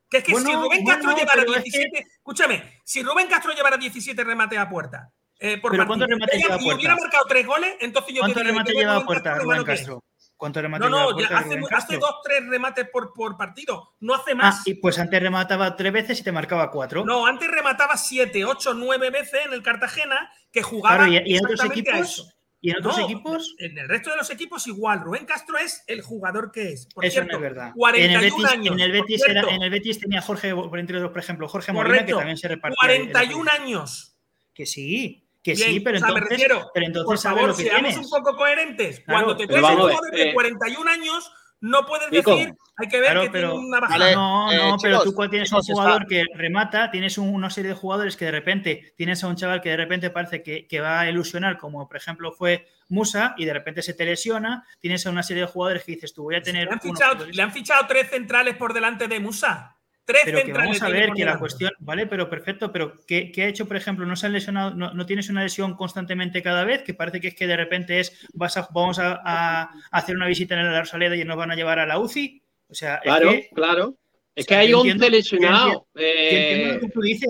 [0.09, 2.07] Que es que si Rubén Castro llevara 17.
[2.17, 6.57] Escúchame, si Rubén Castro llevara 17 remates a puerta eh, por ¿Pero cuántos remates lleva
[6.57, 6.75] puerta?
[6.75, 10.03] hubiera marcado tres goles, entonces yo ¿Cuántos remates lleva a puerta Rubén Castro?
[10.37, 14.59] ¿Cuántos remates no, no, hace, hace dos, tres remates por, por partido, no hace más.
[14.59, 17.05] Ah, y pues antes remataba tres veces y te marcaba cuatro.
[17.05, 21.45] No, antes remataba siete, ocho, nueve veces en el Cartagena, que jugaba claro, ¿y, en
[21.45, 22.35] otros equipos?
[22.59, 23.55] ¿Y en otros equipos?
[23.59, 25.01] En el resto de los equipos igual.
[25.01, 26.87] Rubén Castro es el jugador que es.
[26.87, 27.71] Por Eso no es verdad.
[27.75, 28.73] 41 en el Betis, años.
[28.73, 32.13] En el, Betis era, en el Betis tenía Jorge, por, por ejemplo, Jorge Molina, que
[32.13, 32.77] también se repartía.
[32.81, 34.17] 41 años.
[34.53, 35.24] Que sí.
[35.45, 37.97] Que sí, pero entonces, me refiero, pero entonces por favor, lo que seamos tienes.
[37.97, 39.03] un poco coherentes.
[39.05, 41.31] Cuando te traes un jugador de 41 años,
[41.61, 44.11] no puedes decir, hay que ver que tiene una bajada.
[44.15, 48.17] no, no, eh, pero tú tienes un jugador que remata, tienes una serie de jugadores
[48.17, 51.09] que de repente tienes a un chaval que de repente parece que, que, va a
[51.11, 54.65] ilusionar, como por ejemplo fue Musa, y de repente se te lesiona.
[54.79, 56.65] Tienes a una serie de jugadores que dices, tú voy a tener.
[56.65, 59.74] ¿Le han, fichado, ¿le han fichado tres centrales por delante de Musa?
[60.05, 63.67] Pero que vamos a ver que la cuestión, vale, pero perfecto, pero ¿qué, ha hecho,
[63.67, 64.05] por ejemplo?
[64.05, 66.83] ¿No se han lesionado, no, tienes una lesión constantemente cada vez?
[66.83, 70.53] Que parece que es que de repente es, vas a, vamos a, hacer una visita
[70.53, 72.41] en el Arsaleda y nos van a llevar a la UCI.
[72.67, 73.95] O sea, claro, claro.
[74.35, 75.83] Es que hay 11 lesionados.
[75.93, 77.29] que tú dices.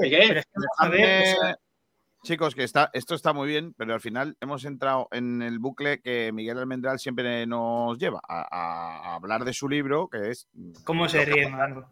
[0.79, 1.25] a ver,
[2.25, 6.01] Chicos, que está, esto está muy bien, pero al final hemos entrado en el bucle
[6.01, 10.47] que Miguel Almendral siempre nos lleva a, hablar de su libro, que es.
[10.85, 11.91] ¿Cómo se ríe, Mango?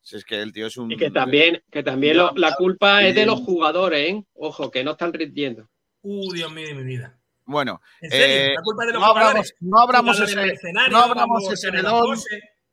[0.00, 0.90] Si es que el tío es un.
[0.90, 4.24] Y que también, que también la culpa es de los jugadores, ¿eh?
[4.34, 5.68] Ojo, que no están rindiendo.
[6.02, 7.18] Uh, Dios mío de mi vida.
[7.44, 9.54] Bueno, eh, la culpa de los no jugadores.
[9.60, 10.54] no abramos ese,
[10.90, 12.18] no abramos ese melón.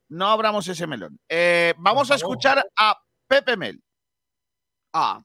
[0.10, 1.20] No abramos ese melón.
[1.30, 3.82] Eh, vamos a escuchar a Pepe Mel.
[4.94, 5.22] Ah.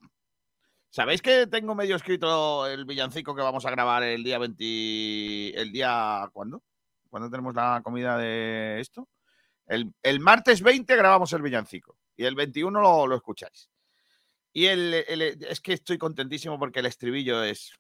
[0.91, 5.61] ¿Sabéis que tengo medio escrito el villancico que vamos a grabar el día 20.
[5.61, 6.63] ¿El día cuándo?
[7.11, 9.09] ¿Cuándo tenemos la comida de esto?
[9.69, 13.71] El, martes 20 grabamos el villancico y el 21 lo, escucháis.
[14.53, 17.73] Y el, es que estoy contentísimo porque el estribillo es.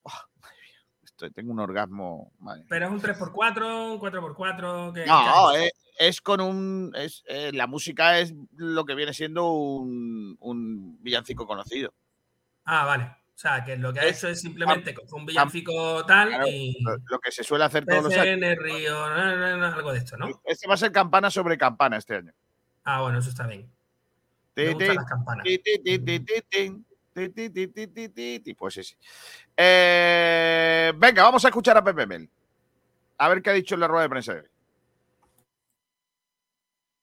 [1.03, 2.32] estoy, tengo un orgasmo.
[2.68, 4.93] Pero es un 3x4, un 4x4.
[4.93, 5.51] Que, no,
[5.99, 6.93] es, con un.
[6.95, 11.95] Es, eh, la música es lo que viene siendo un, un villancico conocido.
[12.64, 13.16] Ah, vale.
[13.39, 16.76] O sea, que lo que ha hecho es simplemente con un villancico tal y.
[16.82, 18.26] Lo que se suele hacer todos los años.
[18.26, 20.26] En el río, algo de esto, ¿no?
[20.43, 22.32] Este va a ser campana sobre campana este año.
[22.82, 23.70] Ah, bueno, eso está bien.
[24.57, 25.47] Me gustan las campanas.
[28.59, 28.97] Pues sí, sí.
[29.57, 32.28] Eh, venga, vamos a escuchar a Pepe Mel.
[33.18, 34.49] A ver qué ha dicho en la rueda de prensa de hoy.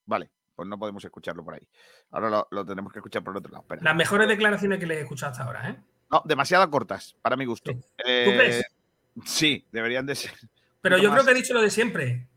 [0.06, 1.66] Vale, pues no podemos escucharlo por ahí.
[2.12, 3.64] Ahora lo, tenemos que escuchar por otro lado.
[3.80, 5.95] Las mejores declaraciones que le he escuchado hasta ahora, ¿eh?
[6.10, 7.72] No, demasiado cortas, para mi gusto.
[7.72, 8.62] ¿Tú crees?
[8.62, 8.64] Eh,
[9.26, 10.32] sí, deberían de ser.
[10.82, 12.28] Pero yo creo que he dicho lo de siempre.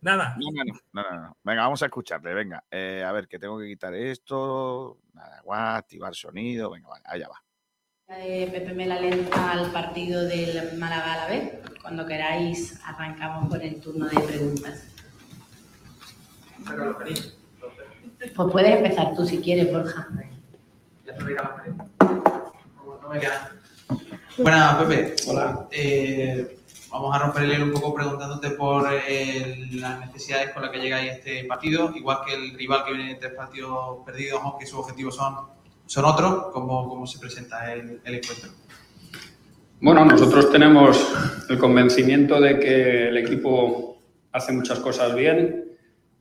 [0.00, 0.36] Nada.
[0.38, 0.62] No, no,
[0.92, 1.20] no.
[1.20, 2.32] no, Venga, vamos a escucharle.
[2.34, 4.98] Venga, eh, a ver, que tengo que quitar esto.
[5.12, 6.70] Nada, activar sonido.
[6.70, 7.42] Venga, vale, allá va.
[8.08, 11.58] Eh, Pepe Melalenta al partido del Málaga a la vez.
[11.82, 14.86] Cuando queráis, arrancamos con el turno de preguntas.
[18.34, 20.08] Pues puedes empezar tú si quieres, Borja.
[21.04, 21.24] Ya te
[23.06, 25.14] Buenas, Pepe.
[25.28, 25.68] Hola.
[25.70, 26.58] Eh,
[26.90, 30.78] vamos a romper el hielo un poco preguntándote por eh, las necesidades con las que
[30.78, 34.66] llegáis a este partido, igual que el rival que viene de tres partidos perdidos, aunque
[34.66, 35.36] sus objetivos son,
[35.86, 38.50] son otros, ¿cómo, cómo se presenta el, encuentro?
[39.80, 41.14] Bueno, nosotros tenemos
[41.48, 43.98] el convencimiento de que el equipo
[44.32, 45.64] hace muchas cosas bien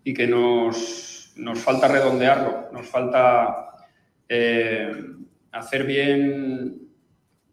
[0.04, 3.72] y que nos, nos falta redondearlo, nos falta
[4.30, 4.94] eh,
[5.56, 6.90] hacer bien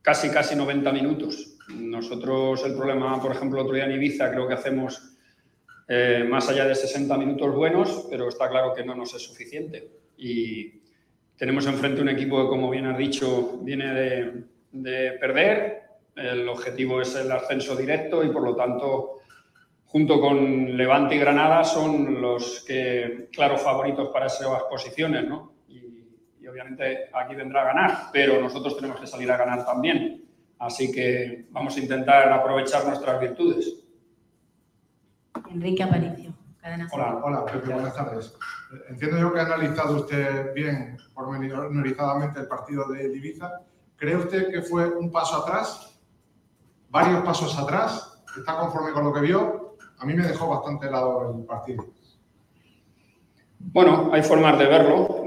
[0.02, 1.56] casi, casi 90 minutos.
[1.74, 5.16] Nosotros el problema, por ejemplo, otro día en Ibiza creo que hacemos
[5.88, 9.88] eh, más allá de 60 minutos buenos, pero está claro que no nos es suficiente.
[10.16, 10.80] Y
[11.36, 15.82] tenemos enfrente un equipo que, como bien has dicho, viene de, de perder.
[16.16, 19.20] El objetivo es el ascenso directo y, por lo tanto,
[19.86, 25.51] junto con Levante y Granada, son los que, claro, favoritos para esas posiciones, ¿no?
[26.52, 30.22] Obviamente aquí vendrá a ganar, pero nosotros tenemos que salir a ganar también.
[30.58, 33.74] Así que vamos a intentar aprovechar nuestras virtudes.
[35.50, 36.34] Enrique Aparicio.
[36.60, 38.36] Cadena Hola, hola, Pepe, buenas tardes.
[38.90, 43.50] Entiendo yo que ha analizado usted bien, pormenorizadamente, el partido de Ibiza.
[43.96, 45.98] ¿Cree usted que fue un paso atrás?
[46.90, 48.22] ¿Varios pasos atrás?
[48.36, 49.76] ¿Está conforme con lo que vio?
[49.98, 51.86] A mí me dejó bastante helado el partido.
[53.58, 55.22] Bueno, hay formas de verlo.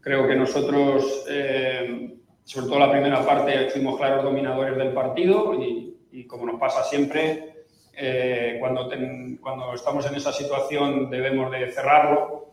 [0.00, 5.96] Creo que nosotros, eh, sobre todo la primera parte, fuimos claros dominadores del partido y,
[6.12, 11.70] y como nos pasa siempre, eh, cuando, ten- cuando estamos en esa situación debemos de
[11.72, 12.52] cerrarlo.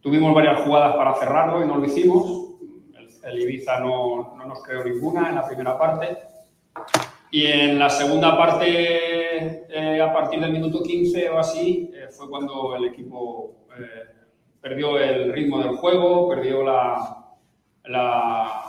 [0.00, 2.50] Tuvimos varias jugadas para cerrarlo y no lo hicimos.
[2.98, 6.18] El, el Ibiza no, no nos creó ninguna en la primera parte.
[7.30, 8.66] Y en la segunda parte,
[9.68, 14.15] eh, a partir del minuto 15 o así, eh, fue cuando el equipo eh,
[14.60, 17.26] perdió el ritmo del juego, perdió la,
[17.84, 18.62] la,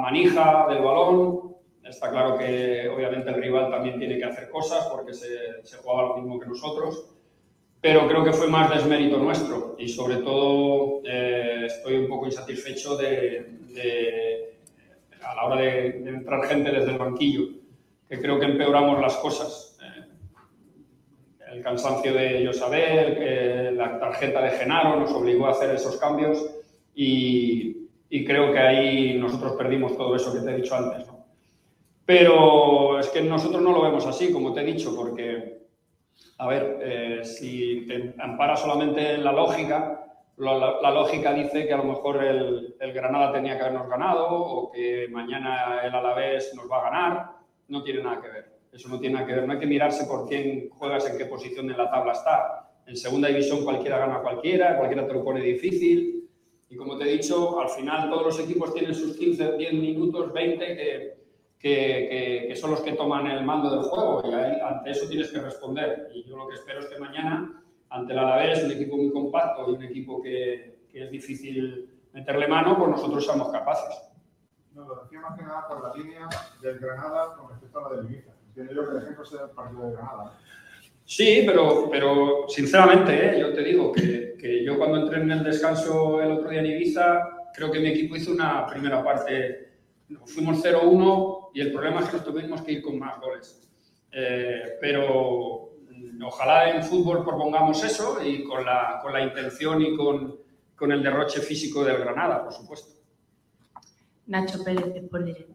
[0.00, 1.56] manija del balón.
[1.84, 5.28] Está claro que obviamente el rival también tiene que hacer cosas porque se,
[5.82, 7.06] jugaba lo mismo que nosotros,
[7.80, 12.96] pero creo que fue más desmérito nuestro y sobre todo eh, estoy un poco insatisfecho
[12.96, 14.52] de-
[15.24, 17.42] a la hora de, de entrar gente desde el banquillo,
[18.08, 19.71] que creo que empeoramos las cosas.
[21.52, 25.96] Eh, el cansancio de Josabel, que la tarjeta de Genaro nos obligó a hacer esos
[25.96, 26.44] cambios
[26.94, 27.88] y,
[28.26, 31.06] creo que ahí nosotros perdimos todo eso que te he dicho antes.
[31.06, 31.26] ¿no?
[32.04, 35.62] Pero es que nosotros no lo vemos así, como te he dicho, porque,
[36.38, 39.98] a ver, eh, si te amparas solamente en la lógica,
[40.36, 44.72] la lógica dice que a lo mejor el, el Granada tenía que habernos ganado o
[44.72, 47.30] que mañana el Alavés nos va a ganar.
[47.68, 48.51] No tiene nada que ver.
[48.72, 49.46] Eso no tiene que ver.
[49.46, 52.70] No hay que mirarse por quién juegas, en qué posición en la tabla está.
[52.86, 56.28] En segunda división cualquiera gana cualquiera, cualquiera te lo pone difícil.
[56.68, 60.32] Y como te he dicho, al final todos los equipos tienen sus 15, 10 minutos,
[60.32, 60.76] 20
[61.62, 65.40] que, que, son los que toman el mando del juego y ante eso tienes que
[65.40, 66.10] responder.
[66.14, 69.70] Y yo lo que espero es que mañana, ante el Alavés, un equipo muy compacto
[69.70, 74.10] y un equipo que, que es difícil meterle mano, pues nosotros seamos capaces.
[74.72, 76.28] No, lo decía más que nada por la línea
[76.60, 78.31] del Granada con respecto a la del Ibiza.
[78.54, 80.38] Entiendo yo que el ejemplo sea el partido de Granada.
[81.06, 83.40] Sí, pero, pero sinceramente, ¿eh?
[83.40, 86.66] yo te digo que, que yo cuando entré en el descanso el otro día en
[86.66, 89.70] Ibiza, creo que mi equipo hizo una primera parte,
[90.26, 93.68] fuimos 0-1 y el problema es que nos tuvimos que ir con más goles.
[94.12, 99.96] Eh, pero mm, ojalá en fútbol propongamos eso y con la, con la intención y
[99.96, 100.36] con,
[100.76, 103.00] con el derroche físico del Granada, por supuesto.
[104.26, 105.51] Nacho Pérez, de Sport Direct.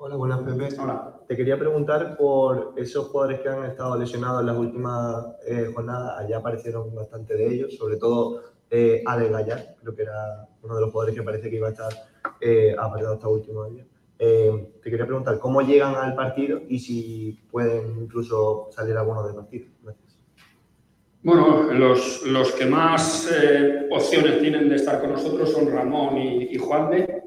[0.00, 0.68] Hola, buenas, Pepe.
[0.80, 1.12] Hola.
[1.26, 6.20] Te quería preguntar por esos jugadores que han estado lesionados en las últimas eh, jornadas.
[6.20, 10.80] Allá aparecieron bastante de ellos, sobre todo eh, Alex Gallar, creo que era uno de
[10.82, 11.92] los jugadores que parece que iba a estar
[12.40, 13.84] eh, apartado hasta último año.
[14.20, 19.34] Eh, te quería preguntar cómo llegan al partido y si pueden incluso salir algunos del
[19.34, 19.66] partido.
[19.82, 20.16] Gracias.
[21.24, 26.54] Bueno, los, los que más eh, opciones tienen de estar con nosotros son Ramón y,
[26.54, 27.17] y Juan de.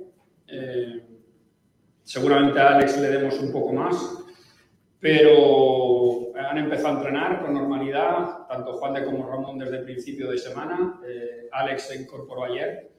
[2.12, 3.96] Seguramente a Alex le demos un poco más,
[5.00, 10.30] pero han empezado a entrenar con normalidad, tanto Juan de como Ramón desde el principio
[10.30, 11.00] de semana.
[11.08, 12.92] Eh, Alex se incorporó ayer.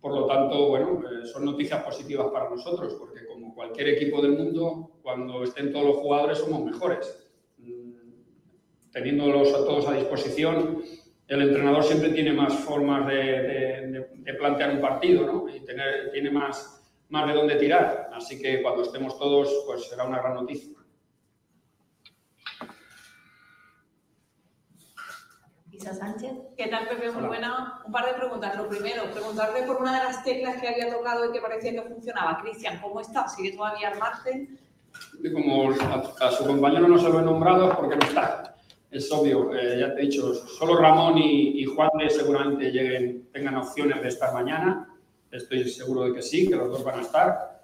[0.00, 4.32] Por lo tanto, bueno, eh, son noticias positivas para nosotros, porque como cualquier equipo del
[4.32, 7.24] mundo, cuando estén todos los jugadores somos mejores
[8.90, 10.82] teniéndolos a todos a disposición,
[11.28, 14.06] el entrenador siempre tiene más formas de,
[14.38, 15.46] plantear un partido, ¿no?
[15.54, 15.60] Y
[16.10, 16.75] tiene más,
[17.08, 18.10] más de dónde tirar.
[18.12, 20.76] Así que cuando estemos todos, pues será una gran noticia.
[25.70, 26.32] Isa Sánchez.
[26.56, 27.10] ¿Qué tal, Pepe?
[27.10, 27.28] Muy Hola.
[27.28, 27.82] buena.
[27.84, 28.56] Un par de preguntas.
[28.56, 31.82] Lo primero, preguntarle por una de las teclas que había tocado y que parecía que
[31.82, 32.40] funcionaba.
[32.40, 33.28] Cristian, ¿cómo está?
[33.28, 34.58] ¿Sigue todavía al margen?
[35.34, 38.56] Como a, a su compañero no se lo he nombrado porque no está.
[38.90, 43.28] Es obvio, eh, ya te he dicho, solo Ramón y, y Juan de seguramente lleguen,
[43.30, 44.88] tengan opciones de estar mañana.
[45.36, 47.56] Estoy seguro de que sí, que los dos van a estar.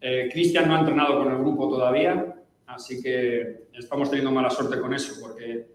[0.00, 2.34] Eh, Cristian no ha entrenado con el grupo todavía,
[2.66, 5.66] así que estamos teniendo mala suerte con eso, porque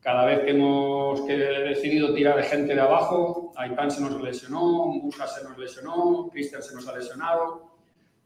[0.00, 4.20] cada vez que hemos que he decidido tirar de gente de abajo, Aitán se nos
[4.20, 7.76] lesionó, Musa se nos lesionó, Cristian se nos ha lesionado.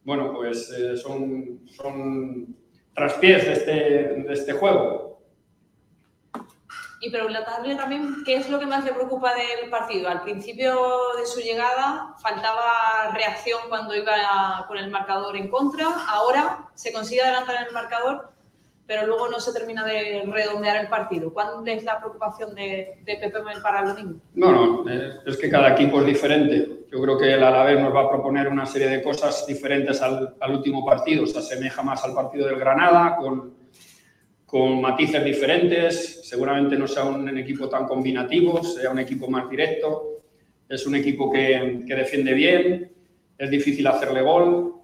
[0.05, 2.57] Bueno, pues eh, son, son
[2.95, 3.73] traspiés de este,
[4.23, 5.06] de este juego.
[7.07, 10.09] Y preguntarle también qué es lo que más le preocupa del partido.
[10.09, 10.77] Al principio
[11.17, 15.87] de su llegada faltaba reacción cuando iba con el marcador en contra.
[16.09, 18.31] Ahora se consigue adelantar el marcador,
[18.89, 21.33] pero luego no se termina de redondear el partido.
[21.33, 24.19] ¿Cuál es la preocupación de, de Pepe para el domingo?
[24.35, 26.87] No, no, es que cada equipo es diferente.
[26.91, 30.35] Yo creo que el Alavés nos va a proponer una serie de cosas diferentes al,
[30.41, 31.25] al último partido.
[31.25, 33.55] Se asemeja más al partido del Granada, con
[34.47, 40.23] con matices diferentes, seguramente no sea un equipo tan combinativo, sea un equipo más directo,
[40.69, 42.93] es un equipo que, que defiende bien,
[43.39, 44.75] es difícil hacerle gol.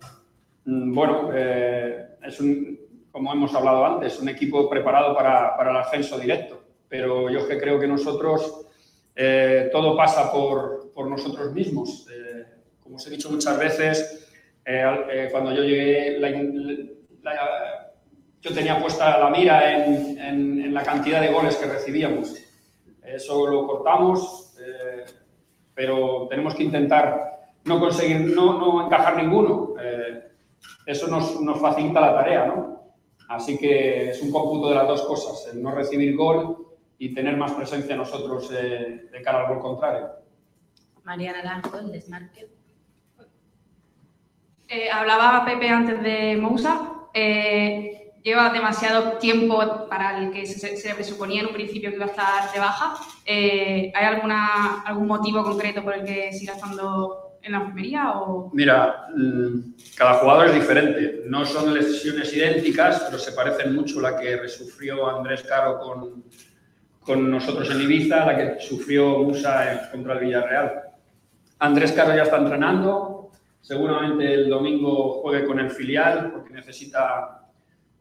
[0.65, 2.79] Mm, bueno, eh, es un,
[3.11, 7.59] como hemos hablado antes, un equipo preparado para, para el ascenso directo, pero yo que
[7.59, 8.67] creo que nosotros,
[9.15, 12.07] eh, todo pasa por, por nosotros mismos.
[12.13, 12.45] Eh,
[12.81, 14.19] como os he dicho muchas veces,
[15.33, 16.31] cuando yo llegué, la,
[17.23, 17.82] la
[18.43, 22.35] yo tenía puesta la mira en, en, la cantidad de goles que recibíamos.
[23.05, 25.05] Eso lo cortamos, eh,
[25.73, 29.75] pero tenemos que intentar no conseguir, no, no encajar ninguno.
[29.81, 30.33] Eh,
[30.87, 32.95] eso nos, nos, facilita la tarea, ¿no?
[33.29, 36.67] Así que es un cómputo de las dos cosas, el no recibir gol
[36.99, 40.09] y tener más presencia nosotros eh, de cara al gol contrario.
[41.05, 42.49] Mariana Naranjo, el desmarque.
[44.93, 46.89] hablaba Pepe antes de Moussa
[48.23, 52.09] lleva demasiado tiempo para el que se, se presuponía en un principio que iba a
[52.09, 52.95] estar de baja.
[53.25, 58.13] Eh, ¿Hay alguna, algún motivo concreto por el que siga estando en la enfermería?
[58.13, 58.51] O...
[58.53, 61.23] Mira, mm, cada jugador es diferente.
[61.27, 66.25] No son lesiones idénticas, pero se parecen mucho la que resufrió Andrés Caro con,
[67.01, 70.83] con nosotros en Ibiza, la que sufrió Musa contra el Villarreal.
[71.59, 73.31] Andrés Caro ya está entrenando.
[73.61, 77.43] Seguramente el domingo juegue con el filial porque necesita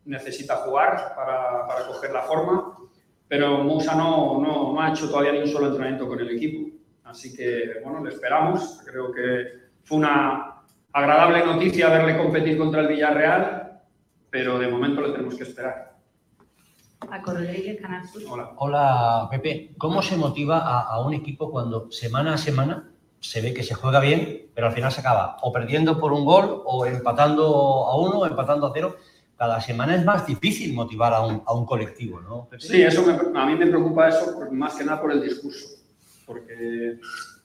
[0.05, 2.77] necesita jugar para, para coger la forma,
[3.27, 6.69] pero Musa no, no, no, ha hecho todavía ni un solo entrenamiento con el equipo.
[7.05, 8.81] Así que, bueno, le esperamos.
[8.85, 13.81] Creo que fue una agradable noticia verle competir contra el Villarreal,
[14.29, 15.95] pero de momento le tenemos que esperar.
[18.29, 18.51] Hola.
[18.57, 19.71] Hola, Pepe.
[19.77, 23.75] ¿Cómo se motiva a, a, un equipo cuando semana a semana se ve que se
[23.75, 27.45] juega bien, pero al final se acaba o perdiendo por un gol o empatando
[27.87, 28.97] a uno o empatando a cero?
[29.41, 32.47] Cada semana es más difícil motivar a un, a un colectivo, ¿no?
[32.59, 35.79] Sí, eso a mí me preocupa eso más que nada por el discurso,
[36.27, 36.99] porque,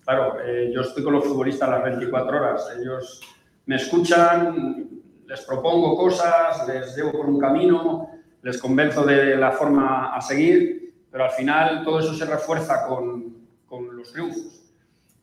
[0.04, 3.22] claro, eh, yo estoy con los futbolistas las 24 horas, ellos
[3.64, 4.90] me escuchan,
[5.26, 8.10] les propongo cosas, les llevo por un camino,
[8.42, 13.38] les convenzo de la forma a seguir, pero al final todo eso se refuerza con,
[13.64, 14.60] con los triunfos.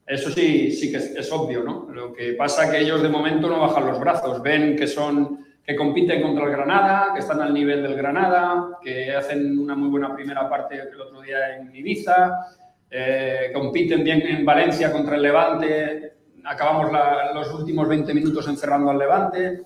[0.07, 1.87] Eso sí, sí que es, es obvio, ¿no?
[1.93, 5.42] Lo que pasa es que ellos de momento no bajan los brazos, ven que son
[5.65, 9.89] que compiten contra el Granada, que están al nivel del Granada, que hacen una muy
[9.89, 12.47] buena primera parte el otro día en Ibiza,
[12.89, 16.91] eh, compiten bien en Valencia contra el Levante, acabamos
[17.33, 19.61] los últimos 20 minutos encerrando al Levante,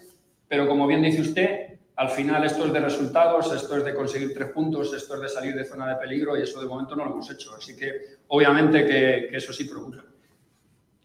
[0.48, 4.36] pero como bien dice usted, al final esto es de resultados, esto es de conseguir
[4.36, 7.06] tres puntos, esto es de salir de zona de peligro y eso de momento no
[7.06, 7.56] lo hemos hecho.
[7.56, 7.92] Así que
[8.28, 10.04] obviamente que, que eso sí preocupa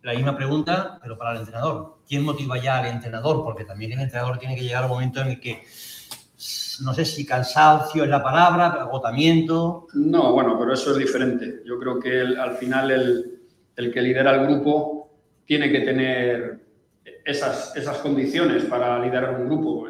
[0.03, 1.99] la misma pregunta, pero para el entrenador.
[2.07, 3.45] ¿Quién motiva ya al entrenador?
[3.45, 5.63] Porque también el entrenador tiene que llegar a un momento en el que,
[6.83, 9.87] no sé si cansancio es la palabra, agotamiento.
[9.95, 11.63] No, bueno, pero eso es diferente.
[11.65, 13.43] Yo creo que al final el,
[13.77, 15.11] el, que lidera el grupo
[15.47, 16.61] tiene que tener
[17.25, 19.87] esas, esas condiciones para liderar un grupo.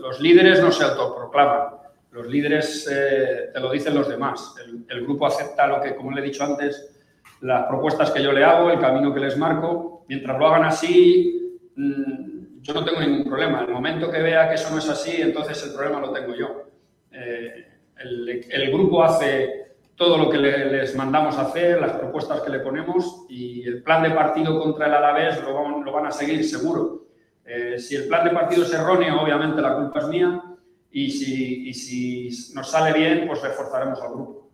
[0.00, 1.78] Los líderes no se autoproclaman.
[2.10, 4.54] Los líderes eh, te lo dicen los demás.
[4.64, 6.97] El, el grupo acepta lo que, como le he dicho antes,
[7.40, 10.04] las propuestas que yo le hago, el camino que les marco.
[10.08, 13.62] Mientras lo hagan así, mm, yo no tengo ningún problema.
[13.62, 16.64] El momento que vea que eso no es así, entonces el problema lo tengo yo.
[17.12, 17.66] Eh,
[17.98, 23.66] el, grupo hace todo lo que les mandamos hacer, las propuestas que le ponemos y
[23.66, 27.06] el plan de partido contra el Alavés lo, lo van a seguir seguro.
[27.44, 30.42] Eh, si el plan de partido es erróneo, obviamente la culpa es mía
[30.90, 34.50] y si, y si nos sale bien, pues reforzaremos al grupo.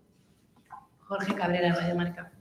[1.01, 2.34] Jorge Cabrera, Radio Marca.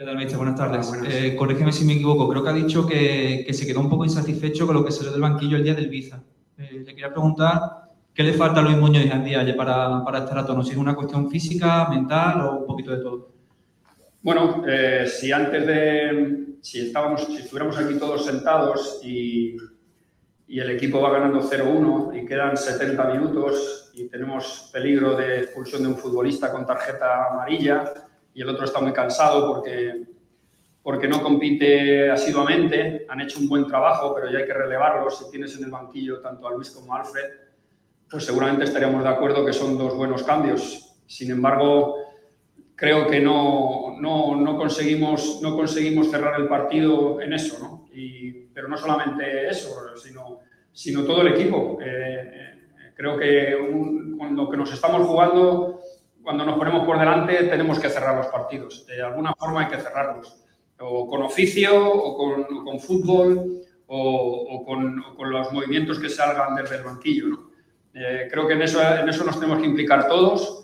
[0.00, 0.92] ¿Qué tal, Buenas tardes.
[1.10, 2.26] Eh, corrígeme si me equivoco.
[2.26, 5.12] Creo que ha dicho que, que, se quedó un poco insatisfecho con lo que salió
[5.12, 6.24] del banquillo el día del Visa.
[6.56, 7.60] Eh, le quería preguntar
[8.14, 10.64] qué le falta a Luis Muñoz y Andy para, para estar a tono.
[10.64, 13.28] Si es una cuestión física, mental o un poquito de todo.
[14.22, 16.46] Bueno, eh, si antes de.
[16.62, 19.54] Si, estábamos, si estuviéramos aquí todos sentados y,
[20.48, 25.82] y el equipo va ganando 0-1 y quedan 70 minutos y tenemos peligro de expulsión
[25.82, 27.92] de un futbolista con tarjeta amarilla
[28.34, 30.04] y el otro está muy cansado porque,
[30.82, 33.06] porque no compite asiduamente.
[33.08, 35.10] Han hecho un buen trabajo, pero ya hay que relevarlo.
[35.10, 37.24] Si tienes en el banquillo tanto a Luis como a Alfred,
[38.10, 40.96] pues seguramente estaríamos de acuerdo que son dos buenos cambios.
[41.06, 41.96] Sin embargo,
[42.74, 47.80] creo que no, no, conseguimos, no conseguimos cerrar el partido en eso, ¿no?
[48.54, 50.40] pero no solamente eso, sino,
[50.72, 51.78] sino todo el equipo.
[51.80, 53.56] Eh, eh, creo que
[54.18, 55.80] cuando que nos estamos jugando,
[56.22, 58.86] cuando nos ponemos por delante, tenemos que cerrar los partidos.
[58.86, 60.36] De alguna forma hay que cerrarlos.
[60.78, 67.50] O con oficio, o con, fútbol, o, con, los movimientos que salgan desde el banquillo.
[67.92, 70.60] Eh, creo que en eso, en eso nos tenemos que implicar todos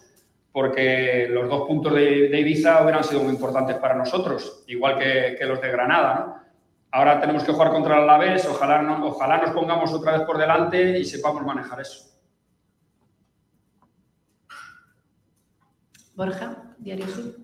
[0.56, 5.60] porque los dos puntos de, Ibiza hubieran sido muy importantes para nosotros, igual que, los
[5.60, 6.46] de Granada.
[6.92, 10.98] Ahora tenemos que jugar contra el Alavés, ojalá, ojalá nos pongamos otra vez por delante
[10.98, 12.15] y sepamos manejar eso.
[16.16, 17.36] Borja, Diario Sur.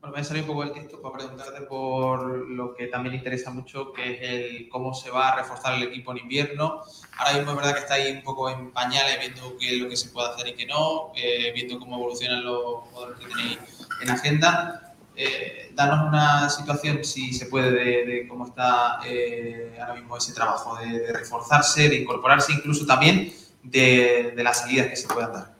[0.00, 3.50] Bueno, voy a salir un poco del texto para preguntarte por lo que también interesa
[3.50, 6.80] mucho, que es el cómo se va a reforzar el equipo en invierno.
[7.18, 9.90] Ahora mismo es verdad que está ahí un poco en pañales, viendo qué es lo
[9.90, 13.58] que se puede hacer y qué no, eh, viendo cómo evolucionan los jugadores que tenéis
[14.00, 14.94] en agenda.
[15.14, 17.70] Eh, danos una situación, si se puede,
[18.06, 23.30] de, cómo está eh, ahora mismo ese trabajo, de, reforzarse, de incorporarse, incluso también
[23.62, 25.59] de, de las salidas que se puedan dar.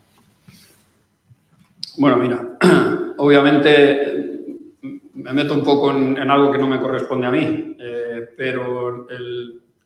[1.99, 2.57] Bueno, mira,
[3.19, 4.21] obviamente
[5.15, 9.07] me meto un poco en, algo que no me corresponde a mí, eh, pero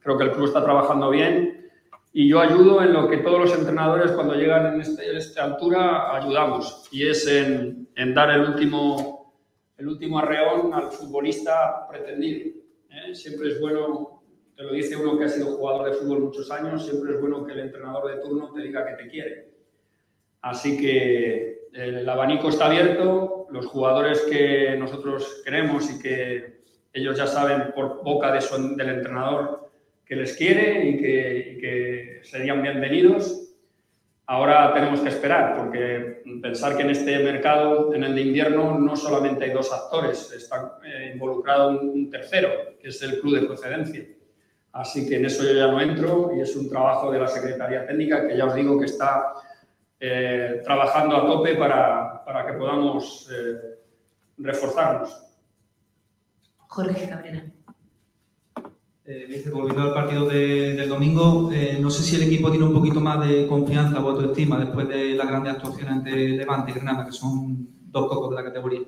[0.01, 1.71] creo que el club está trabajando bien
[2.13, 6.15] y yo ayudo en lo que todos los entrenadores cuando llegan en, este, esta altura
[6.15, 9.35] ayudamos y es en, dar el último,
[9.77, 12.53] el último arreón al futbolista pretendido.
[12.91, 13.15] ¿eh?
[13.15, 14.23] Siempre es bueno,
[14.57, 17.45] te lo dice uno que ha sido jugador de fútbol muchos años, siempre es bueno
[17.45, 19.51] que el entrenador de turno te diga que te quiere.
[20.41, 26.63] Así que el abanico está abierto, los jugadores que nosotros queremos y que
[26.93, 28.41] ellos ya saben por boca de
[28.77, 29.71] del entrenador
[30.07, 33.41] que les quiere y que, serían bienvenidos.
[34.27, 38.97] Ahora tenemos que esperar, porque pensar que en este mercado, en el de invierno, no
[38.97, 42.49] solamente hay dos actores, está eh, involucrado un, tercero,
[42.81, 44.07] que es el club de procedencia.
[44.73, 47.87] Así que en eso yo ya no entro y es un trabajo de la Secretaría
[47.87, 49.35] Técnica que ya os digo que está
[50.07, 53.79] eh, trabajando a tope para, para que podamos eh,
[54.37, 55.19] reforzarnos.
[56.59, 57.45] Jorge Cabrera.
[59.07, 63.01] Eh, volviendo al partido del domingo, eh, no sé si el equipo tiene un poquito
[63.01, 67.13] más de confianza o autoestima después de las grandes actuaciones ante Levante y Granada, que
[67.13, 68.83] son dos cocos de la categoría.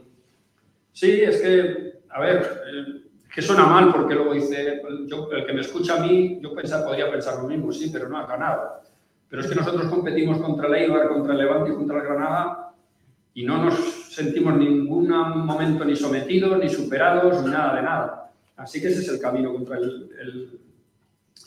[0.93, 5.61] Sí, es que, a ver, que suena mal porque luego dice, yo, el que me
[5.63, 8.83] escucha a mí, yo pensar, podría pensar lo mismo, sí, pero no ha ganado.
[9.29, 12.67] Pero es que nosotros competimos contra el Eibar, contra el Levante y contra el Granada
[13.35, 13.75] y no nos
[14.15, 18.33] sentimos en ningún momento ni sometidos, ni superados, ni nada de nada.
[18.57, 20.61] Así que ese es el camino contra el, el,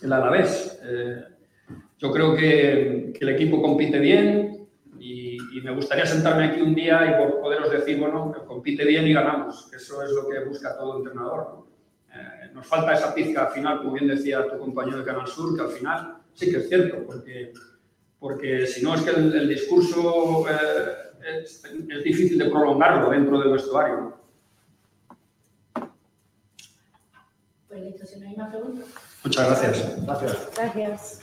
[0.04, 0.80] el Alavés.
[0.84, 1.24] Eh,
[1.98, 4.68] yo creo que, que, el equipo compite bien
[5.00, 9.14] y, me gustaría sentarme aquí un día y por poderos decir, bueno, compite bien y
[9.14, 9.70] ganamos.
[9.74, 11.66] Eso es lo que busca todo entrenador.
[12.14, 15.56] Eh, nos falta esa pizca al final, como bien decía tu compañero de Canal Sur,
[15.56, 17.52] que al final sí que es cierto, porque
[18.20, 21.64] porque si no es que el, discurso eh, es,
[22.04, 24.18] difícil de prolongarlo dentro del vestuario.
[27.68, 28.86] Pues listo, si no hay más preguntas.
[29.24, 30.06] Muchas gracias.
[30.06, 30.50] Gracias.
[30.56, 31.20] Gracias.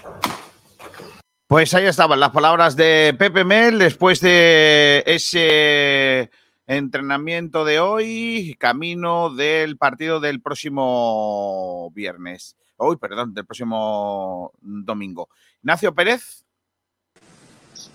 [1.47, 6.31] Pues ahí estaban las palabras de Pepe Mel después de ese
[6.67, 12.57] entrenamiento de hoy, camino del partido del próximo viernes.
[12.79, 15.29] Hoy, perdón, del próximo domingo.
[15.63, 16.46] Ignacio Pérez.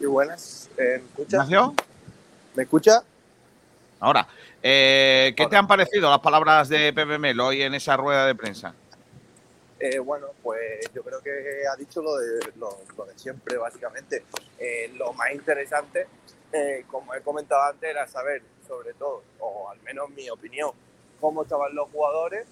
[0.02, 0.68] Sí, buenas.
[0.80, 1.74] Eh, ¿Me escucha?
[2.56, 3.04] ¿Me escucha?
[4.00, 4.28] Ahora,
[4.64, 8.34] eh, ¿qué te han parecido las palabras de Pepe Melo hoy en esa rueda de
[8.34, 8.74] prensa?
[9.80, 14.24] Eh, bueno, pues yo creo que ha dicho lo de, lo, de siempre, básicamente.
[14.96, 16.08] lo más interesante,
[16.90, 20.72] como he comentado antes, era saber, sobre todo, o al menos mi opinión,
[21.20, 22.48] cómo estaban los jugadores,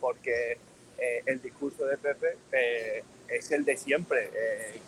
[0.00, 0.56] porque
[1.26, 2.38] el discurso de Pepe
[3.28, 4.30] es el de siempre,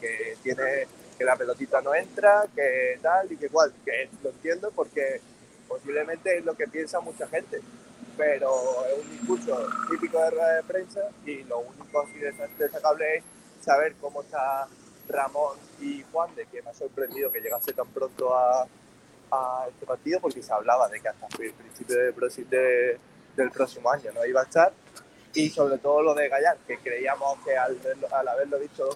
[0.01, 0.87] que tiene
[1.17, 5.21] que la pelotita no entra, que tal y que cual, que lo entiendo porque
[5.69, 7.61] posiblemente es lo que piensa mucha gente,
[8.17, 12.19] pero es un discurso típico de rueda de prensa y lo único así
[12.59, 13.25] destacable es
[13.61, 14.69] saber cómo está
[15.09, 18.67] Ramón y Juan, de que me ha sorprendido que llegase tan pronto a,
[19.67, 22.99] este partido porque se hablaba de que hasta el principio de,
[23.35, 24.73] del próximo año no iba a estar.
[25.33, 27.79] Y sobre todo lo de Gallar, que creíamos que al,
[28.13, 28.91] al haberlo dicho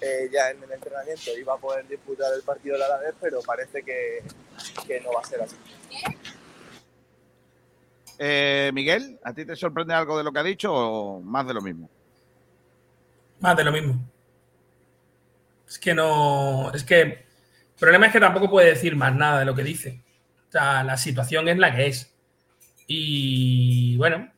[0.00, 3.40] eh, ya en el entrenamiento iba a poder disputar el partido de la vez, pero
[3.42, 4.22] parece que,
[5.02, 5.56] no va a ser así.
[8.18, 11.54] Eh, Miguel, ¿a ti te sorprende algo de lo que ha dicho o más de
[11.54, 11.90] lo mismo?
[13.40, 13.98] Más de lo mismo.
[15.66, 16.70] Es que no.
[16.72, 17.00] Es que.
[17.00, 17.24] El
[17.78, 20.02] problema es que tampoco puede decir más nada de lo que dice.
[20.48, 22.12] O sea, la situación es la que es.
[22.86, 24.30] Y bueno,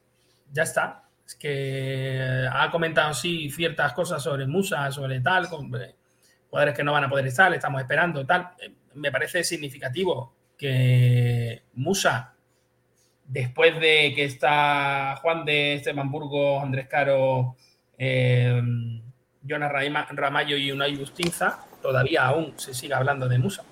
[0.53, 1.02] ya está.
[1.39, 5.95] Que ha comentado sí ciertas cosas sobre Musa, sobre tal, con eh,
[6.51, 8.51] jugadores que no van a poder estar, estamos esperando, tal.
[8.61, 12.35] Eh, me parece significativo que Musa,
[13.25, 17.57] después de que está Juan de Esteban Burgos, Andrés Caro,
[17.99, 18.63] eh,
[19.43, 19.73] Jonas
[20.11, 23.65] Ramayo y Unai Bustinza, todavía aún se siga hablando de Musa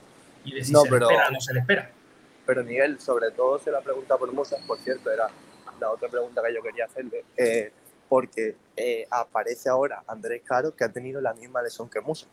[0.44, 1.90] y de si No, se pero- le espera o no se le espera.
[2.46, 5.28] Pero Miguel, sobre todo se la pregunta por Musa, por cierto, era
[5.80, 7.72] la otra pregunta que yo quería hacerle, eh,
[8.08, 12.26] porque eh, aparece ahora Andrés Caro que ha tenido la misma lesión que Musa.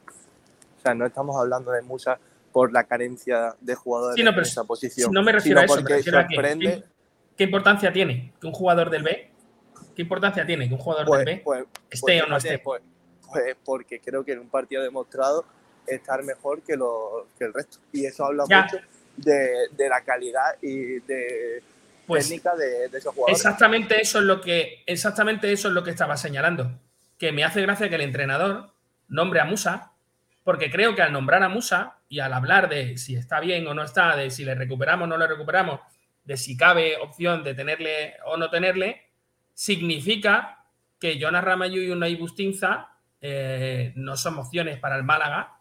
[0.77, 2.19] O sea, no estamos hablando de Musa
[2.51, 5.65] por la carencia de jugadores Sí, no, en esa si posición, no me refiero a
[5.65, 6.83] eso, me porque refiero a que, sorprende ¿qué,
[7.37, 9.29] qué importancia tiene que un jugador del B?
[9.95, 12.59] ¿Qué importancia tiene que un jugador Pues- del B pues- esté pues o no esté?
[12.59, 12.81] Pues,
[13.31, 15.45] pues porque creo que en un partido ha demostrado
[15.85, 17.77] estar mejor que, lo- que el resto.
[17.91, 18.63] Y eso habla Ya.
[18.63, 18.77] mucho
[19.17, 21.61] de, de la calidad y de
[22.07, 23.37] Pues, técnica de, de esos jugadores.
[23.37, 26.71] Exactamente eso es lo que exactamente eso es lo que estaba señalando.
[27.19, 28.71] Que me hace gracia que el entrenador
[29.09, 29.91] nombre a Musa,
[30.43, 33.73] porque creo que al nombrar a Musa y al hablar de si está bien o
[33.73, 35.81] no está, de si le recuperamos o no le recuperamos,
[36.23, 39.01] de si cabe opción de tenerle o no tenerle,
[39.53, 40.63] significa
[40.99, 42.89] que Jonas Ramayo y Unai Bustinza
[43.21, 45.53] eh, no son opciones para el Málaga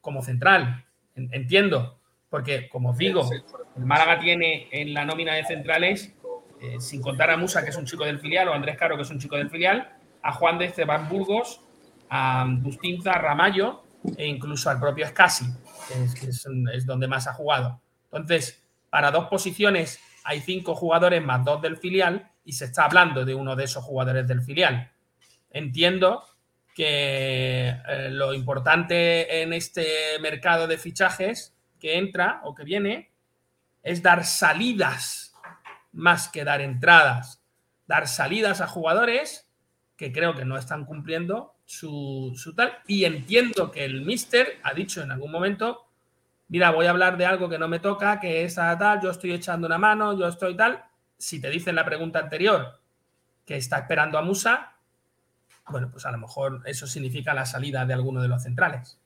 [0.00, 0.84] como central.
[1.14, 1.98] En- Entiendo,
[2.34, 3.30] porque como os digo,
[3.76, 6.12] el Málaga tiene en la nómina de centrales,
[6.60, 8.96] eh, sin contar a Musa, que es un chico del filial, o a Andrés Caro,
[8.96, 9.88] que es un chico del filial,
[10.20, 11.60] a Juan de Esteban Burgos,
[12.10, 13.84] a Bustinza, a Ramallo
[14.16, 15.44] e incluso al propio Escasi,
[15.86, 16.44] que, es, que es-
[16.74, 17.80] es donde más ha jugado.
[18.06, 23.24] Entonces, para dos posiciones hay cinco jugadores más dos del filial y se está hablando
[23.24, 24.90] de uno de esos jugadores del filial.
[25.52, 26.24] Entiendo
[26.74, 29.86] que eh, lo importante en este
[30.20, 31.53] mercado de fichajes
[31.84, 33.12] que entra o que viene
[33.82, 35.34] es dar salidas
[35.92, 37.42] más que dar entradas.
[37.86, 39.52] Dar salidas a jugadores
[39.94, 42.78] que creo que no están cumpliendo su, tal.
[42.86, 45.86] Y entiendo que el mister ha dicho en algún momento,
[46.48, 49.10] mira, voy a hablar de algo que no me toca, que es a tal, yo
[49.10, 50.82] estoy echando una mano, yo estoy tal.
[51.18, 52.80] Si te dicen la pregunta anterior
[53.44, 54.72] que está esperando a Musa,
[55.68, 58.98] bueno, pues a lo mejor eso significa la salida de alguno de los centrales.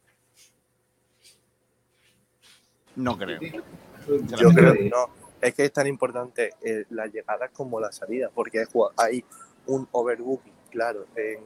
[2.98, 3.40] No creo.
[3.40, 5.08] Yo creo que no.
[5.40, 8.64] Es que es tan importante eh, las llegadas como la salida, porque
[8.96, 9.24] hay,
[9.66, 11.38] un overbooking, claro, en,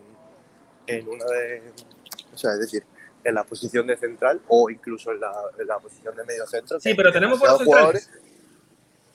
[0.86, 1.62] en una de.
[2.32, 2.84] O sea, es decir,
[3.22, 6.80] en la posición de central o incluso en la, en la posición de medio centro.
[6.80, 8.22] Sí, pero tenemos demasiados buenos centrales.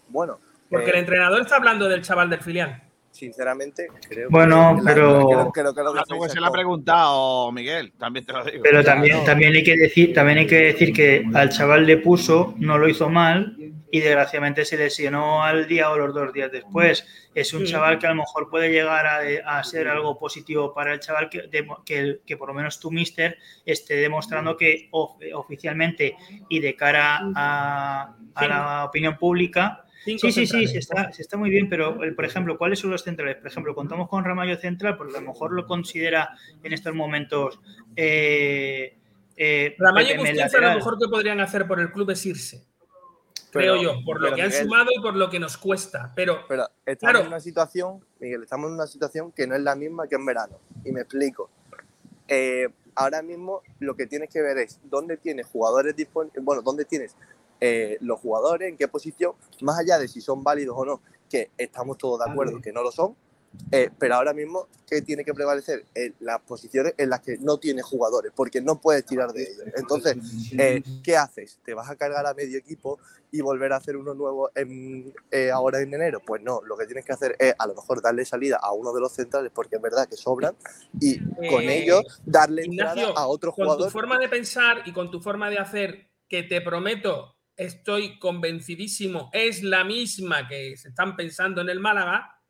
[0.09, 0.39] Bueno,
[0.69, 2.86] Porque eh, el entrenador está hablando del chaval del filial.
[3.17, 4.83] Sinceramente, creo Bueno, que.
[4.83, 8.43] la- pero- creo, creo que Tampoco defensas se le ha preguntado, Miguel, también te lo
[8.45, 8.63] digo.
[8.63, 9.23] Pero también, no.
[9.23, 12.87] también hay que decir, también hay que decir que al chaval le puso, no lo
[12.87, 13.55] hizo mal
[13.89, 17.05] y desgraciadamente se lesionó al día o los dos días después.
[17.33, 20.93] Es un chaval que a lo mejor puede llegar a, a ser algo positivo para
[20.93, 25.17] el chaval que, de- que, que por lo menos tu mister esté demostrando que of-
[25.33, 26.15] oficialmente
[26.49, 31.37] y de cara a, a la opinión pública Sí, sí, sí, se está, se está
[31.37, 33.37] muy bien, pero por ejemplo, ¿cuáles son los centrales?
[33.37, 36.29] Por ejemplo, contamos con Ramallo Central, porque a lo mejor lo considera
[36.63, 37.59] en estos momentos.
[37.95, 38.97] Eh,
[39.35, 42.63] eh, Ramallo y Bustinza lo mejor que podrían hacer por el club es irse.
[43.51, 46.11] Pero- creo yo, por lo que han Miguel, sumado y por lo que nos cuesta.
[46.15, 47.19] Pero, Pero estamos Claro.
[47.21, 50.25] en una situación, Miguel, estamos en una situación que no es la misma que en
[50.25, 50.59] verano.
[50.83, 51.49] Y me explico.
[52.27, 56.83] Eh, ahora mismo lo que tienes que ver es dónde tienes jugadores disponibles, bueno, dónde
[56.85, 57.15] tienes
[57.61, 61.51] eh, los jugadores, en qué posición, más allá de si son válidos o no, que
[61.57, 63.15] estamos todos de acuerdo que no lo son.
[63.71, 65.85] eh, pero ahora mismo, ¿qué tiene que prevalecer?
[65.95, 69.65] En las posiciones en las que no tienes jugadores, porque no puedes tirar de ellos.
[69.75, 70.17] Entonces,
[70.57, 71.59] eh, ¿qué haces?
[71.65, 72.99] ¿Te vas a cargar a medio equipo
[73.31, 76.21] y volver a hacer uno nuevo en, eh, ahora en enero?
[76.25, 78.93] Pues no, lo que tienes que hacer es a lo mejor darle salida a uno
[78.93, 80.55] de los centrales, porque es verdad que sobran,
[80.99, 81.17] y
[81.49, 83.85] con Eh, ellos darle entrada Ignacio, a otro con jugador.
[83.87, 89.29] tu forma de pensar y con tu forma de hacer, que te prometo, estoy convencidísimo,
[89.33, 92.41] es la misma que se están pensando en el Málaga,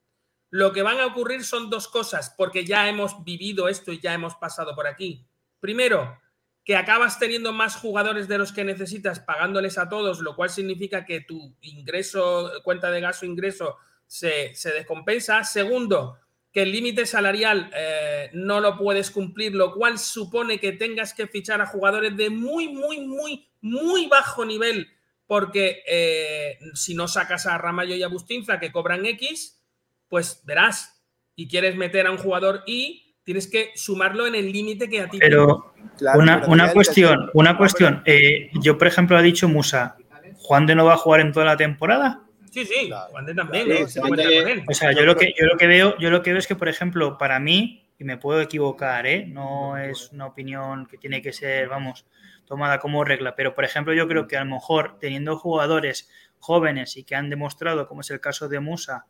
[0.50, 4.14] lo que van a ocurrir son dos cosas, porque ya hemos vivido esto y ya
[4.14, 5.26] hemos pasado por aquí.
[5.60, 6.18] Primero,
[6.64, 11.06] que acabas teniendo más jugadores de los que necesitas pagándoles a todos, lo cual significa
[11.06, 15.44] que tu ingreso, cuenta de gasto ingreso, se, descompensa.
[15.44, 16.18] Segundo,
[16.52, 21.28] que el límite salarial eh, no lo puedes cumplir, lo cual supone que tengas que
[21.28, 24.90] fichar a jugadores de muy, muy, muy, muy bajo nivel,
[25.28, 29.62] porque eh, si no sacas a Ramallo y a Bustinza que cobran X,
[30.08, 31.04] pues verás,
[31.36, 35.10] y quieres meter a un jugador Y tienes que sumarlo en el límite que a
[35.10, 35.74] ti Pero
[36.16, 38.02] una, una cuestión, una cuestión.
[38.06, 39.98] Eh, yo, por ejemplo, ha dicho Musa,
[40.40, 42.22] ¿Juan de no va a jugar en toda la temporada?
[42.50, 44.66] Sí, sí, Juan de también.
[44.68, 46.56] O sea, yo lo que yo lo que veo, yo lo que veo es que,
[46.56, 49.26] por ejemplo, para mí, y me puedo equivocar, ¿eh?
[49.28, 52.06] no es una opinión que tiene que ser, vamos,
[52.48, 56.10] tomada como regla, pero por ejemplo, yo creo que a lo mejor teniendo jugadores
[56.40, 59.06] jóvenes y que han demostrado, como es el caso de Musa,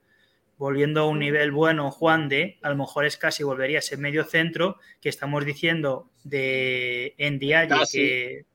[0.58, 4.00] volviendo a un nivel bueno Juan de, a lo mejor es casi volvería a ser
[4.00, 8.46] medio centro que estamos diciendo de Ndiaye que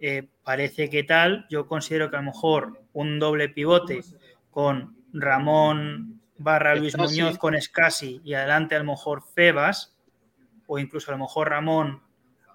[0.00, 4.00] eh, parece que tal, yo considero que a lo mejor un doble pivote
[4.50, 9.96] con Ramón barra Luis Muñoz con Escasi y adelante a lo mejor Febas
[10.66, 12.02] o incluso a lo mejor Ramón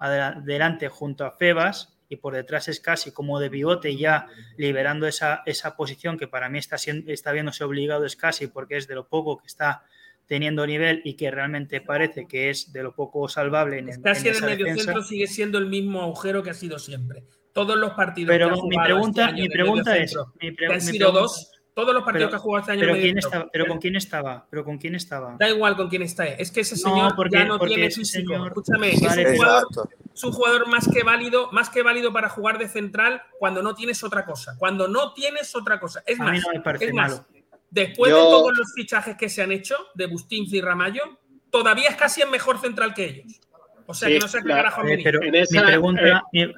[0.00, 4.26] adelante junto a Febas y por detrás es casi como de pivote ya
[4.56, 8.76] liberando esa, esa posición que para mí está, siendo, está viéndose obligado es casi porque
[8.76, 9.82] es de lo poco que está
[10.26, 14.36] teniendo nivel y que realmente parece que es de lo poco salvable en, casi en,
[14.36, 17.24] el medio centro sigue siendo el mismo agujero que ha sido siempre.
[17.52, 22.30] Todos los partidos pero mi pregunta este mi pregunta es mi dos todos los partidos
[22.30, 22.80] que ha jugado este año.
[22.80, 25.36] Pero, quién estaba, pero con quién estaba, pero con quién estaba.
[25.38, 26.26] Da igual con quién está.
[26.26, 28.34] Es que ese señor ya no tiene físico.
[28.46, 29.66] Escúchame, es, un jugador,
[30.12, 33.76] es, un jugador, más que válido, más que válido para jugar de central cuando no
[33.76, 34.56] tienes otra cosa.
[34.58, 36.02] Cuando no tienes otra cosa.
[36.04, 36.42] Es más,
[36.80, 37.22] es más
[37.70, 41.96] después de todos los fichajes que se han hecho de Bustinci y Ramallo, todavía es
[41.96, 43.40] casi el mejor central que ellos.
[43.86, 46.54] O sea que no sé qué carajo eh, Pero mi pregunta, eh, mi,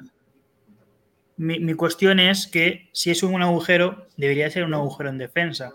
[1.75, 5.73] cuestión es que si es un agujero, debería ser un agujero en defensa.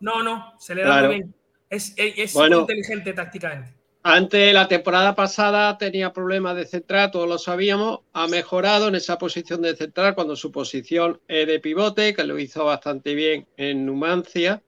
[0.00, 1.34] No, no, se le da muy bien.
[1.70, 1.94] Es,
[2.34, 3.74] muy inteligente tácticamente.
[4.02, 8.00] Antes, la temporada pasada tenía problemas de central, todos lo sabíamos.
[8.12, 12.38] Ha mejorado en esa posición de central cuando su posición es de pivote, que lo
[12.38, 14.62] hizo bastante bien en Numancia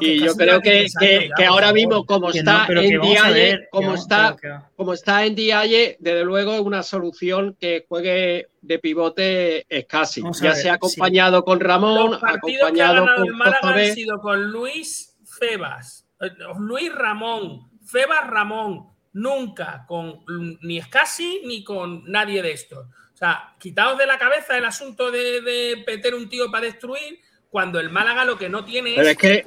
[0.00, 4.36] y yo creo que, que, ahora mismo, como está en Dialle, como está,
[4.76, 10.22] como está en Dialle, desde luego es una solución que juegue de pivote es casi.
[10.40, 16.30] Ya sea acompañado con Ramón, acompañado con el Málaga han sido con Luis Febas, eh,
[16.58, 20.24] Luis Ramón, Febas Ramón, nunca con
[20.62, 22.86] ni Escasi ni con nadie de estos.
[23.14, 27.20] O sea, quitaos de la cabeza el asunto de, de meter un tío para destruir
[27.54, 29.44] cuando el Málaga lo que no tiene es, que,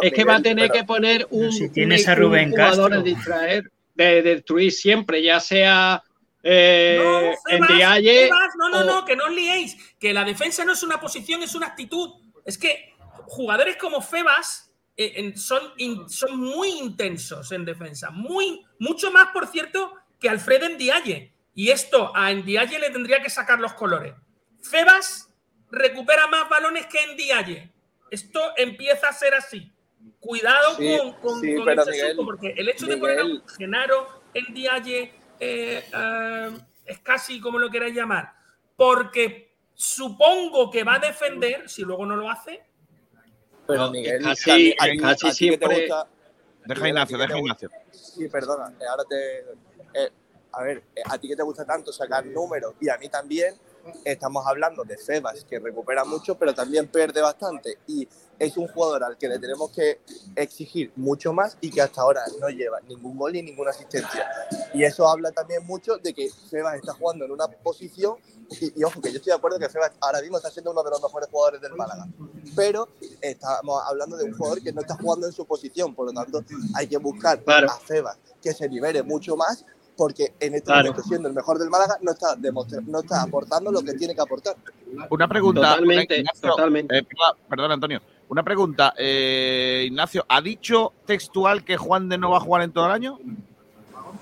[0.00, 3.70] es que va a tener que poner un, si tienes a Rubén jugador de distraer,
[3.94, 6.02] de, destruir siempre, ya sea
[6.42, 8.30] eh, en Dialle.
[8.56, 11.54] No, no, no, que no os liéis, que la defensa no es una posición, es
[11.54, 12.14] una actitud.
[12.46, 12.94] Es que
[13.26, 15.60] jugadores como Febas eh, son,
[16.08, 21.34] son muy intensos en defensa, muy, mucho más, por cierto, que Alfred en Dialle.
[21.54, 24.14] Y esto a Ndiaye le tendría que sacar los colores.
[24.62, 25.25] Febas
[25.70, 27.72] recupera más balones que en Dialle.
[28.10, 29.72] Esto empieza a ser así.
[30.20, 33.24] Cuidado con, con, asunto, porque el hecho de poner a
[33.56, 36.50] Genaro en Dialle eh, eh,
[36.84, 38.32] es casi como lo queráis llamar,
[38.76, 42.62] porque supongo que va a defender, si luego no lo hace.
[43.66, 45.88] Pero Miguel, casi, casi siempre.
[46.64, 47.70] Deja Ignacio, deja Ignacio.
[47.90, 49.38] Sí, perdona, ahora te.
[49.94, 50.10] Eh,
[50.52, 53.54] a ver, a ti que te gusta tanto sacar números y a mí también,
[54.04, 57.78] estamos hablando de Febas, que recupera mucho, pero también pierde bastante.
[57.86, 58.08] Y
[58.38, 60.00] es un jugador al que le tenemos que
[60.34, 64.26] exigir mucho más y que hasta ahora no lleva ningún gol ni ninguna asistencia.
[64.74, 68.16] Y eso habla también mucho de que Febas está jugando en una posición,
[68.60, 70.90] y, ojo, que yo estoy de acuerdo que Febas ahora mismo está siendo uno de
[70.90, 72.06] los mejores jugadores del Málaga,
[72.54, 72.88] pero
[73.20, 76.44] estamos hablando de un jugador que no está jugando en su posición, por lo tanto
[76.74, 79.64] hay que buscar a Febas que se libere mucho más
[79.96, 82.36] porque en este momento, siendo el mejor del Málaga, no está,
[82.86, 84.56] no está aportando lo que tiene que aportar.
[85.10, 85.60] Una pregunta.
[85.60, 86.98] Totalmente, totalmente.
[86.98, 87.06] Eh,
[87.48, 88.00] perdón, Antonio.
[88.28, 88.92] Una pregunta.
[88.98, 92.92] Eh, Ignacio, ¿ha dicho textual que Juan de no va a jugar en todo el
[92.92, 93.18] año?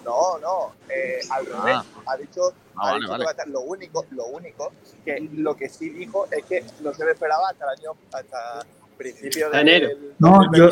[0.04, 1.64] No, no, eh, al ah.
[1.64, 1.76] revés.
[2.06, 2.42] Ha dicho,
[2.76, 4.72] ah, ha dicho que va a estar lo único, lo único,
[5.04, 8.66] que lo que sí dijo es que no se le esperaba hasta el año, hasta
[8.96, 9.88] principio de enero.
[10.18, 10.68] No, yo,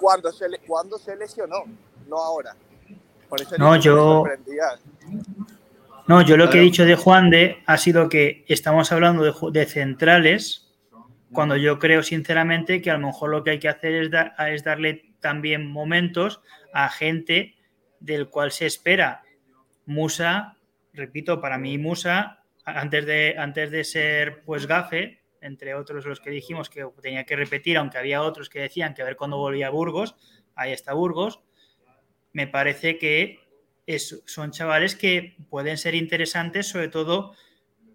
[0.00, 1.64] Cuando, se, cuando se lesionó,
[2.08, 2.56] no ahora
[3.58, 4.24] no, yo.
[6.06, 9.66] No, yo lo que he dicho de Juan de ha sido que estamos hablando de,
[9.66, 10.72] centrales,
[11.32, 14.10] cuando yo creo sinceramente que a lo mejor lo que hay que hacer es,
[14.48, 16.40] es darle también momentos
[16.74, 17.54] a gente
[18.00, 19.22] del cual se espera.
[19.86, 20.56] Musa,
[20.92, 26.30] repito, para mí Musa, antes de, antes de ser pues gafe, entre otros los que
[26.30, 29.68] dijimos que tenía que repetir, aunque había otros que decían que a ver cuándo volvía
[29.68, 30.16] a Burgos,
[30.54, 31.40] ahí está Burgos,
[32.32, 33.40] me parece que
[33.98, 37.34] son chavales que pueden ser interesantes, sobre todo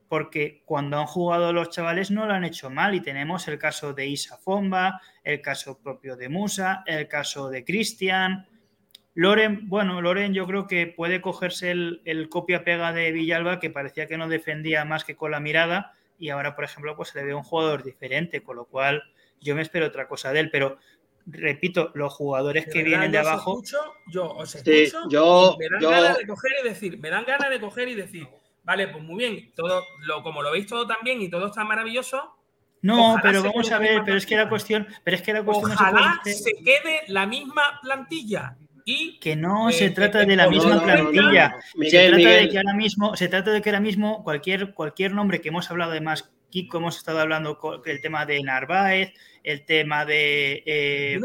[0.10, 3.94] porque cuando han jugado los chavales no lo han hecho mal y tenemos el caso
[3.94, 8.48] de Isa Fomba, el caso propio de Musa, el caso de Cristian.
[9.16, 14.18] Loren, bueno, Loren yo creo que puede cogerse el, copia-pega de Villalba que parecía que
[14.18, 17.34] no defendía más que con la mirada y ahora, por ejemplo, pues se le ve
[17.34, 19.04] un jugador diferente, con lo cual
[19.40, 20.78] yo me espero otra cosa de él, pero
[21.28, 23.62] repito, los jugadores que vienen de abajo.
[24.08, 27.88] Yo os escucho, me dan ganas de coger y decir, me dan ganas de coger
[27.90, 28.28] y decir,
[28.64, 31.64] vale, pues muy bien, todo lo, como lo veis todo tan bien y todo está
[31.64, 32.34] maravilloso.
[32.82, 35.72] No, pero vamos a ver, pero es que la cuestión, pero es que la cuestión
[35.72, 38.56] ojalá no se, se quede la misma plantilla
[39.20, 41.56] que no se trata de la misma plantilla.
[41.90, 45.42] Se trata de que ahora mismo, se trata de que ahora mismo cualquier, cualquier nombre
[45.42, 50.06] que hemos hablado además, Kiko, hemos estado hablando con el tema de Narváez, el tema
[50.06, 51.20] de eh,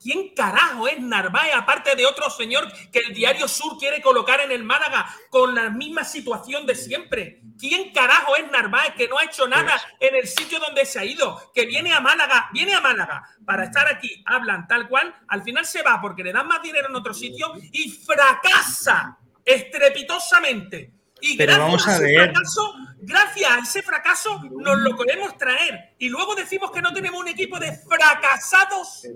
[0.00, 4.52] ¿Quién carajo es Narváez, aparte de otro señor que el Diario Sur quiere colocar en
[4.52, 7.40] el Málaga con la misma situación de siempre?
[7.58, 11.00] ¿Quién carajo es Narváez que no ha hecho nada pues en el sitio donde se
[11.00, 11.50] ha ido?
[11.54, 15.66] Que viene a Málaga, viene a Málaga para estar aquí, hablan tal cual, al final
[15.66, 21.54] se va porque le dan más dinero en otro sitio y fracasa estrepitosamente y Pero
[21.54, 22.32] gracias vamos a, a ver.
[22.32, 25.94] Fracaso, gracias a ese fracaso nos lo podemos traer.
[25.98, 29.06] Y luego decimos que no tenemos un equipo de fracasados.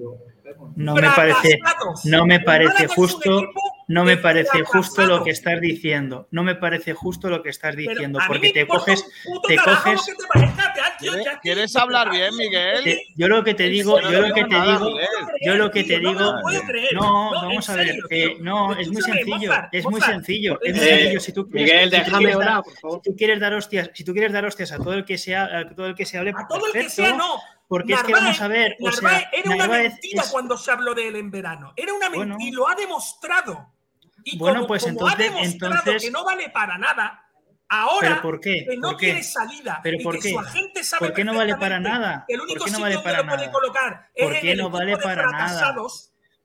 [0.76, 1.60] No me parece,
[2.04, 3.42] no me parece justo.
[3.92, 6.26] No me eh, parece justo lo que estás diciendo.
[6.30, 8.18] No me parece justo lo que estás diciendo.
[8.26, 9.04] Porque te coges.
[9.46, 10.00] Te coges.
[11.42, 13.00] ¿Quieres hablar bien, Miguel?
[13.14, 14.98] yo lo que te digo, yo lo que te digo,
[15.44, 16.40] yo lo que te digo.
[16.94, 17.98] No, vamos a ver.
[18.40, 19.52] no, es muy sencillo.
[19.70, 20.58] Es muy eh, sencillo.
[21.50, 23.00] Miguel, déjame hablar, por favor.
[23.04, 23.40] Si tú quieres
[24.32, 26.32] dar hostias, a todo el que sea, todo el que se hable.
[26.34, 26.62] A todo
[27.16, 27.40] no
[27.72, 28.76] porque es que vamos a ver.
[29.32, 31.72] Era una mentira cuando se habló de él en verano.
[31.74, 33.72] Era una mentira y lo ha demostrado.
[34.24, 36.02] Y bueno, como, pues como entonces, ha demostrado entonces...
[36.04, 37.24] que no vale para nada,
[37.68, 38.66] ahora ¿Pero por qué?
[38.68, 39.06] que no ¿Por qué?
[39.06, 40.30] tiene salida ¿Pero y por que qué?
[40.30, 42.24] su agente sabe ¿Por qué no vale para nada?
[42.28, 43.36] El único ¿Por qué no vale para que nada?
[43.36, 45.74] lo puede colocar ¿Por qué no vale para nada?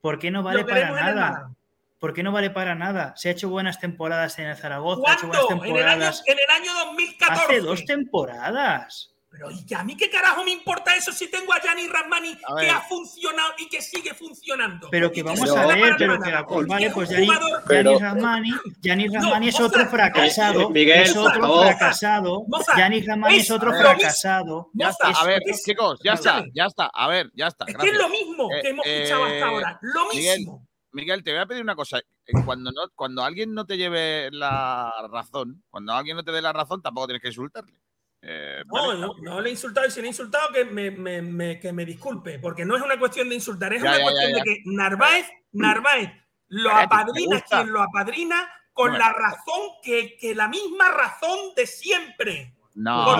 [0.00, 1.50] ¿Por qué no vale para nada?
[1.98, 3.12] ¿Por qué no vale para nada?
[3.16, 5.00] Se ha hecho buenas temporadas en el Zaragoza.
[5.00, 5.10] ¿Cuándo?
[5.10, 6.22] Ha hecho buenas temporadas.
[6.26, 7.42] En, el año, en el año 2014.
[7.42, 9.14] Hace dos temporadas.
[9.30, 12.70] Pero ¿y a mí qué carajo me importa eso si tengo a Gianni Rasmani que
[12.70, 14.88] ha funcionado y que sigue funcionando?
[14.90, 17.28] Pero que vamos a ver, pero que la vale, pues Gianni,
[17.66, 17.98] pero...
[17.98, 23.50] Rasmani, Gianni Rasmani no, es otro fracasado, Miguel, es otro fracasado, Mozart, Gianni Rasmani es,
[23.50, 24.70] otro fracasado.
[24.72, 27.66] Ya está, a ver, chicos, ya está, ya está, a ver, ya está.
[27.68, 30.66] Es que es lo mismo que eh, hemos escuchado hasta eh, ahora, lo mismo.
[30.92, 31.98] Miguel, te voy a pedir una cosa.
[31.98, 36.40] Eh, cuando, no, cuando alguien no te lleve la razón, cuando alguien no te dé
[36.40, 37.78] la razón, tampoco tienes que insultarle.
[38.22, 42.38] No, no, le he insultado y si le he insultado que me, que me disculpe,
[42.38, 46.10] porque no es una cuestión de insultar, es una cuestión de que Narváez, Narváez,
[46.48, 52.54] lo apadrina quien lo apadrina con la razón que, que, la misma razón de siempre.
[52.74, 53.18] No, por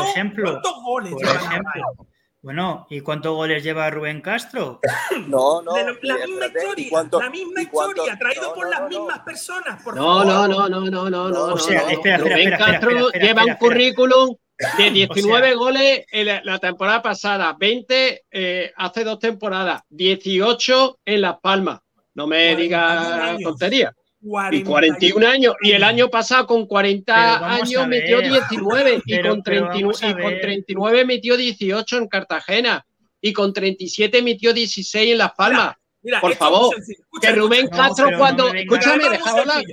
[0.00, 2.06] ejemplo, por ejemplo
[2.42, 4.80] bueno, ¿y cuántos goles lleva Rubén Castro?
[5.28, 5.76] No, no.
[5.76, 9.84] Lo, la, misma historia, la misma historia, traído por las mismas personas.
[9.94, 11.56] No, no, no, no, no, no, no.
[11.56, 14.36] Rubén Castro lleva un currículum
[14.78, 21.40] de 19 goles en la, temporada pasada, 20 eh, hace dos temporadas, 18 en Las
[21.40, 21.80] Palmas.
[22.14, 23.94] No me digas tontería.
[24.22, 25.54] 41, y 41 años.
[25.62, 31.04] Y el año pasado con 40 años metió 19 y, con 39, y con 39
[31.04, 32.86] metió 18 en Cartagena
[33.20, 35.76] y con 37 metió 16 en Las Palmas.
[36.02, 36.74] Mira, mira, Por favor,
[37.20, 38.52] que Rubén no, Castro cuando...
[38.52, 39.20] No escúchame, es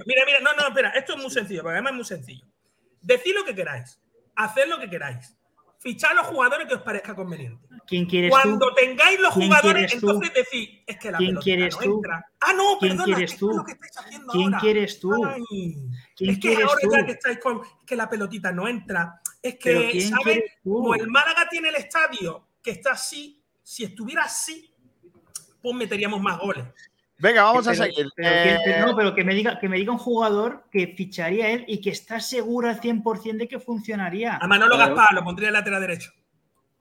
[0.05, 2.45] Mira, mira, no, no, espera, esto es muy sencillo, porque además es muy sencillo.
[3.01, 3.99] Decid lo que queráis,
[4.35, 5.36] haced lo que queráis,
[5.79, 7.67] fichad los jugadores que os parezca conveniente.
[7.85, 12.25] ¿Quién quieres Cuando tengáis los jugadores, entonces decís, es que la ¿Quién no entra.
[12.41, 13.65] Ah, no, ¿Quién perdona, quieres tú?
[14.31, 15.13] ¿Quién quieres tú?
[16.19, 19.21] Es que ahora ya que estáis con que la pelotita no entra.
[19.41, 20.43] Es que, ¿sabes?
[20.63, 24.73] Como el Málaga tiene el estadio que está así, si estuviera así,
[25.61, 26.65] pues meteríamos más goles.
[27.19, 28.07] Venga, vamos a seguir.
[28.15, 31.65] Que, eh, no, pero que me, diga, que me diga un jugador que ficharía él
[31.67, 34.37] y que está seguro al 100% de que funcionaría.
[34.37, 34.95] A Manolo claro.
[34.95, 36.11] Gaspar lo pondría en lateral derecho.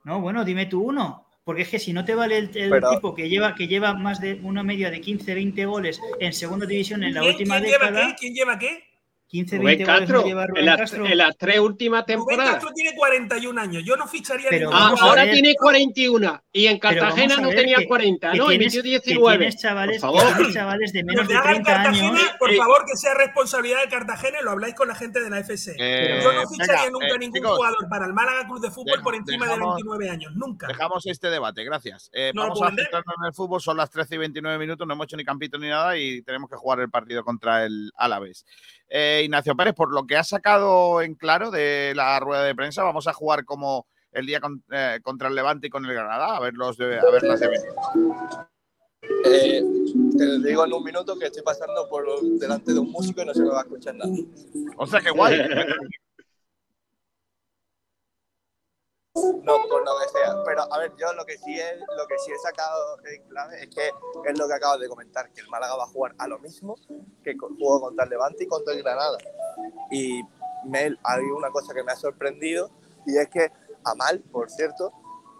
[0.03, 1.25] No, bueno, dime tú uno.
[1.43, 2.49] Porque es que si no te vale el,
[2.91, 6.65] tipo que lleva, que lleva más de una media de 15, 20 goles en segunda
[6.65, 7.91] división en la última ¿quién década.
[7.91, 8.15] Lleva qué?
[8.19, 8.86] ¿Quién lleva qué?
[9.27, 12.45] 15, Rubén 20 Castro, goles Rubén en, la, las tres últimas temporadas.
[12.45, 16.67] Rubén Castro tiene 41 años, yo no ficharía pero ah, Ahora ver, tiene 41 y
[16.67, 18.47] en Cartagena no tenía que, 40, que ¿no?
[18.47, 19.53] Tienes, y metió 19.
[19.53, 20.53] Chavales, por favor.
[20.53, 22.21] Chavales de menos de 30 años.
[22.39, 25.29] Por eh, favor, que sea responsabilidad de Cartagena y lo habláis con la gente de
[25.29, 25.75] la FC.
[25.77, 28.71] Eh, yo no ficharía venga, nunca eh, ningún chicos, jugador para el Málaga Club de
[28.71, 30.67] Fútbol dejamos, por encima de 29 años, nunca.
[30.67, 32.09] Dejamos este debate, gracias.
[32.13, 34.93] Eh, no vamos a centrarnos en el fútbol, son las 13 y 29 minutos, no
[34.93, 38.45] hemos hecho ni campito ni nada y tenemos que jugar el partido contra el Alavés.
[38.89, 42.83] Eh, Ignacio Pérez, por lo que ha sacado en claro de la rueda de prensa,
[42.83, 44.39] vamos a jugar como el día
[44.71, 47.39] eh, contra el Levante y con el Granada, a ver, los de, a ver las
[47.39, 47.49] de
[49.25, 49.63] eh,
[50.17, 52.05] te digo en un minuto que estoy pasando por
[52.39, 54.11] delante de un músico y no se me va a escuchar nada.
[54.77, 55.39] O sea, que guay.
[59.43, 60.43] No, por lo que sea.
[60.45, 63.63] Pero a ver, yo lo que sí es, lo que sí he sacado en clave
[63.63, 63.91] es que
[64.29, 66.75] es lo que acabas de comentar, que el Málaga va a jugar a lo mismo
[67.23, 69.17] que jugó contra el Levante y contra el Granada.
[69.91, 70.21] Y
[70.65, 72.69] me, hay una cosa que me ha sorprendido
[73.05, 73.51] y es que
[73.83, 74.91] a mal, por cierto,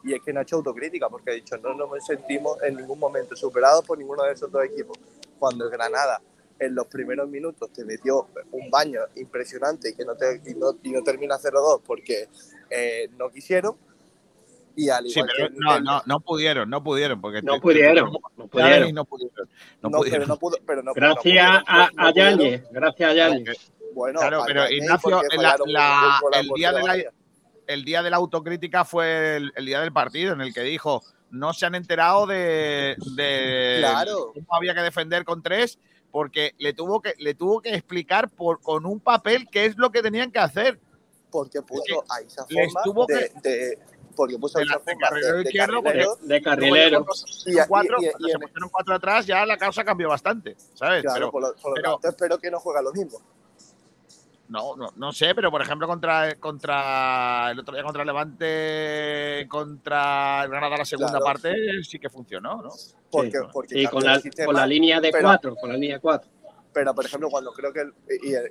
[0.04, 3.00] y es que no ha hecho autocrítica porque ha dicho no nos sentimos en ningún
[3.00, 4.98] momento superados por ninguno de esos dos equipos.
[5.38, 6.22] Cuando el Granada
[6.60, 10.78] en los primeros minutos te metió un baño impresionante y que no, te, y no,
[10.82, 12.30] y no termina 0-2 porque
[12.70, 13.76] eh, no quisieron.
[14.76, 17.20] Y al Sí, igual pero que no, el- no, no pudieron, no pudieron.
[17.20, 18.90] Porque No te- pudieron, te- no pudieron.
[18.90, 19.50] y no pudieron.
[19.82, 20.20] No No, pudieron.
[20.20, 22.40] pero no pudo, pero no, Gracias no pudieron, a, a pudieron.
[22.40, 23.72] Yañez, gracias a Yañez.
[23.96, 27.04] Bueno, Claro, pero Ignacio, la- la- el, día de la,
[27.66, 31.02] el día de la autocrítica fue el, el día del partido en el que dijo
[31.32, 34.32] no se han enterado de, de Claro.
[34.34, 35.80] cómo había que defender con tres
[36.12, 39.92] porque le tuvo que le tuvo que explicar por, con un papel qué es lo
[39.92, 40.80] que tenían que hacer.
[41.32, 43.80] Porque puso a esa les forma de, que- de-
[44.16, 47.06] porque puso a de forma carrilero de, carrilero, De carrilero.
[47.46, 50.56] Y cuatro, y- y- cuando y se pusieron cuatro atrás ya la causa cambió bastante,
[50.74, 51.02] ¿sabes?
[51.04, 53.20] claro, pero, por lo, por lo pero- tanto espero que no juega lo mismo.
[54.50, 60.48] No, no, no sé, pero por ejemplo contra, contra el otro día contra Levante, contra
[60.48, 61.26] Granada la segunda Claro.
[61.26, 62.70] parte sí que funcionó, ¿no?
[63.12, 65.76] Porque, Sí, porque y con la, sistema, con la línea de pero- cuatro, con la
[65.76, 66.32] línea de cuatro.
[66.78, 67.94] Pero, por ejemplo, cuando creo que, el-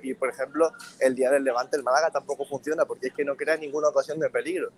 [0.03, 3.37] y, por ejemplo, el día del Levante, el Málaga tampoco funciona porque es que no
[3.37, 4.69] crea ninguna ocasión de peligro.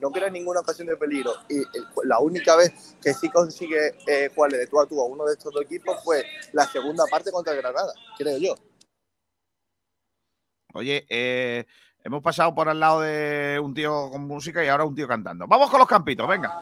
[0.00, 1.34] No crea ninguna ocasión de peligro.
[1.50, 5.04] Y el- la única vez que sí consigue eh, jugarle de tú a tú a
[5.04, 6.24] uno de estos dos equipos fue
[6.54, 8.54] la segunda parte contra Granada, creo yo.
[10.72, 11.66] Oye, eh,
[12.04, 15.46] hemos pasado por al lado de un tío con música y ahora un tío cantando.
[15.46, 16.60] Vamos con los campitos, venga.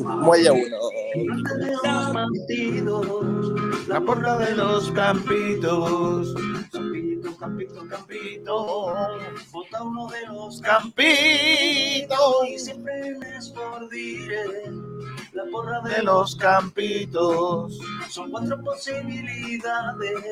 [0.00, 0.76] Muelle uno.
[3.88, 6.34] La porra de los campitos.
[6.72, 8.94] Campito, campito, campito,
[9.52, 12.18] vota uno de los Campitos.
[12.48, 14.44] y siempre les por diré
[15.34, 17.78] la porra de, los campitos.
[18.08, 20.22] Son cuatro posibilidades,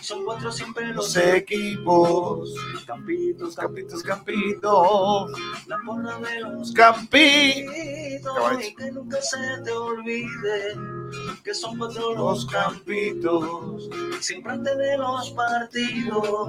[0.00, 2.54] son cuatro siempre los Los equipos.
[2.86, 5.32] campitos, Campitos, campitos.
[5.66, 8.22] la porra de los Campitos.
[8.62, 10.76] y que nunca se te olvide
[11.42, 13.88] que son cuatro Los los campitos.
[14.20, 16.48] siempre antes de los partidos.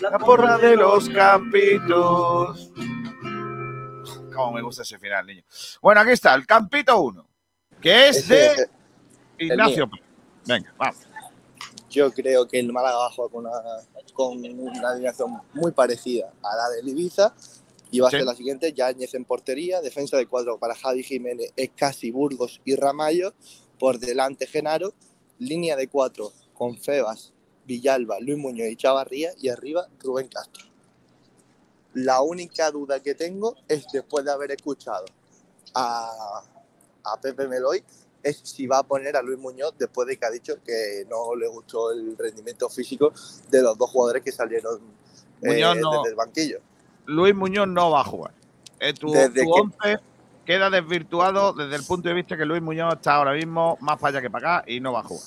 [0.00, 2.72] La porra de los campitos.
[4.34, 5.42] Cómo me gusta ese final, niño.
[5.82, 7.26] Bueno, aquí está, el campito 1,
[7.80, 8.70] que es Ese- de ese-
[9.38, 9.86] Ignacio.
[9.86, 10.02] mío.
[10.46, 10.96] Venga, vamos.
[11.90, 13.60] Yo creo que el Málaga va a jugar con una,
[14.14, 17.34] con una alineación muy parecida a la del Ibiza
[17.90, 18.18] y va a Sí.
[18.18, 22.76] ser la siguiente, Yáñez en portería, defensa de cuatro para Javi Jiménez, Escasi, Burgos y
[22.76, 23.34] Ramallo,
[23.78, 24.94] por delante Genaro,
[25.38, 27.32] línea de cuatro con Febas,
[27.64, 30.66] Villalba, Luis Muñoz y Chavarría y arriba Rubén Castro.
[31.94, 35.04] La única duda que tengo es después de haber escuchado
[35.74, 36.42] a,
[37.04, 37.82] a Pepe Meloy
[38.22, 41.34] es si va a poner a Luis Muñoz después de que ha dicho que no
[41.34, 43.12] le gustó el rendimiento físico
[43.50, 44.78] de los dos jugadores que salieron
[45.42, 45.90] eh, Muñoz no.
[45.92, 46.60] desde el banquillo.
[47.06, 48.32] Luis Muñoz no va a jugar.
[48.78, 49.98] Eh, tu Desde tu que- once
[50.44, 54.10] queda desvirtuado desde el punto de vista que Luis Muñoz está ahora mismo más para
[54.18, 55.24] allá que para acá y no va a jugar.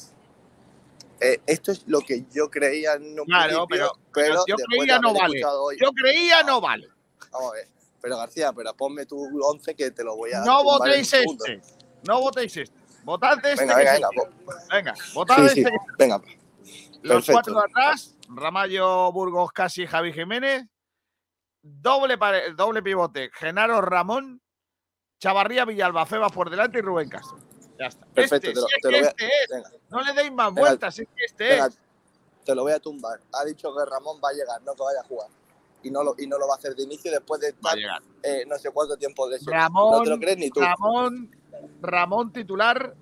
[1.20, 5.42] Eh, esto es lo que yo creía un Claro, pero, pero yo creía no vale.
[5.46, 6.90] hoy- Yo creía no vale.
[7.32, 7.68] Vamos a ver.
[8.02, 11.62] Pero García, pero ponme tu 11 que te lo voy a No votéis este.
[12.06, 12.78] No votéis este.
[13.04, 13.66] Votad de este.
[13.66, 14.76] Venga, venga, venga, este.
[14.76, 15.72] Venga, votad Sí, de sí, este.
[15.72, 16.22] que- venga.
[17.04, 17.32] Los Perfecto.
[17.34, 20.66] cuatro de atrás, Ramallo, Burgos, Casi, Javi Jiménez.
[21.62, 22.18] Doble,
[22.58, 24.42] doble pivote, Genaro Ramón,
[25.22, 27.38] Chavarría, Villalba, Febas por delante y Rubén Castro.
[27.80, 28.06] Ya está.
[28.14, 29.50] Perfecto, este, te lo- si es te lo voy a- este es.
[29.50, 29.72] venga.
[29.90, 31.78] No le deis más Venga, vueltas, es que este Venga, es.
[32.46, 33.20] te lo voy a tumbar.
[33.34, 35.28] Ha dicho que Ramón va a llegar, no que vaya a jugar.
[35.82, 37.78] Y no lo, y no lo va a hacer de inicio después de estar
[38.24, 40.62] eh, no sé cuánto tiempo de Ramón, No te lo crees ni tú.
[40.62, 41.36] Ramón,
[41.82, 42.96] Ramón titular.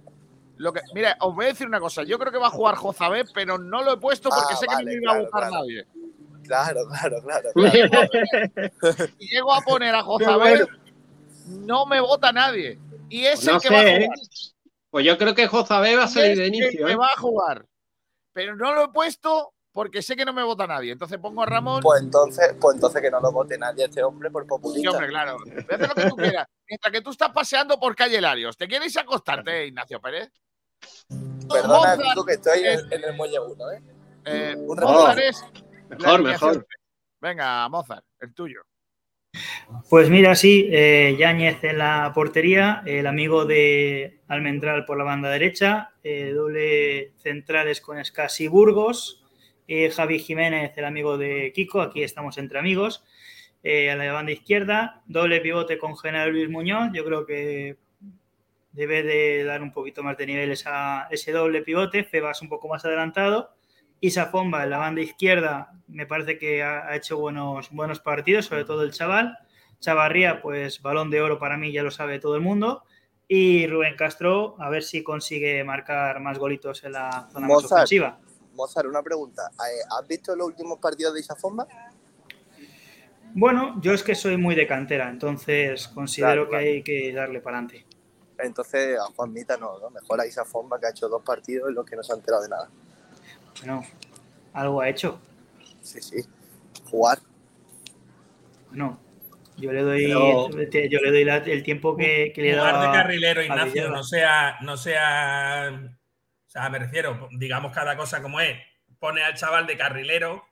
[0.58, 2.04] Lo que, mira, os voy a decir una cosa.
[2.04, 4.66] Yo creo que va a jugar Jozabé, pero no lo he puesto porque Ah, sé
[4.68, 5.54] que no me iba a votar claro.
[5.56, 5.86] nadie.
[6.44, 7.50] Claro, claro, claro.
[9.20, 10.68] Y llego a poner a Jozabé,
[11.48, 12.80] no me vota nadie.
[13.10, 14.06] Y es no el que va a sé, ¿eh?
[14.06, 14.20] jugar.
[14.92, 16.86] Pues yo creo que Jozabé va a salir es de el inicio.
[16.86, 16.96] que ¿eh?
[16.96, 17.66] va a jugar.
[18.34, 20.92] Pero no lo he puesto porque sé que no me vota nadie.
[20.92, 21.82] Entonces pongo a Ramón.
[21.82, 24.92] Pues entonces, pues entonces que no lo vote nadie a este hombre por Sí, populista.
[24.92, 25.38] hombre, claro.
[25.70, 26.46] Haz lo que tú quieras.
[26.68, 28.58] Mientras que tú estás paseando por calle Larios.
[28.58, 30.30] ¿Te quieres acostarte, Ignacio Pérez?
[31.52, 33.82] Perdona, Mozart tú que estoy es- en, en el muelle 1, ¿eh?
[34.26, 35.44] Eh, Un Mozart es
[35.90, 36.68] Mejor, mejor.
[37.20, 38.62] Venga, Mozart, el tuyo.
[39.90, 45.30] Pues mira, sí, eh, Yáñez en la portería, el amigo de Almendral por la banda
[45.30, 49.24] derecha, eh, doble centrales con Escasi Burgos,
[49.68, 53.04] eh, Javi Jiménez, el amigo de Kiko, aquí estamos entre amigos,
[53.64, 57.78] eh, a la banda izquierda, doble pivote con General Luis Muñoz, yo creo que
[58.72, 62.68] debe de dar un poquito más de niveles a ese doble pivote, Febas un poco
[62.68, 63.56] más adelantado,
[64.00, 68.46] Isa Fomba en la banda izquierda me parece que ha, ha hecho buenos, buenos partidos,
[68.46, 69.38] sobre todo el chaval,
[69.82, 72.84] Chavarría, pues balón de oro para mí, ya lo sabe todo el mundo.
[73.28, 77.72] Y Rubén Castro, a ver si consigue marcar más golitos en la zona más Mozart,
[77.74, 78.20] ofensiva.
[78.54, 79.50] Mozart, una pregunta.
[79.54, 81.68] Eh, ¿Has visto los últimos partidos de Isafomba?
[83.34, 87.40] Bueno, yo es que soy muy de cantera, entonces considero Claro, que hay que darle
[87.40, 87.86] para adelante.
[88.38, 89.90] Entonces a Juan Mita no, ¿no?
[89.90, 92.44] Mejor a Isafomba que ha hecho dos partidos en los que no se ha enterado
[92.44, 92.70] de nada.
[93.60, 93.84] Bueno,
[94.54, 95.20] algo ha hecho.
[95.82, 96.18] Sí, sí.
[96.90, 97.20] Jugar.
[98.70, 99.00] Bueno,
[99.58, 100.50] yo le doy, Pero-
[100.90, 104.04] yo le doy la- el tiempo que, que le he Jugar de carrilero, Ignacio, no
[104.04, 105.72] sea, no sea.
[106.48, 108.58] O sea, me refiero, digamos cada cosa como es.
[109.00, 110.44] Pone al chaval de carrilero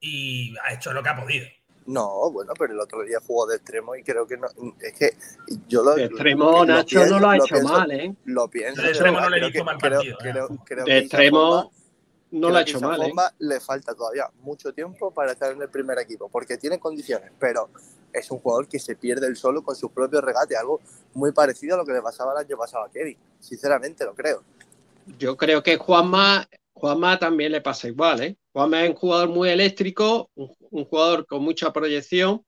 [0.00, 1.46] y ha hecho lo que ha podido.
[1.86, 4.46] No, bueno, pero el otro día jugó de extremo y creo que no.
[4.80, 5.10] Es que
[5.68, 5.94] yo lo.
[5.94, 8.14] De extremo, Nacho, no lo ha hecho mal, ¿eh?
[8.24, 8.80] Lo pienso.
[8.82, 10.18] De extremo no le hizo que- mal partido, ¿eh?
[10.20, 11.72] creo- creo De que extremo
[12.32, 13.04] no lo ha hecho mal, ¿eh?
[13.04, 17.30] Isafomba le falta todavía mucho tiempo para estar en el primer equipo, porque tiene condiciones,
[17.38, 17.68] pero
[18.12, 20.80] es un jugador que se pierde el solo con sus propios regates, algo
[21.14, 23.16] muy parecido a lo que le pasaba el año pasado a Kevin.
[23.38, 24.42] Sinceramente, lo creo.
[25.18, 28.36] Yo creo que Juanma, Juanma también le pasa igual, ¿eh?
[28.52, 32.44] Juanma es un jugador muy eléctrico, un, un jugador con mucha proyección,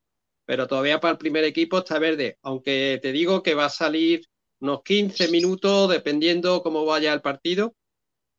[0.46, 2.38] pero todavía para el primer equipo está verde.
[2.42, 4.26] Aunque te digo que va a salir
[4.60, 7.74] unos 15 minutos, dependiendo cómo vaya el partido,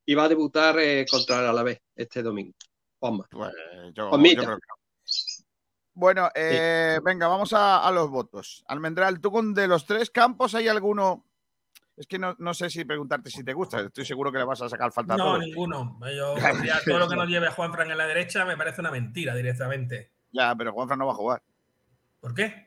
[0.06, 2.54] y va a debutar eh, contra el Alavés este domingo.
[3.00, 3.26] Juanma.
[3.30, 3.52] Pues
[3.94, 4.42] yo, Juanmita.
[4.42, 4.76] yo creo que no.
[5.98, 8.64] Bueno, eh, venga, vamos a, a los votos.
[8.68, 11.26] Almendral, tú con de los tres campos hay alguno.
[11.96, 13.80] Es que no, no sé si preguntarte si te gusta.
[13.80, 15.40] Estoy seguro que le vas a sacar falta a No, todos.
[15.40, 15.98] ninguno.
[16.14, 16.36] Yo
[16.86, 19.34] todo lo que nos lleve a Juan Fran en la derecha me parece una mentira
[19.34, 20.12] directamente.
[20.34, 21.42] Ya, pero Juanfran no va a jugar.
[22.20, 22.66] ¿Por qué?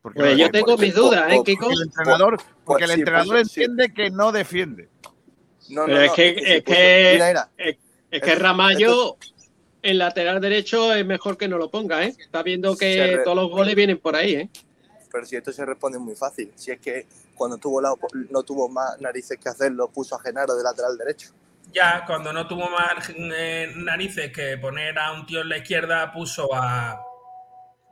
[0.00, 4.10] Porque Pues yo tengo mis dudas, ¿eh, porque el entrenador, porque el entrenador entiende que
[4.10, 4.90] no defiende.
[5.68, 7.48] No, Pero no, es no, que, es que es que, mira, mira.
[7.56, 7.76] es,
[8.10, 9.16] es que Esto- Ramallo
[9.82, 12.14] en lateral derecho es mejor que no lo ponga, ¿eh?
[12.18, 14.50] Está viendo que re- todos los goles vienen por ahí, ¿eh?
[15.10, 16.52] Pero si esto se responde muy fácil.
[16.54, 20.20] Si es que cuando tuvo la, op- no tuvo más narices que hacerlo, puso a
[20.20, 21.30] Genaro de lateral derecho.
[21.72, 26.12] Ya, cuando no tuvo más eh, narices que poner a un tío en la izquierda,
[26.12, 27.00] puso a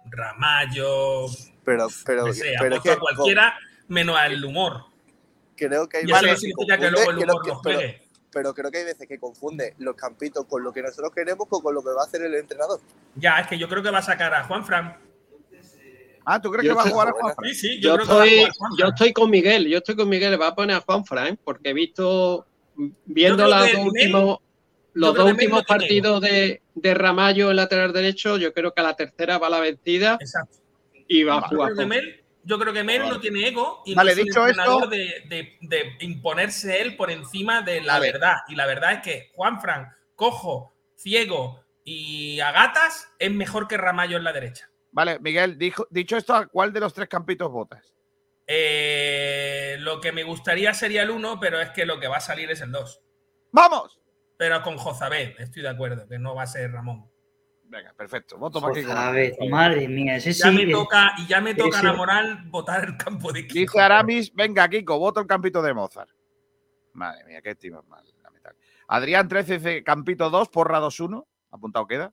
[0.06, 1.26] Ramallo,
[1.64, 4.84] Pero, pero, sea, pero es puso que a cualquiera menos al humor.
[5.68, 7.62] Creo que hay veces que confunde- luego el creo humor que- nos
[8.32, 11.60] pero- creo que hay veces que confunde los campitos con lo que nosotros queremos con,
[11.62, 12.80] con lo que va a hacer el entrenador.
[13.16, 14.96] Ya, es que yo creo que va a sacar a Juan Fran.
[16.24, 17.48] Ah, ¿tú crees Yo que va a estoy- jugar a Juanfran?
[17.50, 18.88] Sí, sí, Yo yo, creo que va a estoy, jugar Juan yo Fran.
[18.94, 21.72] estoy con Miguel, yo estoy con Miguel, va a poner a Juan Fran, porque he
[21.72, 22.46] visto,
[23.06, 24.38] viendo los dos últimos,
[24.92, 29.38] los dos partidos de, de Ramallo en lateral derecho, yo creo que a la tercera
[29.38, 30.58] va la vencida Exacto.
[31.08, 31.72] y va a Yo jugar.
[31.72, 31.88] creo que Juan.
[31.88, 35.24] Mel, yo creo que Mel no tiene ego y Vale, no es dicho esto- de,
[35.26, 38.12] de- de imponerse él por encima de la Vale.
[38.12, 38.36] verdad.
[38.48, 43.76] Y la verdad es que Juan Fran, cojo, ciego y a gatas es mejor que
[43.76, 44.70] Ramallo en la derecha.
[44.92, 47.94] Vale, Miguel, dijo- dicho esto, ¿a cuál de los tres campitos votas?
[48.46, 52.20] Eh, lo que me gustaría sería el 1, pero es que lo que va a
[52.20, 53.00] salir es el 2.
[53.52, 54.00] ¡Vamos!
[54.36, 57.09] Pero con Jozabed, estoy de acuerdo, que no va a ser Ramón.
[57.70, 58.36] Venga, perfecto.
[58.36, 58.90] Voto para Kiko.
[58.90, 60.40] A ver, madre mía, ese sí.
[60.42, 63.60] Ya me toca, y ya me toca la moral votar el campo de Kiko.
[63.60, 66.10] Dice Aramis, venga, Kiko, voto el campito de Mozart.
[66.94, 68.04] Madre mía, qué estima mal.
[68.88, 71.24] Adrián 13 dice campito 2, porra 2-1.
[71.52, 72.12] Apuntado queda.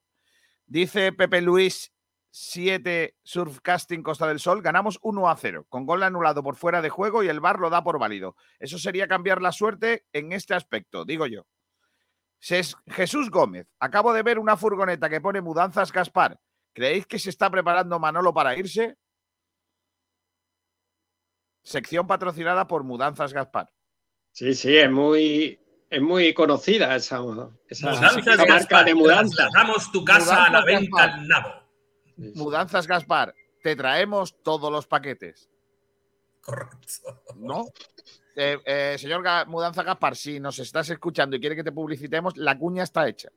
[0.68, 1.92] Dice Pepe Luis
[2.30, 4.62] 7, Surfcasting Costa del Sol.
[4.62, 7.72] Ganamos 1 a 0, con gol anulado por fuera de juego y el VAR lo
[7.72, 8.36] da por válido.
[8.60, 11.48] Eso sería cambiar la suerte en este aspecto, digo yo.
[12.40, 16.40] Jesús Gómez, acabo de ver una furgoneta que pone mudanzas Gaspar.
[16.74, 18.96] ¿Creéis que se está preparando Manolo para irse?
[21.64, 23.70] Sección patrocinada por Mudanzas Gaspar.
[24.32, 25.60] Sí, sí, es muy,
[25.90, 27.18] es muy conocida esa,
[27.68, 29.36] esa, Mudanzas esa marca Gaspar, de mudanza.
[29.36, 31.50] trasladamos tu casa a la venta al nabo.
[32.36, 33.34] Mudanzas Gaspar,
[33.64, 35.50] te traemos todos los paquetes.
[36.42, 37.24] Correcto.
[37.36, 37.66] ¿No?
[38.40, 42.38] Eh, eh, señor Ga- Mudanza Gaspar, si nos estás escuchando y quiere que te publicitemos,
[42.38, 43.30] la cuña está hecha.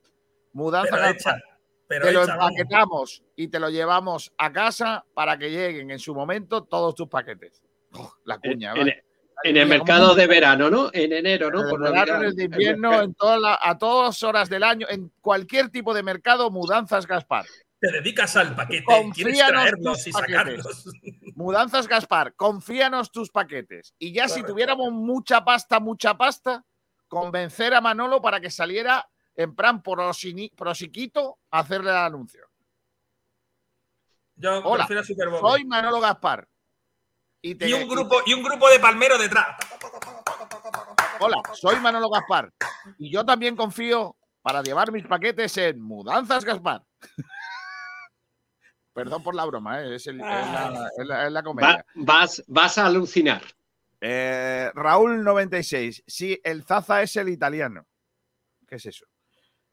[0.53, 1.37] Mudanza Pero Gaspar.
[1.37, 1.43] hecha,
[1.87, 2.51] pero te lo hecha, vamos.
[2.51, 7.07] empaquetamos y te lo llevamos a casa para que lleguen en su momento todos tus
[7.07, 7.63] paquetes.
[7.93, 9.03] Oh, la cuña, En, ¿vale?
[9.43, 10.89] en el mercado ¿cómo- de verano, ¿no?
[10.93, 11.59] En enero, ¿no?
[11.61, 12.21] En el Por verano, Navidad.
[12.21, 15.95] en el de invierno, en toda la- a todas horas del año, en cualquier tipo
[15.95, 17.45] de mercado, mudanzas Gaspar.
[17.81, 19.03] Te dedicas al paquete, quieres
[19.41, 20.35] Confíanos traerlos tus y paquetes.
[20.37, 20.85] sacarlos.
[21.35, 23.95] Mudanzas Gaspar, confíanos tus paquetes.
[23.97, 26.63] Y ya si tuviéramos mucha pasta, mucha pasta,
[27.07, 32.45] convencer a Manolo para que saliera en plan prosiquito a hacerle el anuncio.
[34.35, 34.87] Yo Hola,
[35.39, 36.47] soy Manolo Gaspar.
[37.41, 39.57] Y, te- Y un grupo, y un grupo de palmeros detrás.
[41.19, 42.53] Hola, soy Manolo Gaspar.
[42.99, 46.83] Y yo también confío para llevar mis paquetes en Mudanzas Gaspar.
[48.93, 49.95] Perdón por la broma, ¿eh?
[49.95, 51.67] es, el- es la, es la- es la comedia.
[51.69, 53.41] Va- vas, vas a alucinar.
[54.01, 56.03] Eh, Raúl 96.
[56.07, 57.85] Sí, el Zaza es el italiano.
[58.67, 59.05] ¿Qué es eso?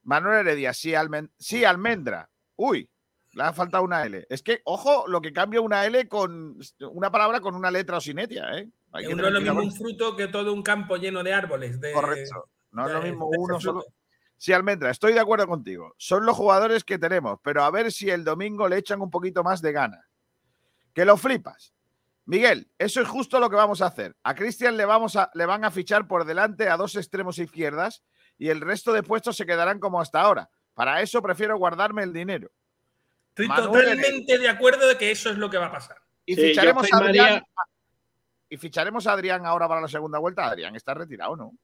[0.02, 2.28] Manuel Heredia, sí, almen- sí, almendra.
[2.56, 2.88] Uy,
[3.32, 4.26] le ha faltado una L.
[4.30, 6.58] Es que, ojo, lo que cambia una L con
[6.92, 8.68] una palabra con una letra o sin etia, ¿eh?
[8.92, 11.80] Hay que No es lo mismo un fruto que todo un campo lleno de árboles.
[11.80, 12.48] de- Correcto.
[12.70, 13.86] No es lo de- mismo uno fruto.
[14.38, 15.94] Sí, Almendra, estoy de acuerdo contigo.
[15.98, 19.42] Son los jugadores que tenemos, pero a ver si el domingo le echan un poquito
[19.42, 20.06] más de gana.
[20.94, 21.74] Que lo flipas.
[22.24, 24.14] Miguel, eso es justo lo que vamos a hacer.
[24.22, 28.04] A Cristian le, vamos a, le van a fichar por delante a dos extremos izquierdas
[28.38, 30.48] y el resto de puestos se quedarán como hasta ahora.
[30.72, 32.48] Para eso prefiero guardarme el dinero.
[33.30, 35.96] Estoy Manuel totalmente de acuerdo de que eso es lo que va a pasar.
[36.24, 37.42] Y Sí, ficharemos a Adrián.
[38.48, 40.46] Y ficharemos a Adrián ahora para la segunda vuelta.
[40.46, 41.54] Adrián está retirado, ¿no?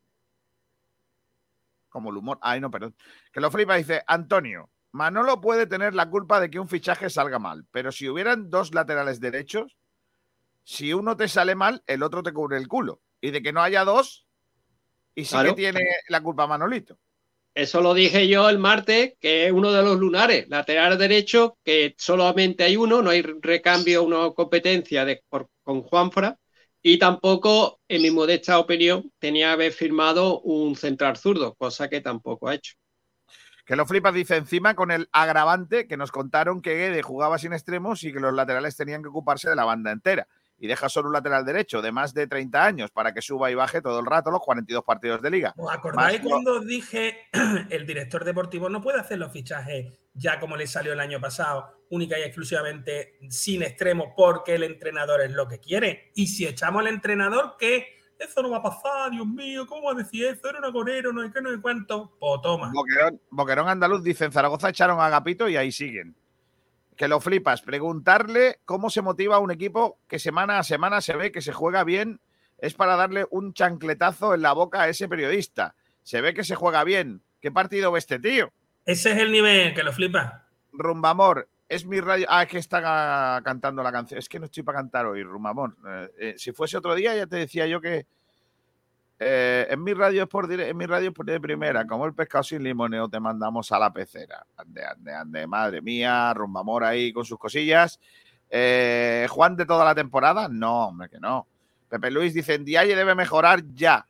[1.95, 2.41] Como el humor.
[2.43, 2.97] Ay, no, perdón.
[3.33, 4.69] Que lo flipa, dice Antonio.
[4.91, 8.75] Manolo puede tener la culpa de que un fichaje salga mal, pero si hubieran dos
[8.75, 9.77] laterales derechos,
[10.65, 13.01] si uno te sale mal, el otro te cubre el culo.
[13.21, 14.27] Y de que no haya dos,
[15.15, 15.51] y sí Claro.
[15.51, 16.99] que tiene la culpa Manolito.
[17.55, 21.95] Eso lo dije yo el martes, que es uno de los lunares, lateral derecho, que
[21.97, 26.37] solamente hay uno, no hay recambio, una competencia de, por- con Juanfra,
[26.87, 32.03] y tampoco, en mi modesta opinión, tenía que haber firmado un central zurdo, cosa que
[32.03, 32.75] tampoco ha hecho.
[33.65, 37.55] Que lo flipas, dice encima con el agravante que nos contaron que Guede jugaba sin
[37.55, 40.29] extremos y que los laterales tenían que ocuparse de la banda entera.
[40.59, 43.55] Y deja solo un lateral derecho de más de 30 años para que suba y
[43.55, 45.55] baje todo el rato los 42 partidos de liga.
[45.57, 47.29] ¿Os acordáis Más cuando os dije
[47.71, 51.84] el director deportivo no puede hacer los fichajes ya como le salió el año pasado,
[51.95, 56.11] única y exclusivamente sin extremos porque el entrenador es lo que quiere?
[56.15, 57.95] Y si echamos al entrenador, ¿qué?
[58.19, 60.49] Eso no va a pasar, Dios mío, ¿cómo va a decir eso?
[60.49, 62.17] Era un agorero, no hay qué, no hay cuánto.
[62.19, 62.71] Pues toma.
[62.73, 66.17] Boquerón, Boquerón Andaluz dice en Zaragoza echaron a Agapito y ahí siguen.
[66.97, 67.63] Que lo flipas.
[67.63, 71.53] Preguntarle cómo se motiva a un equipo que semana a semana se ve que se
[71.53, 72.21] juega bien
[72.59, 75.75] es para darle un chancletazo en la boca a ese periodista.
[76.03, 77.23] Se ve que se juega bien.
[77.41, 78.53] ¿Qué partido ve este tío?
[78.87, 80.49] Ese es el nivel que lo flipa.
[80.73, 82.27] Rumbamor, es mi radio.
[82.29, 84.19] Ah, es que está ca- cantando la canción.
[84.19, 85.77] Es que no estoy para cantar hoy, Rumbamor.
[85.89, 88.07] Eh, eh, si fuese otro día, ya te decía yo que.
[89.19, 92.15] eh, en mi radio es por en mi radio es por de primera, como el
[92.15, 94.45] pescado sin limoneo, te mandamos a la pecera.
[94.57, 97.99] Ande, ande, ande, madre mía, Rumbamor ahí con sus cosillas.
[98.51, 101.47] Eh, Juan de toda la temporada, no, hombre, que no.
[101.89, 104.07] Pepe Luis dice, Diaye debe mejorar ya.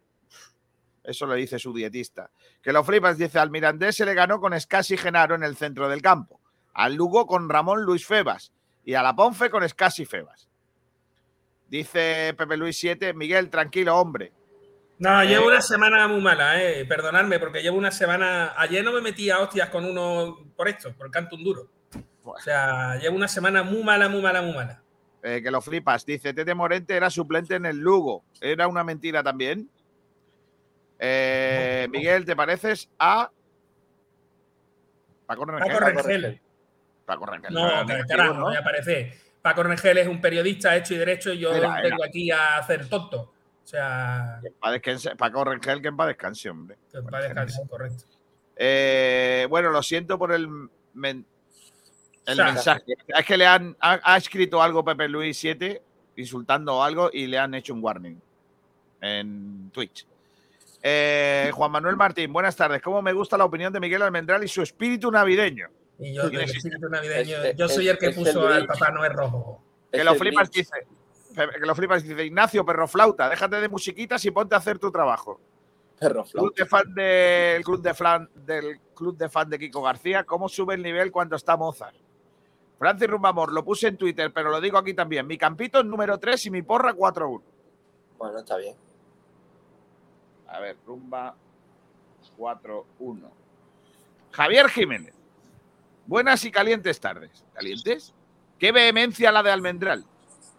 [1.02, 2.30] Eso lo dice su dietista.
[2.62, 5.86] Que lo flipas, dice, al Mirandés se le ganó con Escasi Genaro en el centro
[5.88, 6.40] del campo.
[6.74, 8.52] Al Lugo con Ramón Luis Febas.
[8.84, 10.48] Y a la Ponfe con Escasi Febas.
[11.68, 14.32] Dice Pepe Luis 7, Miguel, tranquilo, hombre.
[14.98, 16.84] No, Eh, llevo una semana muy mala, eh.
[16.84, 18.52] Perdonadme, porque llevo una semana.
[18.56, 21.68] Ayer no me metí a hostias con uno por esto, por el canto un duro.
[22.22, 24.82] O sea, llevo una semana muy mala, muy mala, muy mala.
[25.22, 26.04] Eh, que lo flipas.
[26.04, 28.24] Dice, Tete Morente era suplente en el Lugo.
[28.40, 29.68] ¿Era una mentira también?
[30.98, 33.30] Eh, Miguel, ¿te pareces a
[35.26, 35.72] Paco Rengel?
[35.72, 36.40] Paco Rengel.
[37.04, 37.52] Paco Rengel.
[37.52, 39.12] No, que.
[39.42, 39.62] Paco
[39.98, 42.06] es un periodista hecho y derecho y yo Era, vengo era.
[42.06, 43.20] aquí a hacer tonto.
[43.62, 44.40] O sea,
[44.74, 46.76] descanse- Paco Rengel, que en paz descanse, hombre.
[46.90, 46.98] que
[47.68, 48.04] correcto.
[48.56, 50.48] Eh, bueno, lo siento por el,
[50.94, 51.26] men-
[52.26, 52.84] el O sea, mensaje.
[53.08, 55.82] Es que le han ha, ha escrito algo Pepe Luis 7
[56.16, 58.20] insultando algo y le han hecho un warning
[59.00, 60.06] en Twitch.
[60.82, 62.80] Eh, Juan Manuel Martín, buenas tardes.
[62.82, 65.68] ¿Cómo me gusta la opinión de Miguel Almendral y su espíritu navideño?
[65.98, 68.66] Y yo, espíritu navideño, Es- yo soy el que el puso al.
[68.66, 69.62] Papá Noel rojo.
[69.92, 70.86] Que lo flipas, dice.
[71.34, 74.90] Que lo flipas, dice Ignacio, perro flauta, déjate de musiquitas y ponte a hacer tu
[74.90, 75.40] trabajo.
[75.98, 80.24] Perro Club de fan del club de fan del club de fan de Kiko García,
[80.24, 81.94] ¿cómo sube el nivel cuando está Mozart?
[82.78, 85.26] Francis Rumbamor, lo puse en Twitter, pero lo digo aquí también.
[85.26, 87.42] Mi campito es número 3 y mi porra 4-1.
[88.18, 88.74] Bueno, está bien.
[90.48, 91.34] A ver, rumba
[92.36, 93.30] 4-1.
[94.32, 95.13] Javier Jiménez.
[96.06, 97.44] Buenas y calientes tardes.
[97.54, 98.12] ¿Calientes?
[98.58, 100.04] Qué vehemencia la de Almendral.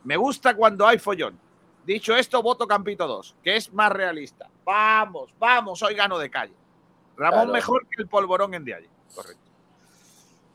[0.03, 1.39] Me gusta cuando hay follón.
[1.85, 4.49] Dicho esto, voto Campito 2, que es más realista.
[4.63, 6.53] Vamos, vamos, hoy gano de calle.
[7.15, 7.53] Ramón Claro.
[7.53, 8.89] mejor que el polvorón en Dialle.
[9.13, 9.43] Correcto.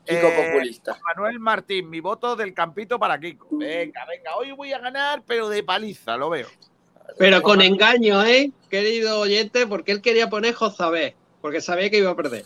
[0.05, 0.99] Kiko populista.
[1.03, 3.47] Manuel Martín, mi voto del campito para Kiko.
[3.51, 6.47] Venga, venga, hoy voy a ganar, pero de paliza, lo veo.
[7.17, 8.51] Pero con engaño, ¿eh?
[8.69, 12.45] Querido oyente, porque él quería poner Jozabé, porque sabía que iba a perder.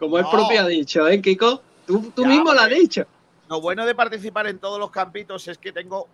[0.00, 0.30] Como él No.
[0.32, 1.62] propio ha dicho, ¿eh, Kiko?
[1.86, 3.04] Tú, tú Ya, mismo lo has dicho.
[3.48, 6.08] Lo bueno de participar en todos los campitos es que tengo,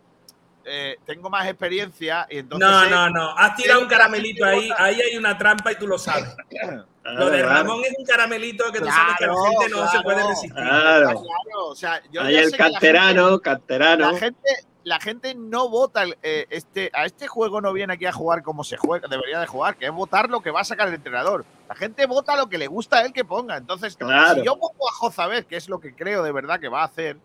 [0.65, 2.69] eh, tengo más experiencia y entonces.
[2.69, 3.31] No, no, no.
[3.39, 4.69] Has tirado un caramelito ahí.
[4.77, 6.35] Ahí hay una trampa y tú lo sabes.
[7.05, 7.41] Lo de.
[7.41, 10.53] Ramón es un caramelito que tú sabes que la gente no se puede resistir.
[10.53, 11.07] Claro.
[11.11, 14.11] Claro, o sea, yo Ahí ya el sé que la canterano, gente- canterano.
[14.13, 14.49] La gente,
[14.87, 18.45] la gente no vota el- eh, este, a este juego no viene aquí a jugar
[18.45, 20.95] como se juega, debería de jugar, que es votar lo que va a sacar el
[20.95, 21.45] entrenador.
[21.69, 23.57] La gente vota lo que le gusta a él que ponga.
[23.57, 24.37] Entonces, Claro.
[24.37, 26.85] si yo pongo a Jozabet, que es lo que creo de verdad que va a
[26.85, 27.17] hacer,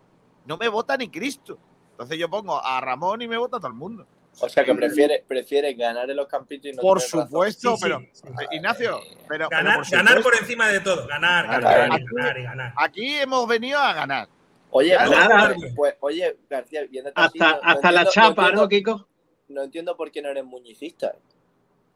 [0.47, 1.59] no me vota ni Cristo.
[1.91, 4.07] Entonces yo pongo a Ramón y me vota todo el mundo.
[4.39, 7.99] O sea que prefiere, prefiere ganar en los campitos y no Por supuesto, Sí, pero
[8.11, 8.23] sí.
[8.27, 11.05] eh, Ignacio, pero, pero Ganar, por ganar encima de todo.
[11.05, 12.73] Ganar, ganar, y ganar y ganar.
[12.75, 14.27] aquí hemos venido a ganar.
[14.71, 18.41] Oye, Claro, pues, pues, oye, García, así, Hasta, no- no hasta la entiendo- no chapa,
[18.43, 19.07] entiendo- ¿no, Kiko?
[19.49, 21.13] No entiendo por qué no eres muñicista.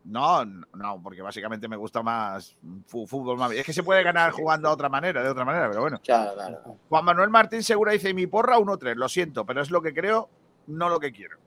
[0.03, 3.51] No, no, porque básicamente me gusta más fútbol más.
[3.53, 5.99] Es que se puede ganar jugando de otra manera, de otra manera, pero bueno.
[6.03, 6.77] Claro, claro.
[6.89, 10.29] Juan Manuel Martín Segura dice: Mi porra 1-3, lo siento, pero es lo que creo,
[10.67, 11.37] no lo que quiero.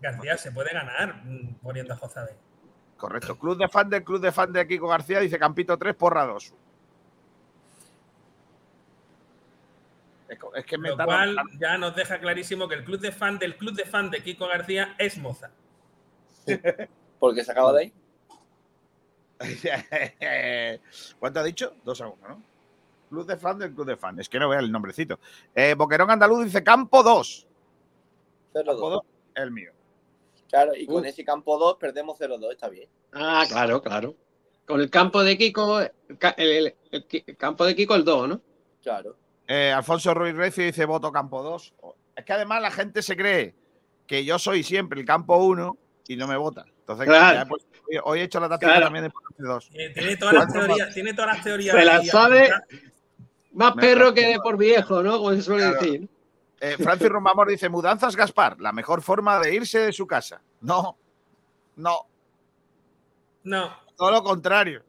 [0.00, 1.98] García se puede ganar mm, poniendo a.
[2.96, 3.36] Correcto.
[3.38, 6.54] Club de fan del Club de fan de Kiko García dice Campito 3, porra 2.
[10.54, 13.56] Es, que me Lo cual ya nos deja clarísimo que el club de fan del
[13.56, 15.50] club de fan de Kiko García es Moza.
[17.18, 17.92] Porque se acaba de ahí.
[21.18, 21.74] ¿Cuánto ha dicho?
[21.84, 22.42] 2 a 1, ¿no?
[23.08, 24.18] Club de fan del Club de fan.
[24.18, 25.20] Es que no vea el nombrecito.
[25.54, 27.46] Eh, Boquerón Andaluz dice Campo 2.
[28.54, 28.64] 0-2.
[28.64, 29.02] Campo 2,
[29.36, 29.72] el mío.
[30.48, 31.06] Claro, y con Uf.
[31.06, 32.88] ese campo 2 perdemos 0-2, está bien.
[33.12, 34.14] Ah, claro, claro.
[34.64, 35.90] Con el campo de Kiko, el,
[36.36, 38.40] el- el- el campo de Kiko el 2, ¿no?
[38.82, 39.16] Claro.
[39.48, 41.74] Eh, Alfonso Ruiz Recio dice voto campo 2.
[42.16, 43.54] Es que además la gente se cree
[44.06, 45.76] que yo soy siempre el campo 1
[46.08, 46.64] y no me vota.
[46.80, 47.40] Entonces, Claro.
[47.42, 47.68] he puesto-
[48.04, 48.86] hoy- he hecho la táctica Claro.
[48.86, 49.70] también de poner 2.
[49.74, 50.94] Eh, Tiene todas las teorías.
[50.94, 51.76] Tiene todas las teorías.
[51.76, 52.50] Se la ahí sabe
[53.52, 55.18] más Me perro que de por viejo, ¿no?
[55.18, 55.80] Como se suele Claro.
[55.80, 56.08] decir.
[56.60, 60.40] Eh, Francis Romamor dice mudanzas Gaspar, la mejor forma de irse de su casa.
[60.60, 60.96] No,
[61.76, 61.98] no,
[63.44, 64.82] No, todo lo contrario.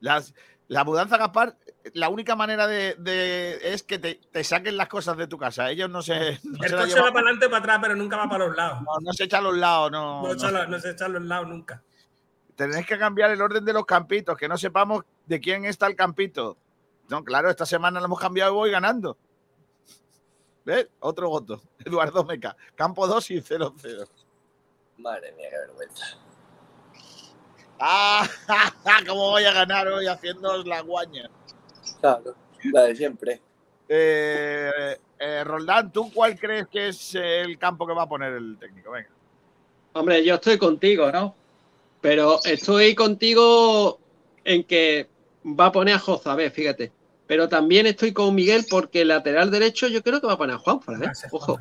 [0.00, 0.32] Las-
[0.68, 1.56] la mudanza Gaspar,
[1.94, 5.70] la única manera de, de- es que te, te saquen las cosas de tu casa.
[5.70, 8.28] Ellos no se, no el se coche va para adelante para atrás, pero nunca va
[8.28, 8.82] para los lados.
[8.82, 10.22] no, no se echa a los lados, no.
[10.22, 11.82] No se echa a los lados nunca.
[12.56, 15.96] Tenéis que cambiar el orden de los campitos, que no sepamos de quién está el
[15.96, 16.58] campito.
[17.08, 19.16] No, claro, esta semana lo hemos cambiado y voy ganando.
[20.64, 20.88] ¿Ves?
[21.00, 21.62] Otro voto.
[21.84, 22.54] Eduardo Meca.
[22.74, 24.06] Campo 2 y 0-0.
[24.98, 26.04] Madre mía, qué vergüenza.
[27.80, 28.28] ¡Ah!
[29.08, 31.30] ¿Cómo voy a ganar hoy haciendo la guaña?
[32.00, 32.34] Claro,
[32.72, 33.40] la de siempre.
[33.88, 38.56] Eh, eh, Roldán, ¿tú cuál crees que es el campo que va a poner el
[38.58, 38.92] técnico?
[38.92, 39.08] Venga.
[39.92, 41.34] Hombre, yo estoy contigo, ¿no?
[42.00, 43.98] Pero estoy contigo
[44.44, 45.08] en que
[45.44, 46.92] va a poner a Jozabé, fíjate.
[47.26, 50.56] Pero también estoy con Miguel porque el lateral derecho yo creo que va a poner
[50.56, 51.10] a Juanfra, ¿eh?
[51.32, 51.58] Ojo.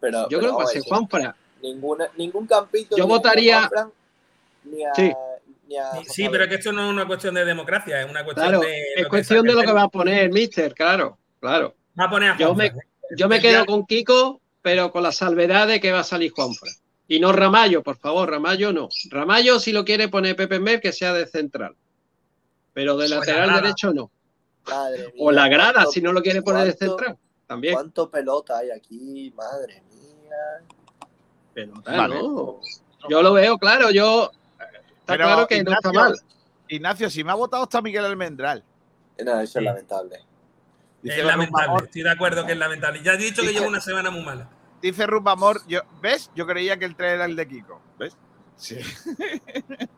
[0.00, 1.36] Pero, Yo pero creo que va a ser Juanfra.
[1.62, 2.96] Ninguna, ningún campito.
[2.96, 3.92] Yo ni a votaría- Juanfran,
[4.64, 5.12] Ni a, Sí.
[5.68, 6.30] Ni a Sí, Jozabet.
[6.30, 8.82] pero es que esto no es una cuestión de democracia, es una cuestión Claro, de.
[8.96, 11.74] es cuestión de lo que va a poner el Mister, claro, claro.
[11.98, 12.72] Va a poner a Yo me, ¿eh?
[13.16, 16.70] yo me quedo con Kiko, pero con la salvedad de que va a salir Juanfra.
[17.06, 18.88] Y no Ramallo, por favor, Ramallo no.
[19.10, 21.76] Ramallo, si lo quiere poner Pepe Mer, que sea de central.
[22.72, 24.10] Pero de la lateral derecho no.
[24.66, 27.16] Madre mía, O la grada, cuánto- si no lo quiere poner de central.
[27.46, 27.74] También.
[27.74, 29.30] ¿Cuánto pelota hay aquí?
[29.36, 30.64] Madre mía.
[31.52, 32.14] Pelota, Vale.
[32.16, 32.60] no.
[33.08, 34.32] Yo lo veo claro, yo.
[35.04, 36.14] Está Pero, claro que no está Ignacio, mal.
[36.68, 38.64] Ignacio, si me ha votado hasta Miguel Almendral.
[39.22, 39.58] No, eso Sí.
[39.58, 40.18] es lamentable.
[41.02, 43.02] Dice Es lamentable, estoy de acuerdo que es lamentable.
[43.02, 44.48] Ya he dicho que Dice- llevo una semana muy mala.
[44.80, 46.30] Dice Rumba Amor, yo, ¿ves?
[46.34, 47.80] Yo creía que el 3 era el de Kiko.
[47.98, 48.16] ¿Ves?
[48.56, 48.78] Sí.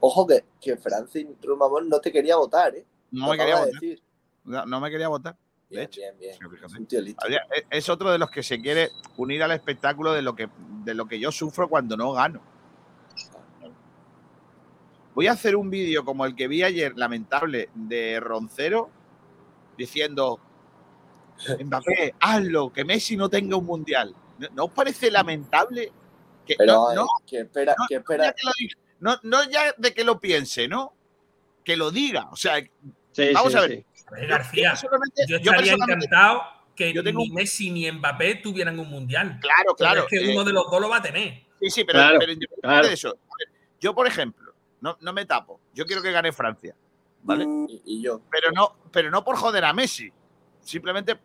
[0.00, 2.86] Ojo que, que Francis Rumamón no te quería votar, ¿eh?
[3.10, 3.72] No me quería votar.
[3.72, 4.02] decir.
[4.44, 5.34] No, no me quería votar.
[5.68, 6.00] De Bien, hecho.
[6.00, 7.40] bien, bien.
[7.54, 10.48] Es- Es otro de los que se quiere unir al espectáculo de lo que,
[10.84, 12.40] de lo que yo sufro cuando no gano.
[15.16, 18.90] Voy a hacer un vídeo como el que vi ayer, lamentable, de Roncero,
[19.78, 20.38] diciendo,
[21.64, 24.14] Mbappé, hazlo, que Messi no tenga un mundial.
[24.38, 25.90] ¿No, no os parece lamentable?
[26.44, 28.24] Que, Pero no, no, que espera, no, que espera.
[28.26, 30.92] ya que lo diga, no- no ya de que lo piense, ¿no?
[31.64, 32.28] Que lo diga.
[32.30, 32.58] O sea,
[33.12, 33.70] Sí, vamos sí, a ver.
[33.70, 34.04] sí.
[34.08, 36.42] A ver, García, yo yo estaría encantado
[36.76, 39.38] que yo tengo ni un- Messi ni Mbappé tuvieran un mundial.
[39.40, 40.00] Claro, Pero claro.
[40.02, 41.42] es que eh, uno de los dos lo va a tener.
[41.58, 42.86] Sí, sí, pero, Claro, pero independientemente claro.
[42.88, 43.18] de eso,
[43.80, 44.45] yo, por ejemplo,
[44.80, 45.60] no, no me tapo.
[45.74, 46.74] Yo quiero que gane Francia.
[47.22, 47.44] ¿vale?
[47.68, 48.20] Y, y yo.
[48.30, 50.12] Pero no, pero no por joder a Messi.
[50.60, 51.18] Simplemente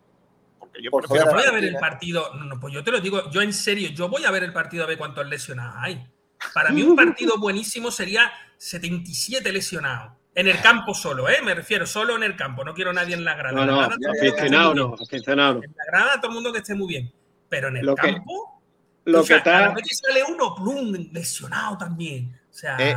[0.59, 1.25] porque yo Por prefiero.
[1.31, 2.33] Pero voy a ver el partido.
[2.35, 4.53] No, no, pues yo te lo digo, yo en serio, yo voy a ver el
[4.53, 6.07] partido a ver cuántos lesionados hay.
[6.53, 10.13] Para mí, un partido buenísimo sería 77 lesionados.
[10.33, 11.41] En el campo solo, ¿eh?
[11.43, 12.63] Me refiero, solo en el campo.
[12.63, 13.51] No quiero nadie en la grada.
[13.53, 15.01] No, En la no, grada, todo el mundo que esté aficionado muy no, bien.
[15.03, 15.63] aficionado.
[15.63, 17.13] En la grada, todo el mundo que esté muy bien.
[17.49, 18.61] Pero en el Lo que- campo.
[19.03, 22.39] Lo o sea, que está- a la vez que sale uno, plum, lesionado también.
[22.51, 22.77] O sea.
[22.79, 22.95] Eh,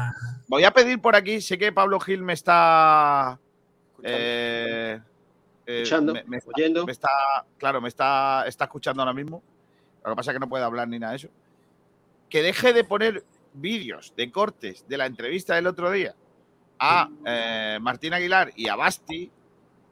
[0.49, 3.39] voy a pedir por aquí, sé que Pablo Gil me está.
[4.03, 5.01] eh,
[5.67, 6.85] eh, Escuchando, me, me está, oyendo.
[6.87, 9.43] me está- claro, me está, está escuchando ahora mismo.
[10.05, 11.29] Lo que pasa es que no puede hablar ni nada de eso.
[12.29, 13.25] Que deje de poner
[13.55, 16.15] vídeos de cortes de la entrevista del otro día
[16.79, 19.31] a eh, Martín Aguilar y a Basti,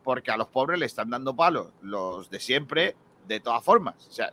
[0.02, 2.96] porque a los pobres le están dando palos los de siempre,
[3.28, 3.94] de todas formas.
[4.08, 4.32] O sea,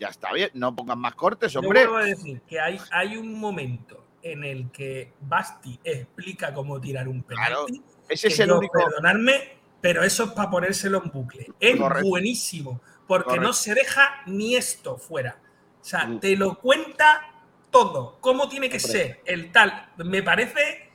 [0.00, 1.80] ya está bien, no pongan más cortes, Yo hombre.
[1.86, 7.08] vuelvo a decir que hay, hay un momento en el que Basti explica cómo tirar
[7.08, 7.82] un penalti.
[8.08, 11.46] ese que es el yo, único- Perdonadme, pero eso es para ponérselo en bucle.
[11.60, 12.08] Es Correcto.
[12.08, 15.38] buenísimo, porque no se deja ni esto fuera.
[15.80, 16.20] O sea, Mm.
[16.20, 17.32] te lo cuenta
[17.70, 19.90] todo, cómo tiene que ser, el tal.
[19.98, 20.90] Me parece.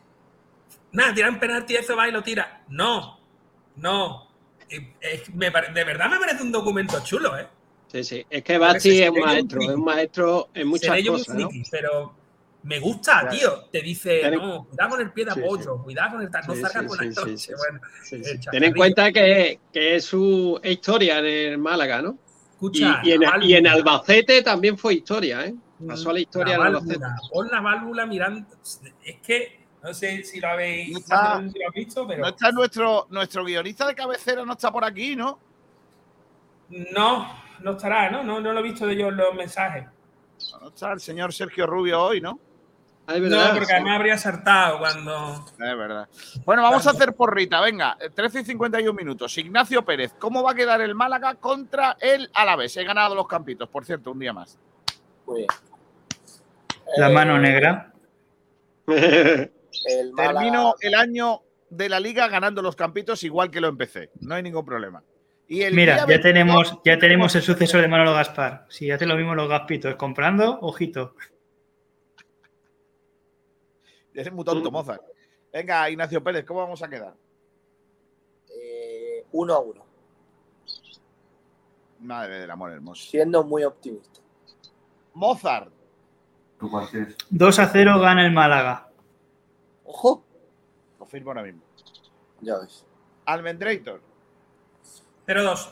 [0.92, 2.64] Nada, tirar un penalti, eso va y lo tira.
[2.70, 3.20] No,
[3.78, 4.28] no.
[4.70, 7.48] Eh, es- me pare- de verdad me parece un documento chulo, ¿eh?
[7.88, 8.26] Sí, sí.
[8.30, 11.50] Es que Basti es un maestro, es un maestro en muchas Seré yo muy cosas,
[11.72, 12.16] pero
[12.66, 13.30] me gusta, Ya.
[13.30, 13.62] tío.
[13.72, 16.48] Te dice, Ten no, cuidado con el pie de Sí, apoyo, cuidado con el tal,
[16.48, 17.04] no Sí, salgas sí, con la
[17.38, 18.40] sí, Bueno, sí, el sí.
[18.52, 22.18] Ten en cuenta que, que es su historia en el Málaga, ¿no?
[22.54, 23.68] Escucha, y, y en, y.
[23.68, 25.54] Albacete también fue historia, ¿eh?
[25.88, 27.06] Pasó a la historia la en Albacete.
[27.32, 28.48] pon la válvula mirando.
[29.04, 32.08] Es que no sé si lo habéis, No no está- sé si lo habéis visto,
[32.08, 35.38] pero No está nuestro, nuestro guionista de cabecera, no está por aquí, ¿no?
[36.70, 38.24] no, no estará, ¿no?
[38.24, 39.86] No, no lo he visto de yo en los mensajes.
[40.62, 42.40] No está el señor Sergio Rubio hoy, ¿no?
[43.08, 45.46] No, porque además habría saltado cuando.
[45.52, 46.10] Es verdad.
[46.44, 47.98] Bueno, vamos a hacer porrita, venga.
[48.16, 49.38] 13 y 51 minutos.
[49.38, 52.76] Ignacio Pérez, ¿cómo va a quedar el Málaga contra el Alavés?
[52.78, 54.58] He ganado los campitos, por cierto, un día más.
[55.28, 55.48] Muy bien.
[56.98, 57.94] La Eh, mano negra.
[58.88, 64.10] El Málaga- Termino el año de la liga ganando los campitos igual que lo empecé.
[64.22, 65.04] No hay ningún problema.
[65.48, 68.66] Y el Mira, ya 22 tenemos, ya tenemos el sucesor de Manolo Gaspar.
[68.70, 71.16] Si hace lo mismo los Gaspitos comprando, ojito.
[74.16, 75.04] Eres muy tonto, Mozart.
[75.52, 77.14] Venga, Ignacio Pérez, ¿cómo vamos a quedar?
[78.50, 79.86] eh, uno a uno,
[82.00, 83.10] Madre del amor hermoso.
[83.10, 84.22] siendo muy optimista.
[85.14, 85.72] Mozart.
[87.30, 88.90] 2 a 0 gana el Málaga.
[89.84, 90.24] Ojo.
[90.98, 91.62] Confirmo ahora mismo.
[92.42, 92.86] Ya ves.
[93.26, 94.02] Almendrator.
[95.28, 95.70] 0-2.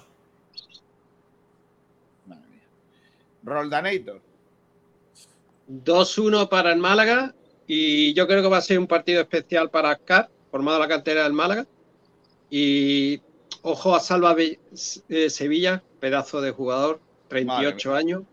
[3.44, 4.22] Roldanator.
[5.70, 7.34] 2-1 para el Málaga
[7.68, 10.88] y yo creo que va a ser un partido especial para Car, formado en la
[10.88, 11.65] cantera del Málaga.
[12.49, 13.22] Y
[13.61, 14.60] ojo a Salva Be-
[15.10, 18.23] eh, Sevilla, pedazo de jugador, 38 años.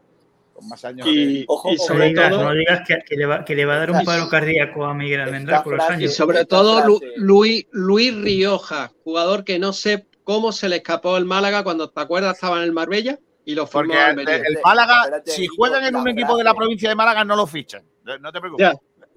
[0.52, 3.26] Con más años Y, que- y No sobre digas, todo, no digas que, que le
[3.26, 5.92] va, que le va a dar un paro cardíaco a Miguel Almendral por los y
[5.92, 6.14] años.
[6.14, 11.24] sobre todo Lu- Luis, Luis Rioja, jugador que no sé cómo se le escapó el
[11.24, 12.34] Málaga cuando, ¿te acuerdas?
[12.34, 16.08] Estaba en el Marbella y lo formó Porque el, el Málaga, si juegan en un
[16.08, 17.82] equipo de la provincia de Málaga, no lo fichan.
[18.20, 18.66] No te preocupes.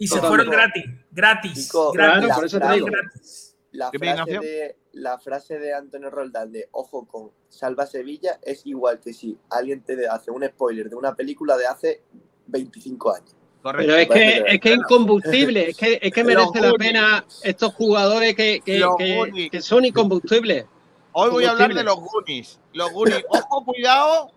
[0.03, 2.87] Y se fueron gratis, gratis, la por eso te frase- digo.
[2.87, 3.55] gratis.
[3.71, 4.41] La ¿Qué frase, Ignacio?
[4.41, 9.37] de, la frase de Antonio Roldán de ojo con Salva Sevilla es igual que si
[9.49, 12.03] alguien te hace un spoiler de una película de hace
[12.47, 13.35] 25 años.
[13.63, 17.73] Pero es que, es que es incombustible, es que, es que merece la pena estos
[17.73, 20.65] jugadores que, que, son incombustibles.
[21.13, 22.59] Hoy voy a hablar de los Goonies.
[22.73, 23.23] Los Goonies.
[23.29, 24.31] Ojo, cuidado.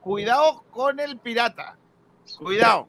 [0.00, 1.78] Cuidado con el pirata.
[2.36, 2.88] Cuidado.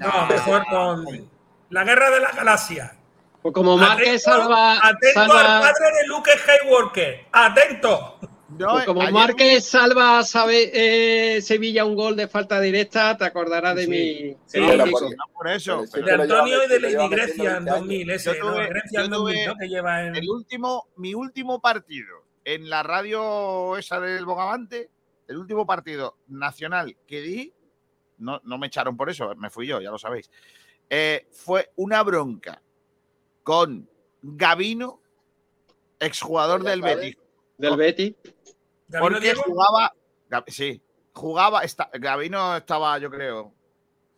[0.00, 1.30] No, mejor con
[1.70, 2.94] la guerra de la galaxia.
[3.42, 7.26] Pues como Márquez Atento- salva, Atento al padre de Luke Skywalker.
[7.32, 8.18] Atento.
[8.50, 10.70] No, pues como ayer- Márquez salva sabe,
[11.36, 13.88] eh, Sevilla un gol de falta directa, te acordarás de Sí.
[13.90, 14.36] mi.
[14.46, 14.90] Sí, de mi
[15.34, 15.84] por eso.
[15.92, 17.80] Pero De Antonio y de Lady Grecia en 20 años.
[17.80, 19.54] 2000, ese, Yo no, tuve- Grecia en yo tuve 2000, ¿no?
[19.56, 20.16] Que lleva en...
[20.16, 24.88] el último, mi último partido en la radio esa del Bogavante,
[25.28, 27.52] el último partido nacional que di,
[28.18, 30.30] no, no me echaron por eso, me fui yo, ya lo sabéis,
[30.90, 32.62] eh, fue una bronca
[33.42, 33.88] con
[34.22, 35.00] Gavino,
[35.98, 36.96] exjugador del sabes.
[36.96, 37.16] Betis,
[37.56, 37.70] Del.
[38.88, 39.92] ¿Gabino porque jugaba,
[40.30, 40.82] Ga- sí,
[41.12, 43.52] jugaba, esta- Gavino estaba, yo creo,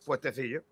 [0.00, 0.62] fuestecillo.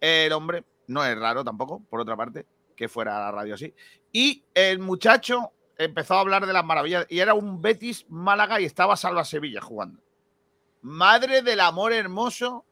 [0.00, 3.74] El hombre, no es raro tampoco, por otra parte, que fuera a la radio así.
[4.12, 8.64] Y el muchacho empezó a hablar de las maravillas, y era un Betis Málaga y
[8.64, 10.00] estaba Salva Sevilla jugando.
[10.88, 12.64] Madre del amor hermoso,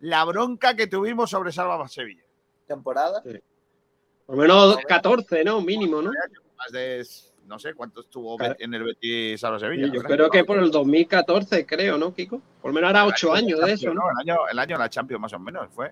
[0.00, 2.22] la bronca que tuvimos sobre Salva Sevilla.
[2.66, 3.22] Temporada.
[3.22, 5.62] Por lo menos 14, ¿no?
[5.62, 6.10] Mínimo, ¿no?
[6.58, 7.06] Más de,
[7.46, 8.56] no sé, cuánto estuvo Claro.
[8.58, 9.90] en el Betis ahora Sevilla.
[9.90, 12.42] Yo creo que por el 2014, creo, ¿no, Kiko?
[12.60, 14.02] Por lo menos ahora 8 años de eso, ¿no?
[14.10, 15.90] El año, el año de la Champions más o menos fue.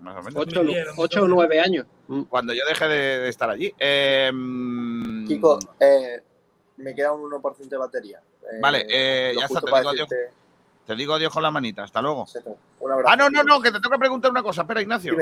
[0.00, 0.34] Más o menos.
[0.34, 0.62] 8,
[0.96, 1.86] 8 o 9 años.
[2.28, 3.72] Cuando yo dejé de, de estar allí.
[3.78, 6.20] Eh, mm, Kiko, eh,
[6.78, 8.20] me queda un 1% de batería.
[8.52, 10.08] Eh, Vale, eh, ya está, te digo, adiós,
[10.86, 11.82] te digo adiós con la manita.
[11.84, 12.26] Hasta luego.
[12.80, 13.08] Un abrazo.
[13.12, 14.62] Ah, no, no, no, que te tengo que preguntar una cosa.
[14.62, 15.16] Espera, Ignacio.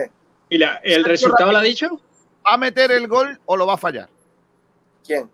[0.48, 1.88] ¿Y la- el resultado lo ha dicho?
[2.46, 4.08] ¿Va a meter el gol o lo va a fallar?
[5.06, 5.30] ¿Quién?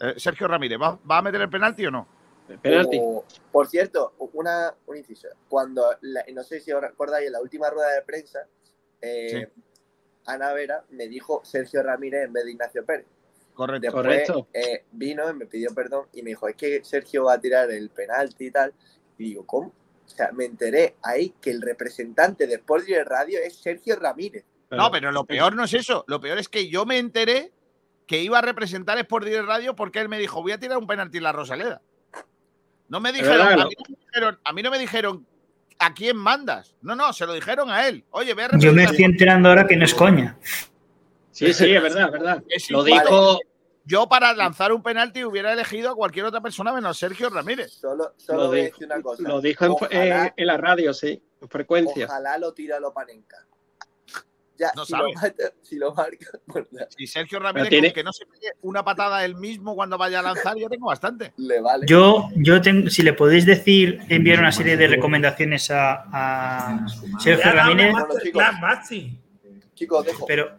[0.00, 2.06] Eh, Sergio Ramírez, ¿va, va a meter el penalti o no?
[3.00, 5.28] O- por cierto, una, un inciso.
[5.48, 8.40] Cuando, la- no sé si os recordáis, en la última rueda de prensa,
[9.00, 9.48] eh,
[10.26, 13.06] Ana Vera me dijo Sergio Ramírez en vez de Ignacio Pérez.
[13.54, 13.80] Correcto.
[13.82, 14.48] Después Correcto.
[14.54, 17.70] eh, vino y me pidió perdón y me dijo, es que Sergio va a tirar
[17.70, 18.72] el penalti y tal.
[19.18, 19.72] Y digo, ¿cómo?
[20.04, 24.44] O sea, me enteré ahí que el representante de Sport Direct Radio es Sergio Ramírez.
[24.70, 26.04] No, pero lo peor no es eso.
[26.08, 27.52] Lo peor es que yo me enteré
[28.06, 30.86] que iba a representar Sport Direct Radio porque él me dijo, voy a tirar un
[30.86, 31.80] penalti en la Rosaleda.
[32.88, 35.26] No me dijeron, a mí no me dijeron, a mí no me dijeron
[35.78, 36.74] a quién mandas.
[36.82, 38.04] No, no, se lo dijeron a él.
[38.10, 40.36] Oye, ve a Yo me representar estoy enterando ahora que no es coña.
[41.46, 42.42] Sí, sí, es verdad, es verdad.
[42.48, 43.38] Es Lo dijo.
[43.86, 47.72] Yo para lanzar un penalti hubiera elegido a cualquier otra persona menos Sergio Ramírez.
[47.72, 49.22] Solo, solo Lo voy a decir una cosa.
[49.26, 52.04] lo dijo Ojalá- eh, en la radio, sí, en frecuencia.
[52.04, 53.38] Ojalá lo tira Lopanenka.
[54.58, 55.04] Ya, No si, sabe.
[55.08, 56.26] lo mata- si lo marca.
[56.46, 56.66] pues
[56.98, 60.22] Y Sergio Ramírez, tiene- que no se pegue una patada él mismo cuando vaya a
[60.22, 61.32] lanzar, ya tengo bastante.
[61.38, 61.86] le vale.
[61.86, 66.86] Yo, yo tengo, si le podéis decir, enviar una serie de recomendaciones a, a
[67.18, 69.18] Sergio Ramírez, masterclass, Maxi.
[69.80, 70.26] Chicos, dejo.
[70.26, 70.58] pero,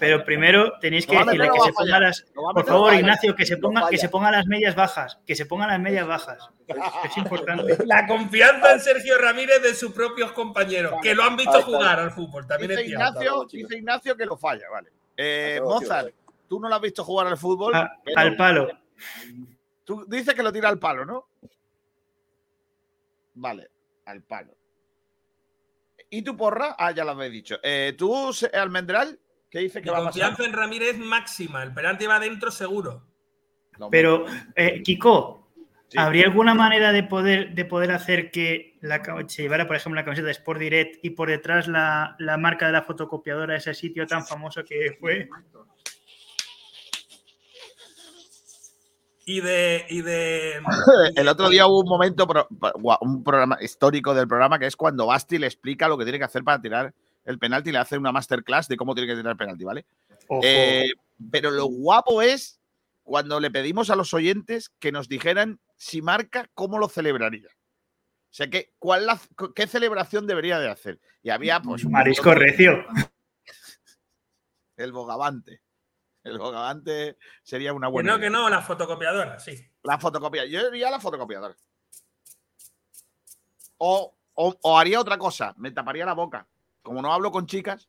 [0.00, 2.94] pero primero tenéis que a decirle que se ponga las, por favor?
[2.94, 6.04] Ignacio, que se ponga, que se ponga las medias bajas, que se pongan las medias
[6.04, 6.50] bajas.
[6.66, 7.78] Es importante.
[7.86, 12.10] La confianza en Sergio Ramírez de sus propios compañeros, que lo han visto jugar al
[12.10, 12.44] fútbol.
[12.44, 12.88] También Dice es.
[12.88, 14.90] Ignacio, dice Ignacio que lo falla, vale.
[15.16, 16.12] Eh, Mozart,
[16.48, 17.72] tú no lo has visto jugar al fútbol.
[17.72, 18.68] A- pero al palo.
[19.84, 21.28] Tú dices que lo tira al palo, ¿no?
[23.34, 23.70] Vale,
[24.06, 24.52] al palo.
[26.10, 26.74] ¿Y tu porra?
[26.78, 27.58] Ah, ya lo habéis dicho.
[27.62, 29.18] Eh, ¿Tú, Almendral?
[29.50, 30.28] ¿Qué dice que Mi va a pasar?
[30.28, 31.62] confianza en Ramírez máxima.
[31.62, 33.06] El penalti va adentro seguro.
[33.90, 34.24] Pero,
[34.54, 35.42] eh, Kiko,
[35.88, 35.98] Sí.
[35.98, 40.04] ¿habría alguna manera de poder, de poder hacer que la, se llevara, por ejemplo, la
[40.04, 44.04] camiseta de Sport Direct y por detrás la, la marca de la fotocopiadora, ese sitio
[44.06, 45.28] tan famoso que fue?
[49.28, 49.84] Y de.
[49.90, 50.60] Y de
[51.16, 52.26] El otro día hubo un momento,
[53.00, 56.24] un programa histórico del programa, que es cuando Basti le explica lo que tiene que
[56.24, 56.94] hacer para tirar
[57.24, 59.84] el penalti y le hace una masterclass de cómo tiene que tirar el penalti, ¿vale?
[60.42, 60.92] Eh,
[61.30, 62.60] pero lo guapo es
[63.02, 67.48] cuando le pedimos a los oyentes que nos dijeran si marca, cómo lo celebraría.
[67.48, 69.20] O sea, que, ¿cuál la-
[69.56, 71.00] ¿qué celebración debería de hacer?
[71.22, 71.82] Y había, pues.
[71.84, 72.84] un Marisco recio.
[74.76, 75.62] El bogavante.
[76.32, 78.12] El bogavante sería una que buena.
[78.12, 78.26] no, idea.
[78.28, 79.56] que no, la fotocopia, sí.
[79.82, 80.44] La fotocopia.
[80.46, 81.54] Yo iría a la fotocopiadora.
[83.78, 85.54] O, o- o haría otra cosa.
[85.58, 86.46] Me taparía la boca.
[86.82, 87.88] Como no hablo con chicas.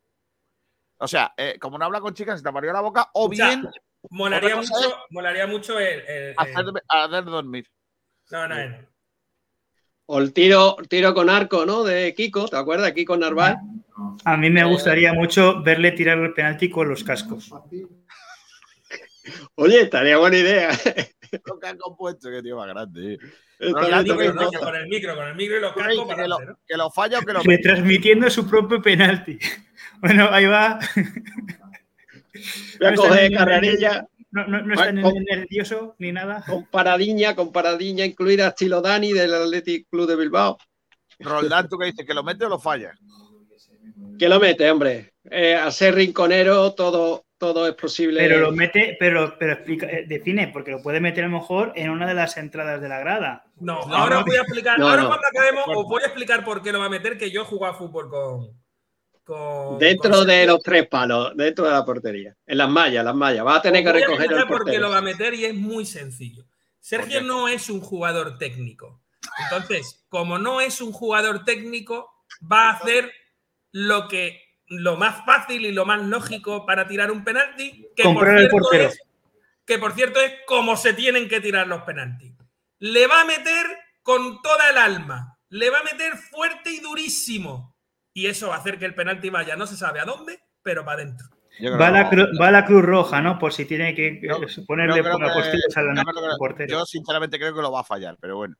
[0.98, 3.10] O sea, eh, como no habla con chicas, se taparía la boca.
[3.14, 3.68] O bien
[4.10, 4.74] Molaría mucho,
[5.10, 6.00] molaría mucho el.
[6.02, 7.68] el- el- hacer, hacer dormir.
[8.32, 8.78] no, no, no.
[10.10, 11.84] O el tiro, tiro con arco, ¿no?
[11.84, 12.94] De Kiko, ¿te acuerdas?
[12.94, 13.58] Kiko Narváez.
[14.24, 17.52] A mí me gustaría mucho verle tirar el penalti con los cascos.
[19.56, 20.70] Oye, estaría buena idea.
[21.46, 23.14] Lo que han compuesto, que tío más grande.
[23.14, 23.18] eh.
[23.60, 25.62] Que, Con el no- micro, con el micro, con el micro y
[26.08, 26.60] para que, lo, ¿no?
[26.68, 29.38] que lo falla o que lo Retransmitiendo su propio penalti.
[30.00, 30.78] Bueno, ahí va.
[30.94, 31.04] Voy
[32.80, 36.44] a No está coger carrerilla No, no, no está nervioso ni nada.
[36.48, 40.58] con paradiña, con paradiña incluida estilo Dani del Athletic Club de Bilbao.
[41.20, 42.94] Roldán, tú que dices que lo mete o lo falla.
[44.20, 45.14] ¿Qué lo mete, hombre?
[45.24, 48.20] Eh, a ser rinconero todo, todo es posible.
[48.22, 51.72] Pero lo mete, pero, pero explica, eh, define, porque lo puede meter a lo mejor
[51.76, 53.46] en una de las entradas de la grada.
[53.58, 54.20] No, No, ahora no.
[54.22, 54.80] os voy a explicar.
[54.80, 55.08] No, ahora no.
[55.10, 57.46] cuando acabemos, os voy a explicar por qué lo va a meter, que yo he
[57.46, 58.62] jugado a fútbol con.
[59.24, 62.36] con Dentro con de los tres palos, dentro de la portería.
[62.46, 63.46] En las mallas, las mallas.
[63.46, 64.90] Va a tener que Os voy a recoger el explicar por qué lo portero.
[64.90, 66.46] va a meter y es muy sencillo.
[66.80, 69.02] Sergio no es un jugador técnico.
[69.44, 72.10] Entonces, como no es un jugador técnico,
[72.50, 73.12] va a hacer
[73.74, 78.14] lo que lo más fácil y lo más lógico para tirar un penalti, que por,
[78.14, 78.84] Comprar cierto portero.
[78.90, 79.02] es,
[79.66, 82.34] que por cierto es como se tienen que tirar los penaltis.
[82.80, 83.66] Le va a meter
[84.04, 87.76] con toda el alma, le va a meter fuerte y durísimo.
[88.14, 90.84] Y eso va a hacer que el penalti vaya, no se sabe a dónde, pero
[90.84, 91.28] para adentro.
[91.80, 93.40] Va a, la cru- va a la Cruz Roja, ¿no?
[93.40, 96.30] Por si tiene que eh, Yo- ponerle una que- postillas a la yo creo que-
[96.32, 96.70] al portero.
[96.80, 98.56] Yo sinceramente creo que lo va a fallar, pero bueno.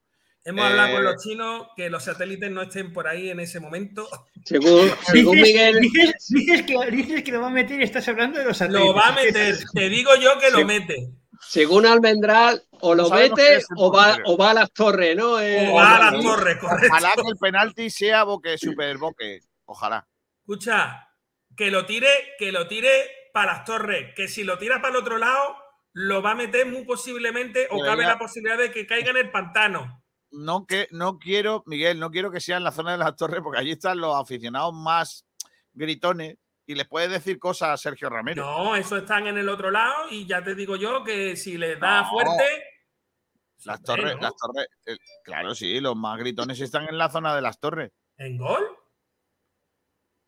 [0.50, 3.60] Hemos hablado con Eh, los chinos que los satélites no estén por ahí en ese
[3.60, 4.08] momento.
[4.46, 8.08] Según, según Dices, Miguel, dices- dices que, dices que lo va a meter y estás
[8.08, 8.86] hablando de los satélites.
[8.88, 9.56] Lo va a meter.
[9.74, 11.10] Te digo yo que lo mete.
[11.42, 14.24] según Almendral, o lo mete o va, portero.
[14.30, 15.40] o va a las torres, ¿no?
[15.40, 16.88] Eh, O va a las torres, correcto.
[16.92, 19.40] Ojalá que el penalti sea boque, super boque.
[19.66, 20.08] Ojalá.
[20.42, 21.08] Escucha,
[21.58, 22.08] que lo tire,
[22.40, 22.90] que lo tire
[23.34, 24.14] para las torres.
[24.16, 25.58] Que si lo tira para el otro lado,
[25.94, 29.30] lo va a meter muy posiblemente o cabe la posibilidad de que caiga en el
[29.32, 30.04] pantano.
[30.38, 33.42] No, que, no quiero, Miguel, no quiero que sea en la zona de las torres,
[33.44, 35.26] porque allí están los aficionados más
[35.74, 38.44] gritones y les puedes decir cosas a Sergio Ramírez.
[38.44, 41.80] No, eso están en el otro lado y ya te digo yo que si les
[41.80, 42.10] da No.
[42.10, 42.44] fuerte,
[43.64, 44.22] Las torres, ¿no?
[44.22, 47.92] las torres, eh, claro, sí, los más gritones están en la zona de las torres.
[48.18, 48.64] en gol.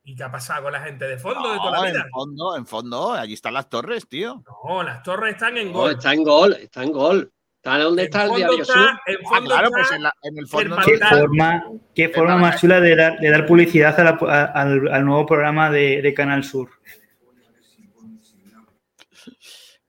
[0.03, 2.01] ¿Y qué ha pasado con la gente de fondo de No, toda la vida?
[2.03, 4.41] en fondo, en fondo, allí están las torres, tío.
[4.65, 5.91] No, las torres están en No, gol.
[5.91, 7.33] está en gol, está en gol.
[7.61, 8.89] Está donde está el diario está- Sur.
[9.07, 10.77] en Ah, claro, pues en, la- en el fondo.
[10.77, 11.63] el Qué forma,
[11.93, 15.25] qué forma más chula de dar, de dar publicidad a la- a- al, al nuevo
[15.25, 16.69] programa de, de Canal Sur.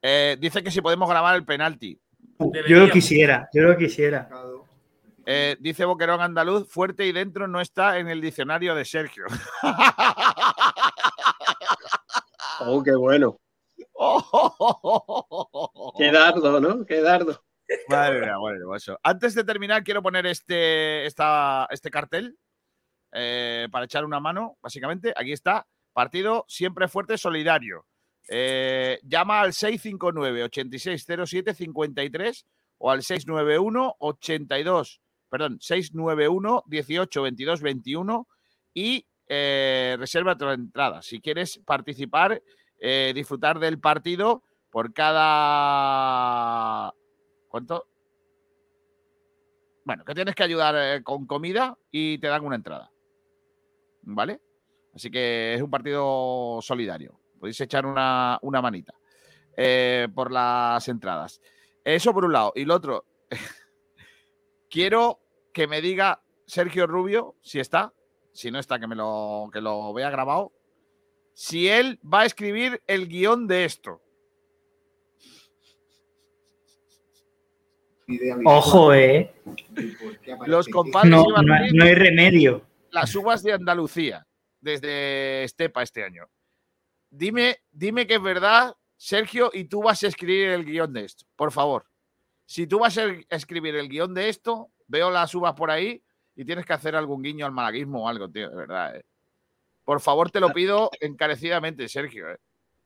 [0.02, 1.96] Eh, dice que si podemos grabar el penalti.
[2.66, 4.28] Yo lo quisiera, yo lo quisiera.
[5.26, 9.26] Eh, dice Boquerón Andaluz, fuerte y dentro no está en el diccionario de Sergio.
[12.60, 13.38] Oh, qué bueno.
[15.98, 16.84] Qué dardo, ¿no?
[16.86, 17.44] Qué dardo.
[17.88, 18.98] Madre mía, bueno, eso.
[19.02, 22.36] Antes de terminar, quiero poner este, esta- este cartel
[23.12, 25.12] eh, para echar una mano, básicamente.
[25.16, 27.86] Aquí está, partido siempre fuerte, solidario.
[28.28, 32.44] Eh, llama al 659-8607-53
[32.78, 38.26] o al 691-82, perdón, 691-18-22-21
[38.74, 41.02] y eh, reserva tu entrada.
[41.02, 42.40] Si quieres participar,
[42.78, 46.92] eh, disfrutar del partido por cada...
[47.50, 47.88] ¿Cuánto?
[49.84, 52.92] Bueno, que tienes que ayudar eh, con comida y te dan una entrada.
[54.02, 54.40] ¿Vale?
[54.94, 57.18] Así que es un partido solidario.
[57.40, 58.94] Podéis echar una, una manita
[59.56, 61.40] eh, por las entradas.
[61.84, 62.52] Eso por un lado.
[62.54, 63.04] Y lo otro,
[64.70, 65.18] quiero
[65.52, 67.92] que me diga Sergio Rubio, si está,
[68.32, 70.52] si no está, que me lo, que lo vea grabado,
[71.34, 74.00] si él va a escribir el guion de esto.
[78.44, 79.32] Ojo, eh.
[80.46, 82.66] Los compadres No, iban no, a ir no hay remedio.
[82.90, 84.26] las uvas de Andalucía
[84.60, 86.28] desde Estepa este año.
[87.10, 91.24] Dime, dime que es verdad, Sergio, y tú vas a escribir el guion de esto,
[91.36, 91.86] por favor.
[92.46, 96.02] Si tú vas a escribir el guion de esto, veo las uvas por ahí
[96.36, 98.96] y tienes que hacer algún guiño al malaguismo o algo, tío, de verdad.
[98.96, 99.02] eh.
[99.84, 102.30] Por favor, te lo pido encarecidamente, Sergio.
[102.30, 102.36] eh.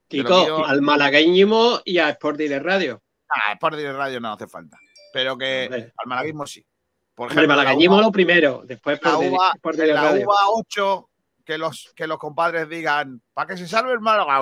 [0.08, 3.02] Kiko, al malagueñismo y a Sport Direct Radio.
[3.28, 4.78] Ah, por de radio no hace falta.
[5.14, 6.66] Pero que al malaguismo sí.
[7.14, 10.26] Por Hombre, ejemplo, malaguismo uva- lo primero, después la Direct la Radio.
[10.26, 11.10] uva 8,
[11.44, 14.40] que los, que los compadres digan, para que se salve el Málaga.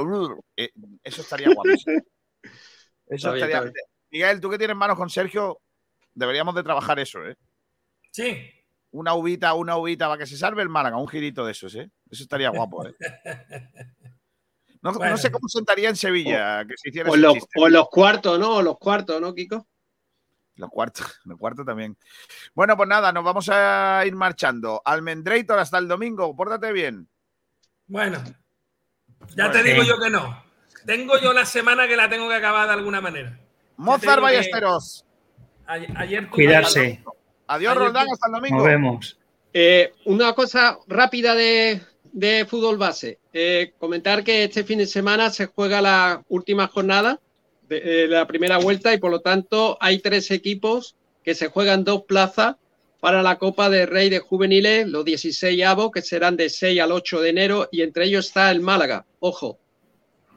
[0.57, 0.70] Eh,
[1.05, 2.01] eso estaría guapísimo.
[3.07, 3.73] Eso bien, estaría.
[4.11, 5.61] Miguel, tú que tienes manos con Sergio,
[6.15, 7.36] deberíamos de trabajar eso, ¿eh?
[8.11, 8.39] Sí.
[8.93, 11.90] Una uvita, una uvita, para que se salve el Málaga, un girito de esos, ¿eh?
[12.11, 12.94] Eso estaría guapo, ¿eh?
[14.81, 18.39] No, no sé cómo sentaría en Sevilla que se hiciera O los, o los cuartos,
[18.39, 18.57] ¿no?
[18.57, 19.66] O los cuartos, ¿no, Kiko?
[20.57, 21.97] Los cuartos, los cuartos también.
[22.55, 24.83] Bueno, pues nada, nos vamos a ir marchando.
[24.85, 27.09] Almendrator hasta el domingo, pórtate bien.
[27.87, 28.23] Bueno,
[29.37, 29.89] ya Bueno, te digo sí.
[29.89, 30.45] yo que no.
[30.87, 33.39] Tengo yo la semana que la tengo que acabar de alguna manera.
[33.77, 35.05] Mozart que- Ballesteros.
[35.66, 37.03] A- Ayer tuve- Cuidarse.
[37.47, 38.57] Adiós, Ayer Roldán, hasta el domingo.
[38.59, 39.19] Nos vemos.
[39.53, 43.19] Eh, una cosa rápida de, de fútbol base.
[43.33, 47.20] Eh, comentar que este fin de semana se juega la última jornada
[47.69, 51.85] de, eh, la primera vuelta y por lo tanto hay tres equipos que se juegan
[51.85, 52.57] dos plazas
[53.01, 56.93] para la Copa de Rey de Juveniles, los 16 avos, que serán de 6 al
[56.93, 59.07] 8 de enero, y entre ellos está el Málaga.
[59.19, 59.59] Ojo,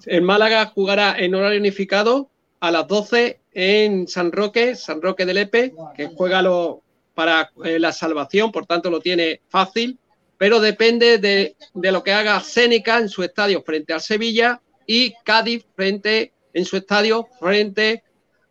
[0.08, 2.30] el Málaga jugará en horario unificado
[2.60, 6.82] a las 12 en San Roque, San Roque del Epe, que juega lo,
[7.14, 10.00] para eh, la salvación, por tanto lo tiene fácil,
[10.38, 15.14] pero depende de, de lo que haga Séneca en su estadio frente al Sevilla y
[15.24, 18.02] Cádiz frente en su estadio frente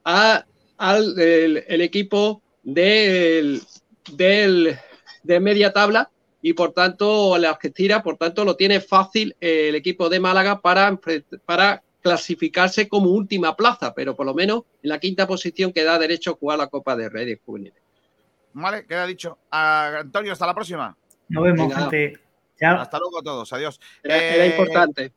[0.05, 0.45] a-
[0.77, 3.61] al el, el equipo del,
[4.13, 4.79] del-
[5.23, 6.11] de media tabla
[6.43, 10.61] y por tanto las que tira, por tanto lo tiene fácil el equipo de Málaga
[10.61, 10.99] para,
[11.47, 15.99] para clasificarse como última plaza, pero por lo menos en la quinta posición que da
[15.99, 17.83] derecho a jugar la Copa de Rey de Juveniles.
[18.53, 19.39] Vale, queda dicho.
[19.51, 20.95] Ah, Antonio, hasta la próxima.
[21.29, 21.81] Nos vemos, Venga.
[21.91, 22.21] gente.
[22.61, 23.53] Hasta luego a todos.
[23.55, 23.81] Adiós.
[24.03, 25.13] Era, era Eh, importante.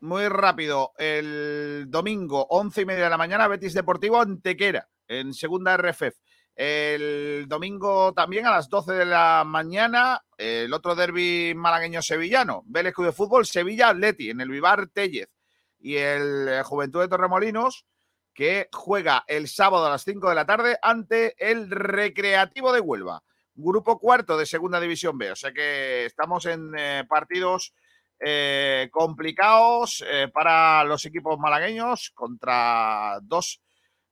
[0.00, 0.92] Muy rápido.
[0.96, 6.16] El domingo, once y media de la mañana, Betis Deportivo Antequera, en segunda RFF.
[6.56, 12.94] El domingo también a las 12 de la mañana, el otro derby malagueño sevillano, Vélez
[12.94, 15.28] Club de Fútbol, Sevilla Atleti, en el Vivar Tellez.
[15.78, 17.84] Y el eh, Juventud de Torremolinos,
[18.32, 23.22] que juega el sábado a las 5 de la tarde ante el Recreativo de Huelva.
[23.54, 25.30] Grupo cuarto de Segunda División B.
[25.30, 27.74] O sea que estamos en eh, partidos
[28.22, 33.62] eh, complicados eh, para los equipos malagueños contra dos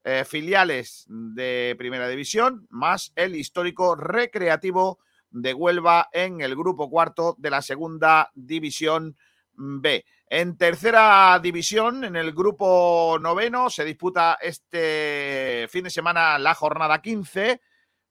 [0.03, 4.99] eh, filiales de Primera División, más el histórico recreativo
[5.31, 9.15] de Huelva en el grupo cuarto de la Segunda División
[9.53, 10.07] B.
[10.31, 17.03] En tercera división, en el grupo noveno, se disputa este fin de semana la jornada
[17.03, 17.61] 15.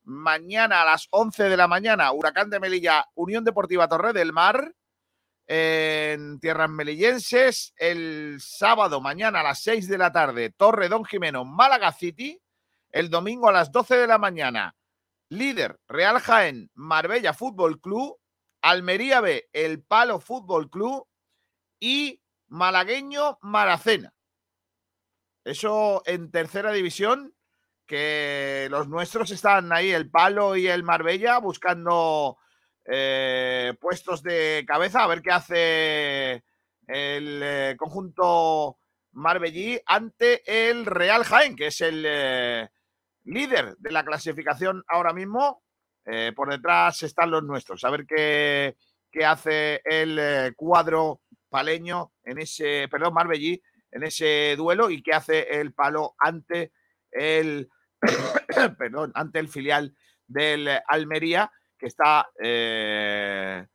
[0.03, 4.75] Mañana a las 11 de la mañana, Huracán de Melilla, Unión Deportiva Torre del Mar
[5.47, 7.73] en tierras melillenses.
[7.77, 12.39] El sábado, mañana a las 6 de la tarde, Torre Don Jimeno, Málaga City.
[12.89, 14.75] El domingo a las 12 de la mañana,
[15.29, 18.17] líder Real Jaén, Marbella Fútbol Club.
[18.61, 21.07] Almería B, El Palo Fútbol Club.
[21.79, 24.13] Y Malagueño Maracena.
[25.43, 27.33] Eso en tercera división,
[27.85, 32.37] que los nuestros están ahí, el Palo y el Marbella, buscando
[32.89, 36.43] eh, puestos de cabeza, a ver qué hace
[36.87, 38.77] el eh, conjunto
[39.11, 42.69] marbellí ante el Real Jaén, que es el eh,
[43.25, 45.63] líder de la clasificación ahora mismo.
[46.37, 48.77] Por detrás están los nuestros, a ver qué,
[49.11, 51.19] qué hace el cuadro
[51.49, 53.61] paleño en ese, perdón, marbellí,
[53.91, 56.71] en ese duelo y qué hace el palo ante
[57.11, 57.69] el,
[58.79, 59.97] perdón, ante el filial
[60.27, 63.65] del Almería que está eh,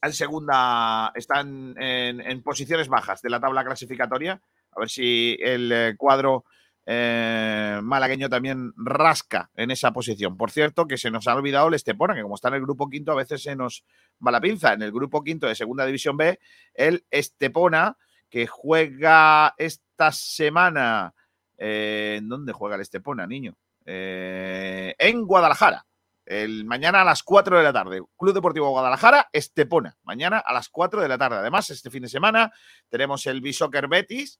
[0.00, 4.40] en segunda, están en, en posiciones bajas de la tabla clasificatoria.
[4.72, 6.44] A ver si el eh, cuadro
[6.86, 10.36] eh, malagueño también rasca en esa posición.
[10.36, 12.88] Por cierto, que se nos ha olvidado el Estepona, que como está en el grupo
[12.88, 13.84] quinto, a veces se nos
[14.24, 14.72] va la pinza.
[14.72, 16.38] En el grupo quinto de Segunda División B,
[16.74, 17.96] el Estepona,
[18.30, 21.14] que juega esta semana.
[21.60, 23.56] ¿En dónde juega el Estepona, niño?
[23.84, 25.87] En Guadalajara.
[26.28, 28.02] El mañana a las 4 de la tarde.
[28.18, 29.96] Club Deportivo Guadalajara, Estepona.
[30.02, 31.38] Mañana a las 4 de la tarde.
[31.38, 32.52] Además, este fin de semana
[32.90, 34.38] tenemos el Bisoccer Betis,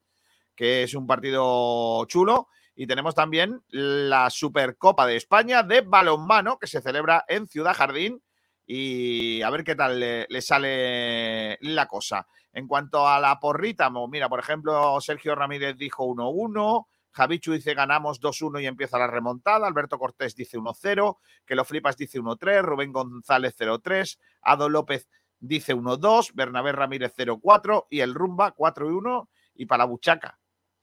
[0.55, 2.48] que es un partido chulo.
[2.74, 8.23] Y tenemos también la Supercopa de España de balonmano, que se celebra en Ciudad Jardín.
[8.66, 12.27] Y a ver qué tal le, le sale la cosa.
[12.52, 16.86] En cuanto a la porrita, mira, por ejemplo, Sergio Ramírez dijo 1-1.
[17.10, 19.66] Javichu dice ganamos 2-1 y empieza la remontada.
[19.66, 21.18] Alberto Cortés dice 1-0.
[21.44, 22.62] Que lo flipas dice 1-3.
[22.62, 24.18] Rubén González 0-3.
[24.43, 25.09] Ado López
[25.39, 26.32] dice 1-2.
[26.35, 27.86] Bernabé Ramírez 0-4.
[27.90, 29.28] Y el Rumba 4-1.
[29.55, 30.39] Y para la buchaca.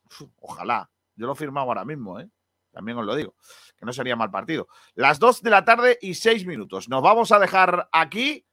[0.05, 0.89] Uf, Ojalá.
[1.15, 2.29] Yo lo firmaba ahora mismo, ¿eh?
[2.71, 3.35] También os lo digo.
[3.77, 4.67] Que no sería mal partido.
[4.95, 6.89] Las 2 de la tarde y 6 minutos.
[6.89, 8.45] Nos vamos a dejar aquí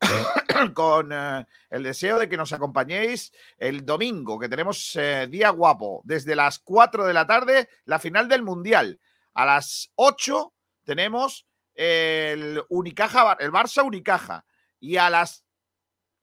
[0.74, 6.02] con eh, el deseo de que nos acompañéis el domingo, que tenemos eh, día guapo.
[6.04, 9.00] Desde las 4 de la tarde, la final del Mundial.
[9.34, 10.52] A las 8
[10.84, 14.44] tenemos el Unicaja, el Barça Unicaja.
[14.80, 15.44] Y a las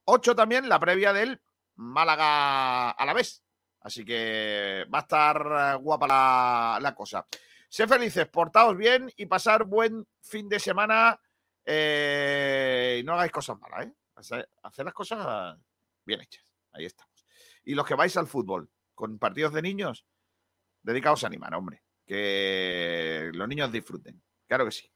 [0.05, 1.41] 8 también la previa del
[1.75, 3.43] Málaga a la vez.
[3.81, 7.25] Así que va a estar eh, guapa la, la cosa.
[7.67, 11.19] Sé felices, portaos bien y pasar buen fin de semana.
[11.65, 14.45] Eh, no hagáis cosas malas, ¿eh?
[14.63, 15.57] Hacer las cosas
[16.05, 16.45] bien hechas.
[16.73, 17.25] Ahí estamos.
[17.63, 20.05] Y los que vais al fútbol con partidos de niños,
[20.81, 21.83] dedicaos a animar, hombre.
[22.05, 24.21] Que los niños disfruten.
[24.47, 24.91] Claro que sí.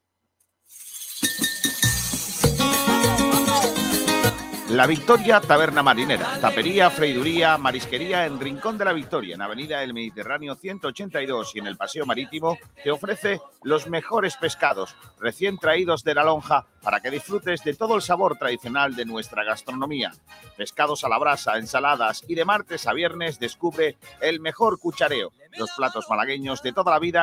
[4.70, 9.94] La Victoria Taberna Marinera, tapería, freiduría, marisquería en Rincón de la Victoria, en Avenida del
[9.94, 16.16] Mediterráneo 182 y en el Paseo Marítimo, te ofrece los mejores pescados recién traídos de
[16.16, 20.12] la lonja para que disfrutes de todo el sabor tradicional de nuestra gastronomía.
[20.58, 25.70] Pescados a la brasa, ensaladas y de martes a viernes descubre el mejor cuchareo, los
[25.78, 27.14] platos malagueños de toda la vida